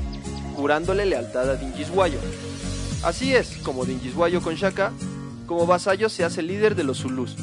jurándole 0.54 1.04
lealtad 1.04 1.50
a 1.50 1.56
Dingiswayo. 1.56 2.18
Así 3.06 3.36
es, 3.36 3.58
como 3.62 3.84
Dingiswayo 3.84 4.42
con 4.42 4.56
Shaka, 4.56 4.90
como 5.46 5.64
vasallo 5.64 6.08
se 6.08 6.24
hace 6.24 6.42
líder 6.42 6.74
de 6.74 6.82
los 6.82 6.98
Zulus 6.98 7.36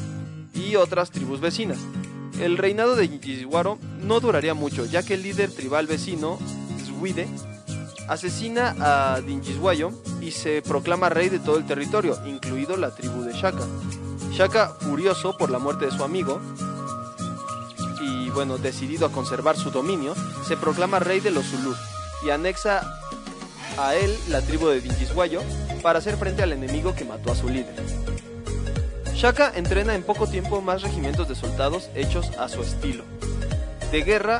y 0.52 0.76
otras 0.76 1.10
tribus 1.10 1.40
vecinas. 1.40 1.78
El 2.38 2.58
reinado 2.58 2.96
de 2.96 3.08
Dingiswaro 3.08 3.78
no 4.02 4.20
duraría 4.20 4.52
mucho, 4.52 4.84
ya 4.84 5.02
que 5.02 5.14
el 5.14 5.22
líder 5.22 5.50
tribal 5.50 5.86
vecino, 5.86 6.38
Zwide, 6.84 7.26
asesina 8.10 8.76
a 8.78 9.22
Dingiswayo 9.22 9.90
y 10.20 10.32
se 10.32 10.60
proclama 10.60 11.08
rey 11.08 11.30
de 11.30 11.38
todo 11.38 11.56
el 11.56 11.64
territorio, 11.64 12.18
incluido 12.26 12.76
la 12.76 12.94
tribu 12.94 13.22
de 13.22 13.32
Shaka. 13.32 13.64
Shaka, 14.32 14.68
furioso 14.80 15.34
por 15.38 15.48
la 15.48 15.58
muerte 15.58 15.86
de 15.86 15.92
su 15.92 16.04
amigo, 16.04 16.42
y 18.02 18.28
bueno, 18.28 18.58
decidido 18.58 19.06
a 19.06 19.12
conservar 19.12 19.56
su 19.56 19.70
dominio, 19.70 20.14
se 20.46 20.58
proclama 20.58 20.98
rey 20.98 21.20
de 21.20 21.30
los 21.30 21.46
Zulus 21.46 21.78
y 22.26 22.28
anexa 22.28 22.82
a 23.78 23.94
él 23.94 24.16
la 24.28 24.40
tribu 24.40 24.68
de 24.68 24.80
Dingiswayo 24.80 25.42
para 25.82 25.98
hacer 25.98 26.16
frente 26.16 26.42
al 26.42 26.52
enemigo 26.52 26.94
que 26.94 27.04
mató 27.04 27.32
a 27.32 27.36
su 27.36 27.48
líder. 27.48 27.74
Shaka 29.14 29.52
entrena 29.54 29.94
en 29.94 30.02
poco 30.02 30.26
tiempo 30.26 30.60
más 30.60 30.82
regimientos 30.82 31.28
de 31.28 31.34
soldados 31.34 31.88
hechos 31.94 32.30
a 32.38 32.48
su 32.48 32.62
estilo, 32.62 33.04
de 33.92 34.02
guerra 34.02 34.38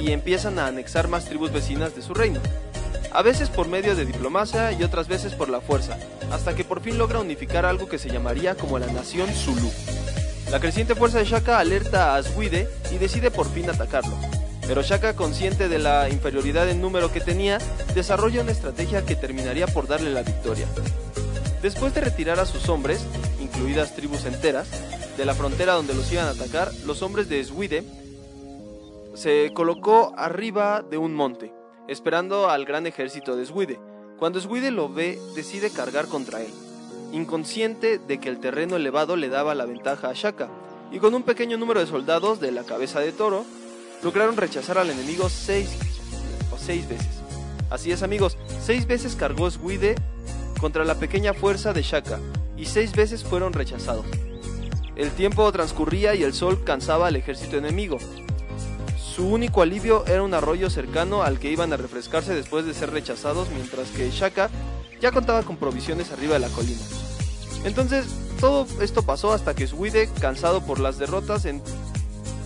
y 0.00 0.12
empiezan 0.12 0.58
a 0.58 0.66
anexar 0.66 1.08
más 1.08 1.24
tribus 1.24 1.52
vecinas 1.52 1.94
de 1.94 2.02
su 2.02 2.14
reino, 2.14 2.40
a 3.12 3.22
veces 3.22 3.48
por 3.48 3.68
medio 3.68 3.94
de 3.94 4.04
diplomacia 4.04 4.72
y 4.72 4.82
otras 4.82 5.08
veces 5.08 5.34
por 5.34 5.48
la 5.48 5.60
fuerza, 5.60 5.96
hasta 6.30 6.54
que 6.54 6.64
por 6.64 6.80
fin 6.80 6.98
logra 6.98 7.20
unificar 7.20 7.66
algo 7.66 7.88
que 7.88 7.98
se 7.98 8.10
llamaría 8.10 8.54
como 8.54 8.78
la 8.78 8.86
nación 8.86 9.28
Zulu. 9.32 9.70
La 10.50 10.60
creciente 10.60 10.94
fuerza 10.94 11.18
de 11.18 11.24
Shaka 11.24 11.58
alerta 11.58 12.14
a 12.14 12.22
Swide 12.22 12.68
y 12.90 12.98
decide 12.98 13.30
por 13.30 13.48
fin 13.48 13.70
atacarlo. 13.70 14.16
Pero 14.66 14.82
Shaka, 14.82 15.16
consciente 15.16 15.68
de 15.68 15.78
la 15.78 16.08
inferioridad 16.08 16.68
en 16.68 16.80
número 16.80 17.12
que 17.12 17.20
tenía, 17.20 17.58
desarrolla 17.94 18.42
una 18.42 18.52
estrategia 18.52 19.04
que 19.04 19.16
terminaría 19.16 19.66
por 19.66 19.88
darle 19.88 20.10
la 20.10 20.22
victoria. 20.22 20.66
Después 21.60 21.94
de 21.94 22.00
retirar 22.00 22.40
a 22.40 22.46
sus 22.46 22.68
hombres, 22.68 23.04
incluidas 23.40 23.94
tribus 23.94 24.24
enteras, 24.24 24.68
de 25.16 25.24
la 25.24 25.34
frontera 25.34 25.74
donde 25.74 25.94
los 25.94 26.10
iban 26.12 26.26
a 26.26 26.30
atacar, 26.30 26.72
los 26.86 27.02
hombres 27.02 27.28
de 27.28 27.44
Swide 27.44 27.84
se 29.14 29.52
colocó 29.52 30.14
arriba 30.16 30.82
de 30.82 30.96
un 30.96 31.14
monte, 31.14 31.52
esperando 31.88 32.48
al 32.48 32.64
gran 32.64 32.86
ejército 32.86 33.36
de 33.36 33.46
Swide. 33.46 33.78
Cuando 34.18 34.40
Swide 34.40 34.70
lo 34.70 34.88
ve, 34.88 35.18
decide 35.34 35.70
cargar 35.70 36.06
contra 36.06 36.40
él, 36.40 36.50
inconsciente 37.12 37.98
de 37.98 38.18
que 38.18 38.28
el 38.28 38.40
terreno 38.40 38.76
elevado 38.76 39.16
le 39.16 39.28
daba 39.28 39.54
la 39.54 39.66
ventaja 39.66 40.08
a 40.08 40.14
Shaka, 40.14 40.48
y 40.90 40.98
con 40.98 41.14
un 41.14 41.22
pequeño 41.22 41.58
número 41.58 41.80
de 41.80 41.86
soldados 41.86 42.40
de 42.40 42.52
la 42.52 42.64
cabeza 42.64 43.00
de 43.00 43.12
toro, 43.12 43.44
lograron 44.02 44.36
rechazar 44.36 44.78
al 44.78 44.90
enemigo 44.90 45.28
seis, 45.28 45.70
o 46.52 46.58
seis 46.58 46.88
veces. 46.88 47.08
Así 47.70 47.92
es 47.92 48.02
amigos, 48.02 48.36
seis 48.60 48.86
veces 48.86 49.16
cargó 49.16 49.50
Swide 49.50 49.94
contra 50.60 50.84
la 50.84 50.96
pequeña 50.96 51.34
fuerza 51.34 51.72
de 51.72 51.82
Shaka, 51.82 52.18
y 52.56 52.66
seis 52.66 52.92
veces 52.92 53.24
fueron 53.24 53.52
rechazados. 53.52 54.06
El 54.96 55.10
tiempo 55.10 55.50
transcurría 55.52 56.14
y 56.14 56.22
el 56.22 56.34
sol 56.34 56.64
cansaba 56.64 57.06
al 57.06 57.16
ejército 57.16 57.56
enemigo, 57.56 57.98
su 59.14 59.26
único 59.26 59.60
alivio 59.60 60.06
era 60.06 60.22
un 60.22 60.32
arroyo 60.32 60.70
cercano 60.70 61.22
al 61.22 61.38
que 61.38 61.50
iban 61.50 61.70
a 61.74 61.76
refrescarse 61.76 62.34
después 62.34 62.64
de 62.64 62.72
ser 62.72 62.92
rechazados, 62.92 63.50
mientras 63.50 63.90
que 63.90 64.10
Shaka 64.10 64.48
ya 65.02 65.12
contaba 65.12 65.42
con 65.42 65.58
provisiones 65.58 66.10
arriba 66.12 66.32
de 66.34 66.38
la 66.38 66.48
colina. 66.48 66.80
Entonces, 67.64 68.06
todo 68.40 68.66
esto 68.80 69.02
pasó 69.02 69.34
hasta 69.34 69.54
que 69.54 69.66
Swide, 69.66 70.08
cansado 70.18 70.64
por 70.64 70.80
las 70.80 70.98
derrotas 70.98 71.44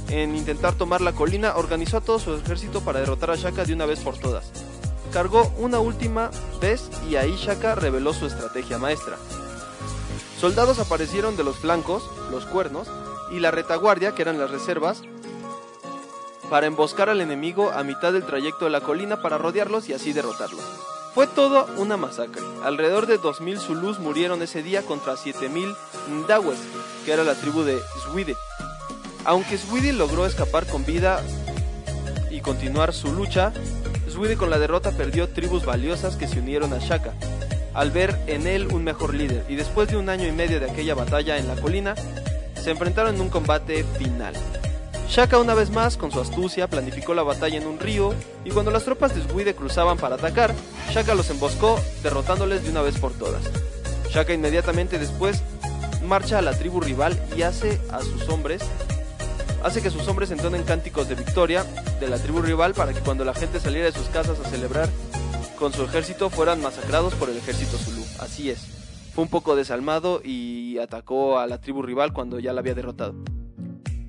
en 0.09 0.37
intentar 0.37 0.75
tomar 0.75 1.01
la 1.01 1.13
colina, 1.13 1.57
organizó 1.57 1.99
a 1.99 2.01
todo 2.01 2.19
su 2.19 2.35
ejército 2.35 2.81
para 2.81 3.01
derrotar 3.01 3.31
a 3.31 3.37
Shaka 3.37 3.65
de 3.65 3.75
una 3.75 3.87
vez 3.87 4.01
por 4.01 4.17
todas. 4.19 4.51
Cargó 5.13 5.53
una 5.59 5.79
última 5.79 6.31
vez 6.61 6.91
y 7.09 7.17
ahí 7.17 7.37
Shaka 7.37 7.75
reveló 7.75 8.13
su 8.13 8.27
estrategia 8.27 8.79
maestra. 8.79 9.17
Soldados 10.41 10.79
aparecieron 10.79 11.37
de 11.37 11.45
los 11.45 11.57
flancos, 11.57 12.03
los 12.31 12.45
cuernos, 12.45 12.89
y 13.31 13.41
la 13.41 13.51
retaguardia, 13.51 14.15
que 14.15 14.23
eran 14.23 14.39
las 14.39 14.51
reservas, 14.51 15.03
para 16.51 16.67
emboscar 16.67 17.09
al 17.09 17.21
enemigo 17.21 17.71
a 17.71 17.83
mitad 17.83 18.13
del 18.13 18.25
trayecto 18.25 18.67
de 18.67 18.71
la 18.71 18.81
colina 18.81 19.21
para 19.21 19.39
rodearlos 19.39 19.89
y 19.89 19.95
así 19.95 20.13
derrotarlos. 20.13 20.65
Fue 21.15 21.27
todo 21.27 21.67
una 21.79 21.97
masacre. 21.97 22.43
Alrededor 22.63 23.07
de 23.07 23.19
2.000 23.19 23.59
Zulus 23.59 23.99
murieron 23.99 24.43
ese 24.43 24.63
día 24.63 24.83
contra 24.83 25.15
7.000 25.15 25.75
Ndawes, 26.11 26.59
que 27.05 27.13
era 27.13 27.25
la 27.25 27.35
tribu 27.35 27.63
de 27.63 27.81
Zwide. 28.05 28.37
Aunque 29.27 29.59
Zwide 29.59 29.93
logró 29.93 30.24
escapar 30.24 30.66
con 30.66 30.85
vida 30.85 31.20
y 32.31 32.41
continuar 32.41 32.93
su 32.93 33.12
lucha, 33.12 33.53
Zwide 34.09 34.37
con 34.37 34.51
la 34.51 34.59
derrota 34.61 34.93
perdió 34.93 35.29
tribus 35.29 35.64
valiosas 35.64 36.14
que 36.14 36.29
se 36.29 36.39
unieron 36.39 36.72
a 36.72 36.79
Shaka, 36.79 37.12
al 37.74 37.91
ver 37.91 38.16
en 38.29 38.47
él 38.47 38.68
un 38.68 38.85
mejor 38.85 39.14
líder, 39.14 39.45
y 39.49 39.57
después 39.57 39.89
de 39.89 39.97
un 39.97 40.11
año 40.11 40.29
y 40.29 40.33
medio 40.33 40.61
de 40.61 40.70
aquella 40.70 40.95
batalla 40.95 41.39
en 41.39 41.49
la 41.49 41.57
colina, 41.57 41.97
se 42.55 42.70
enfrentaron 42.70 43.16
en 43.16 43.20
un 43.20 43.29
combate 43.29 43.83
final. 43.99 44.35
Shaka 45.09 45.39
una 45.39 45.55
vez 45.55 45.70
más, 45.70 45.97
con 45.97 46.12
su 46.12 46.20
astucia, 46.20 46.68
planificó 46.68 47.12
la 47.12 47.24
batalla 47.24 47.57
en 47.57 47.66
un 47.66 47.81
río 47.81 48.14
y 48.45 48.51
cuando 48.51 48.70
las 48.70 48.85
tropas 48.85 49.12
de 49.12 49.29
Swide 49.29 49.57
cruzaban 49.57 49.99
para 49.99 50.14
atacar, 50.14 50.55
Shaka 50.93 51.16
los 51.16 51.31
emboscó, 51.31 51.81
derrotándoles 52.05 52.62
de 52.62 52.70
una 52.70 52.83
vez 52.83 52.97
por 52.99 53.12
todas. 53.12 53.43
Shaka 54.09 54.35
inmediatamente 54.35 55.01
después 55.01 55.43
marcha 56.05 56.39
a 56.39 56.43
la 56.43 56.57
tribu 56.57 56.81
rival 56.81 57.20
y 57.37 57.43
hace 57.43 57.81
a 57.91 58.01
sus 58.03 58.29
hombres 58.29 58.62
hace 59.63 59.83
que 59.83 59.91
sus 59.91 60.07
hombres 60.09 60.31
entonen 60.31 60.63
cánticos 60.63 61.09
de 61.09 61.15
victoria 61.15 61.65
de 62.01 62.09
la 62.09 62.19
tribu 62.19 62.43
rival 62.43 62.75
para 62.75 62.93
que 62.93 63.01
cuando 63.01 63.25
la 63.25 63.35
gente 63.35 63.61
saliera 63.61 63.87
de 63.87 63.93
sus 63.93 64.09
casas 64.09 64.39
a 64.41 64.49
celebrar 64.49 64.89
con 65.59 65.73
su 65.73 65.83
ejército 65.85 66.31
fueran 66.31 66.61
masacrados 66.63 67.15
por 67.15 67.31
el 67.31 67.37
ejército 67.37 67.79
Zulu. 67.79 68.03
Así 68.21 68.51
es. 68.51 68.61
Fue 69.15 69.25
un 69.25 69.31
poco 69.31 69.57
desalmado 69.57 70.21
y 70.23 70.79
atacó 70.79 71.39
a 71.39 71.47
la 71.47 71.61
tribu 71.61 71.83
rival 71.83 72.13
cuando 72.13 72.39
ya 72.39 72.53
la 72.53 72.61
había 72.61 72.75
derrotado. 72.75 73.15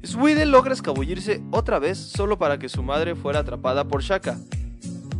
Swede 0.03 0.45
logra 0.45 0.73
escabullirse 0.73 1.41
otra 1.51 1.79
vez 1.79 1.97
solo 1.97 2.37
para 2.37 2.59
que 2.59 2.69
su 2.69 2.83
madre 2.83 3.15
fuera 3.15 3.39
atrapada 3.39 3.85
por 3.85 4.03
Shaka, 4.03 4.37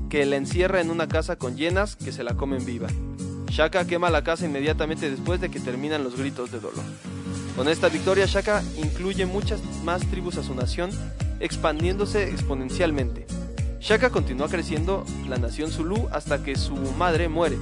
que 0.09 0.25
la 0.25 0.36
encierra 0.36 0.82
en 0.82 0.91
una 0.91 1.07
casa 1.07 1.38
con 1.38 1.57
hienas 1.57 1.95
que 1.95 2.11
se 2.11 2.23
la 2.23 2.36
comen 2.36 2.65
viva. 2.65 2.88
Shaka 3.49 3.86
quema 3.86 4.09
la 4.09 4.23
casa 4.23 4.45
inmediatamente 4.45 5.09
después 5.09 5.41
de 5.41 5.49
que 5.49 5.59
terminan 5.59 6.03
los 6.03 6.17
gritos 6.17 6.51
de 6.51 6.59
dolor. 6.59 6.84
Con 7.57 7.67
esta 7.67 7.89
victoria 7.89 8.27
Shaka 8.27 8.61
incluye 8.77 9.25
muchas 9.25 9.59
más 9.83 10.05
tribus 10.05 10.37
a 10.37 10.43
su 10.43 10.53
nación, 10.53 10.91
expandiéndose 11.39 12.29
exponencialmente. 12.29 13.25
Shaka 13.79 14.11
continúa 14.11 14.47
creciendo 14.47 15.03
la 15.27 15.39
nación 15.39 15.71
Zulu 15.71 16.07
hasta 16.11 16.43
que 16.43 16.55
su 16.55 16.75
madre 16.75 17.29
muere. 17.29 17.57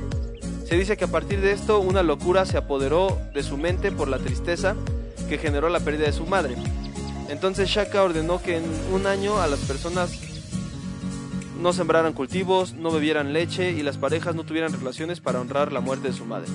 Se 0.67 0.75
dice 0.75 0.97
que 0.97 1.05
a 1.05 1.11
partir 1.11 1.39
de 1.39 1.53
esto 1.53 1.79
una 1.79 2.03
locura 2.03 2.45
se 2.45 2.57
apoderó 2.57 3.17
de 3.33 3.41
su 3.41 3.55
mente 3.55 3.89
por 3.89 4.09
la 4.09 4.19
tristeza 4.19 4.75
que 5.29 5.37
generó 5.37 5.69
la 5.69 5.79
pérdida 5.79 6.07
de 6.07 6.13
su 6.13 6.25
madre. 6.25 6.55
Entonces 7.29 7.69
Shaka 7.69 8.03
ordenó 8.03 8.41
que 8.41 8.57
en 8.57 8.65
un 8.91 9.07
año 9.07 9.39
a 9.39 9.47
las 9.47 9.59
personas 9.59 10.11
no 11.57 11.71
sembraran 11.71 12.11
cultivos, 12.11 12.73
no 12.73 12.91
bebieran 12.91 13.31
leche 13.31 13.71
y 13.71 13.81
las 13.81 13.97
parejas 13.97 14.35
no 14.35 14.43
tuvieran 14.43 14.73
relaciones 14.73 15.21
para 15.21 15.39
honrar 15.39 15.71
la 15.71 15.79
muerte 15.79 16.09
de 16.09 16.13
su 16.13 16.25
madre. 16.25 16.49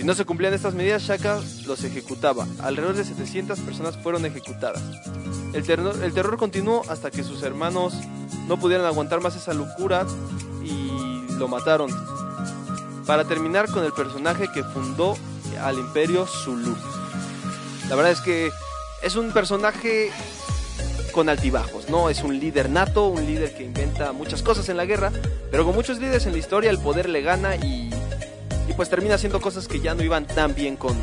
Si 0.00 0.06
no 0.06 0.14
se 0.14 0.24
cumplían 0.24 0.54
estas 0.54 0.72
medidas, 0.72 1.02
Shaka 1.02 1.42
los 1.66 1.84
ejecutaba. 1.84 2.46
Alrededor 2.62 2.96
de 2.96 3.04
700 3.04 3.60
personas 3.60 3.98
fueron 3.98 4.24
ejecutadas. 4.24 4.82
El 5.52 5.62
terror, 5.66 6.38
continuó 6.38 6.84
hasta 6.88 7.10
que 7.10 7.22
sus 7.22 7.42
hermanos 7.42 7.92
no 8.48 8.58
pudieran 8.58 8.86
aguantar 8.86 9.20
más 9.20 9.36
esa 9.36 9.52
locura 9.52 10.06
y 10.64 11.30
lo 11.38 11.48
mataron. 11.48 11.90
Para 13.04 13.26
terminar 13.26 13.70
con 13.70 13.84
el 13.84 13.92
personaje 13.92 14.48
que 14.54 14.64
fundó 14.64 15.18
al 15.62 15.78
imperio 15.78 16.26
Zulu. 16.26 16.74
La 17.90 17.94
verdad 17.94 18.12
es 18.12 18.22
que 18.22 18.50
es 19.02 19.16
un 19.16 19.32
personaje 19.32 20.10
con 21.12 21.28
altibajos, 21.28 21.90
¿no? 21.90 22.08
Es 22.08 22.22
un 22.22 22.40
líder 22.40 22.70
nato, 22.70 23.08
un 23.08 23.26
líder 23.26 23.54
que 23.54 23.64
inventa 23.64 24.12
muchas 24.12 24.42
cosas 24.42 24.70
en 24.70 24.78
la 24.78 24.86
guerra, 24.86 25.12
pero 25.50 25.66
con 25.66 25.74
muchos 25.74 25.98
líderes 25.98 26.24
en 26.24 26.32
la 26.32 26.38
historia 26.38 26.70
el 26.70 26.78
poder 26.78 27.06
le 27.06 27.20
gana 27.20 27.56
y, 27.56 27.89
y 28.70 28.72
pues 28.72 28.88
termina 28.88 29.16
haciendo 29.16 29.40
cosas 29.40 29.66
que 29.66 29.80
ya 29.80 29.94
no 29.94 30.04
iban 30.04 30.26
tan 30.26 30.54
bien 30.54 30.76
con, 30.76 30.96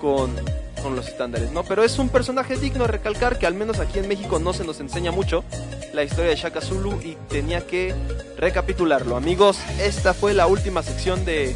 con, 0.00 0.34
con 0.82 0.96
los 0.96 1.08
estándares, 1.08 1.52
¿no? 1.52 1.62
Pero 1.62 1.84
es 1.84 1.98
un 1.98 2.08
personaje 2.08 2.56
digno 2.56 2.84
de 2.84 2.92
recalcar 2.92 3.38
que 3.38 3.46
al 3.46 3.52
menos 3.52 3.80
aquí 3.80 3.98
en 3.98 4.08
México 4.08 4.38
no 4.38 4.54
se 4.54 4.64
nos 4.64 4.80
enseña 4.80 5.12
mucho 5.12 5.44
la 5.92 6.04
historia 6.04 6.30
de 6.30 6.36
Shaka 6.36 6.62
Zulu 6.62 6.98
y 7.02 7.16
tenía 7.28 7.66
que 7.66 7.94
recapitularlo. 8.38 9.16
Amigos, 9.16 9.58
esta 9.78 10.14
fue 10.14 10.32
la 10.32 10.46
última 10.46 10.82
sección 10.82 11.26
de 11.26 11.54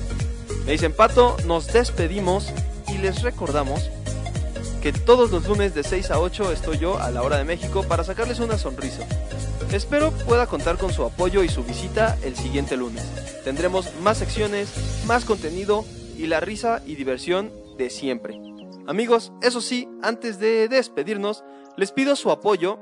Me 0.66 0.72
dicen 0.72 0.92
Pato, 0.92 1.38
nos 1.46 1.72
despedimos 1.72 2.52
y 2.88 2.98
les 2.98 3.22
recordamos 3.22 3.90
que 4.82 4.92
todos 4.92 5.30
los 5.30 5.48
lunes 5.48 5.74
de 5.74 5.84
6 5.84 6.10
a 6.10 6.18
8 6.18 6.52
estoy 6.52 6.76
yo 6.76 7.00
a 7.00 7.10
la 7.10 7.22
hora 7.22 7.38
de 7.38 7.44
México 7.44 7.82
para 7.82 8.04
sacarles 8.04 8.40
una 8.40 8.58
sonrisa. 8.58 9.06
Espero 9.72 10.12
pueda 10.26 10.46
contar 10.46 10.78
con 10.78 10.92
su 10.92 11.04
apoyo 11.04 11.42
y 11.42 11.48
su 11.48 11.64
visita 11.64 12.16
el 12.22 12.36
siguiente 12.36 12.76
lunes. 12.76 13.04
Tendremos 13.44 13.92
más 14.02 14.18
secciones, 14.18 14.70
más 15.06 15.24
contenido 15.24 15.84
y 16.16 16.26
la 16.26 16.40
risa 16.40 16.82
y 16.86 16.94
diversión 16.94 17.50
de 17.76 17.90
siempre. 17.90 18.40
Amigos, 18.86 19.32
eso 19.42 19.60
sí, 19.60 19.88
antes 20.02 20.38
de 20.38 20.68
despedirnos, 20.68 21.42
les 21.76 21.90
pido 21.90 22.16
su 22.16 22.30
apoyo 22.30 22.78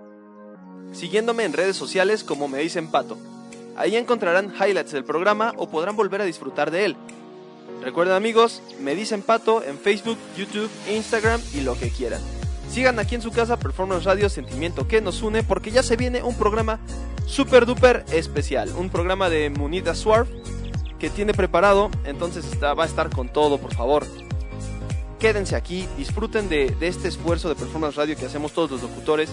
siguiéndome 0.92 1.44
en 1.44 1.54
redes 1.54 1.76
sociales 1.76 2.24
como 2.24 2.48
me 2.48 2.58
dicen 2.58 2.90
Pato. 2.90 3.16
Ahí 3.76 3.96
encontrarán 3.96 4.52
highlights 4.54 4.92
del 4.92 5.04
programa 5.04 5.54
o 5.56 5.68
podrán 5.68 5.96
volver 5.96 6.20
a 6.20 6.26
disfrutar 6.26 6.70
de 6.70 6.84
él. 6.84 6.96
Recuerden 7.82 8.14
amigos, 8.14 8.62
me 8.80 8.94
dicen 8.94 9.22
Pato 9.22 9.62
en 9.64 9.78
Facebook, 9.78 10.18
YouTube, 10.36 10.70
Instagram 10.90 11.40
y 11.54 11.62
lo 11.62 11.78
que 11.78 11.90
quieran. 11.90 12.20
Sigan 12.72 12.98
aquí 12.98 13.14
en 13.14 13.20
su 13.20 13.30
casa 13.32 13.58
Performance 13.58 14.04
Radio 14.04 14.30
Sentimiento 14.30 14.88
que 14.88 15.02
nos 15.02 15.20
une 15.20 15.42
porque 15.42 15.70
ya 15.70 15.82
se 15.82 15.94
viene 15.96 16.22
un 16.22 16.34
programa 16.34 16.80
super 17.26 17.66
duper 17.66 18.02
especial. 18.12 18.72
Un 18.78 18.88
programa 18.88 19.28
de 19.28 19.50
Munida 19.50 19.94
Swarf 19.94 20.30
que 20.98 21.10
tiene 21.10 21.34
preparado, 21.34 21.90
entonces 22.06 22.46
va 22.62 22.82
a 22.82 22.86
estar 22.86 23.10
con 23.10 23.30
todo, 23.30 23.58
por 23.58 23.74
favor. 23.74 24.06
Quédense 25.18 25.54
aquí, 25.54 25.86
disfruten 25.98 26.48
de, 26.48 26.70
de 26.70 26.88
este 26.88 27.08
esfuerzo 27.08 27.50
de 27.50 27.56
Performance 27.56 27.96
Radio 27.96 28.16
que 28.16 28.24
hacemos 28.24 28.52
todos 28.52 28.70
los 28.70 28.80
locutores. 28.80 29.28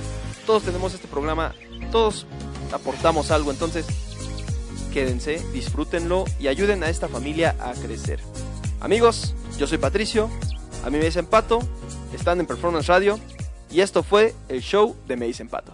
Todos 0.46 0.64
tenemos 0.64 0.94
este 0.94 1.08
programa, 1.08 1.56
todos 1.94 2.28
aportamos 2.74 3.32
algo, 3.32 3.52
entonces 3.52 3.86
quédense, 4.92 5.42
disfrútenlo 5.54 6.26
y 6.42 6.50
ayuden 6.50 6.84
a 6.84 6.90
esta 6.90 7.08
familia 7.08 7.56
a 7.62 7.72
crecer. 7.72 8.20
Amigos, 8.82 9.34
yo 9.58 9.66
soy 9.66 9.78
Patricio, 9.78 10.30
a 10.84 10.90
mí 10.90 10.98
me 10.98 11.06
dicen 11.06 11.26
Pato, 11.26 11.62
están 12.16 12.40
en 12.40 12.46
Performance 12.46 12.88
Radio 12.88 13.20
y 13.72 13.82
esto 13.82 14.04
fue 14.04 14.34
el 14.48 14.62
show 14.62 14.96
de 15.08 15.16
Me 15.16 15.26
dicen 15.26 15.48
Pato. 15.48 15.74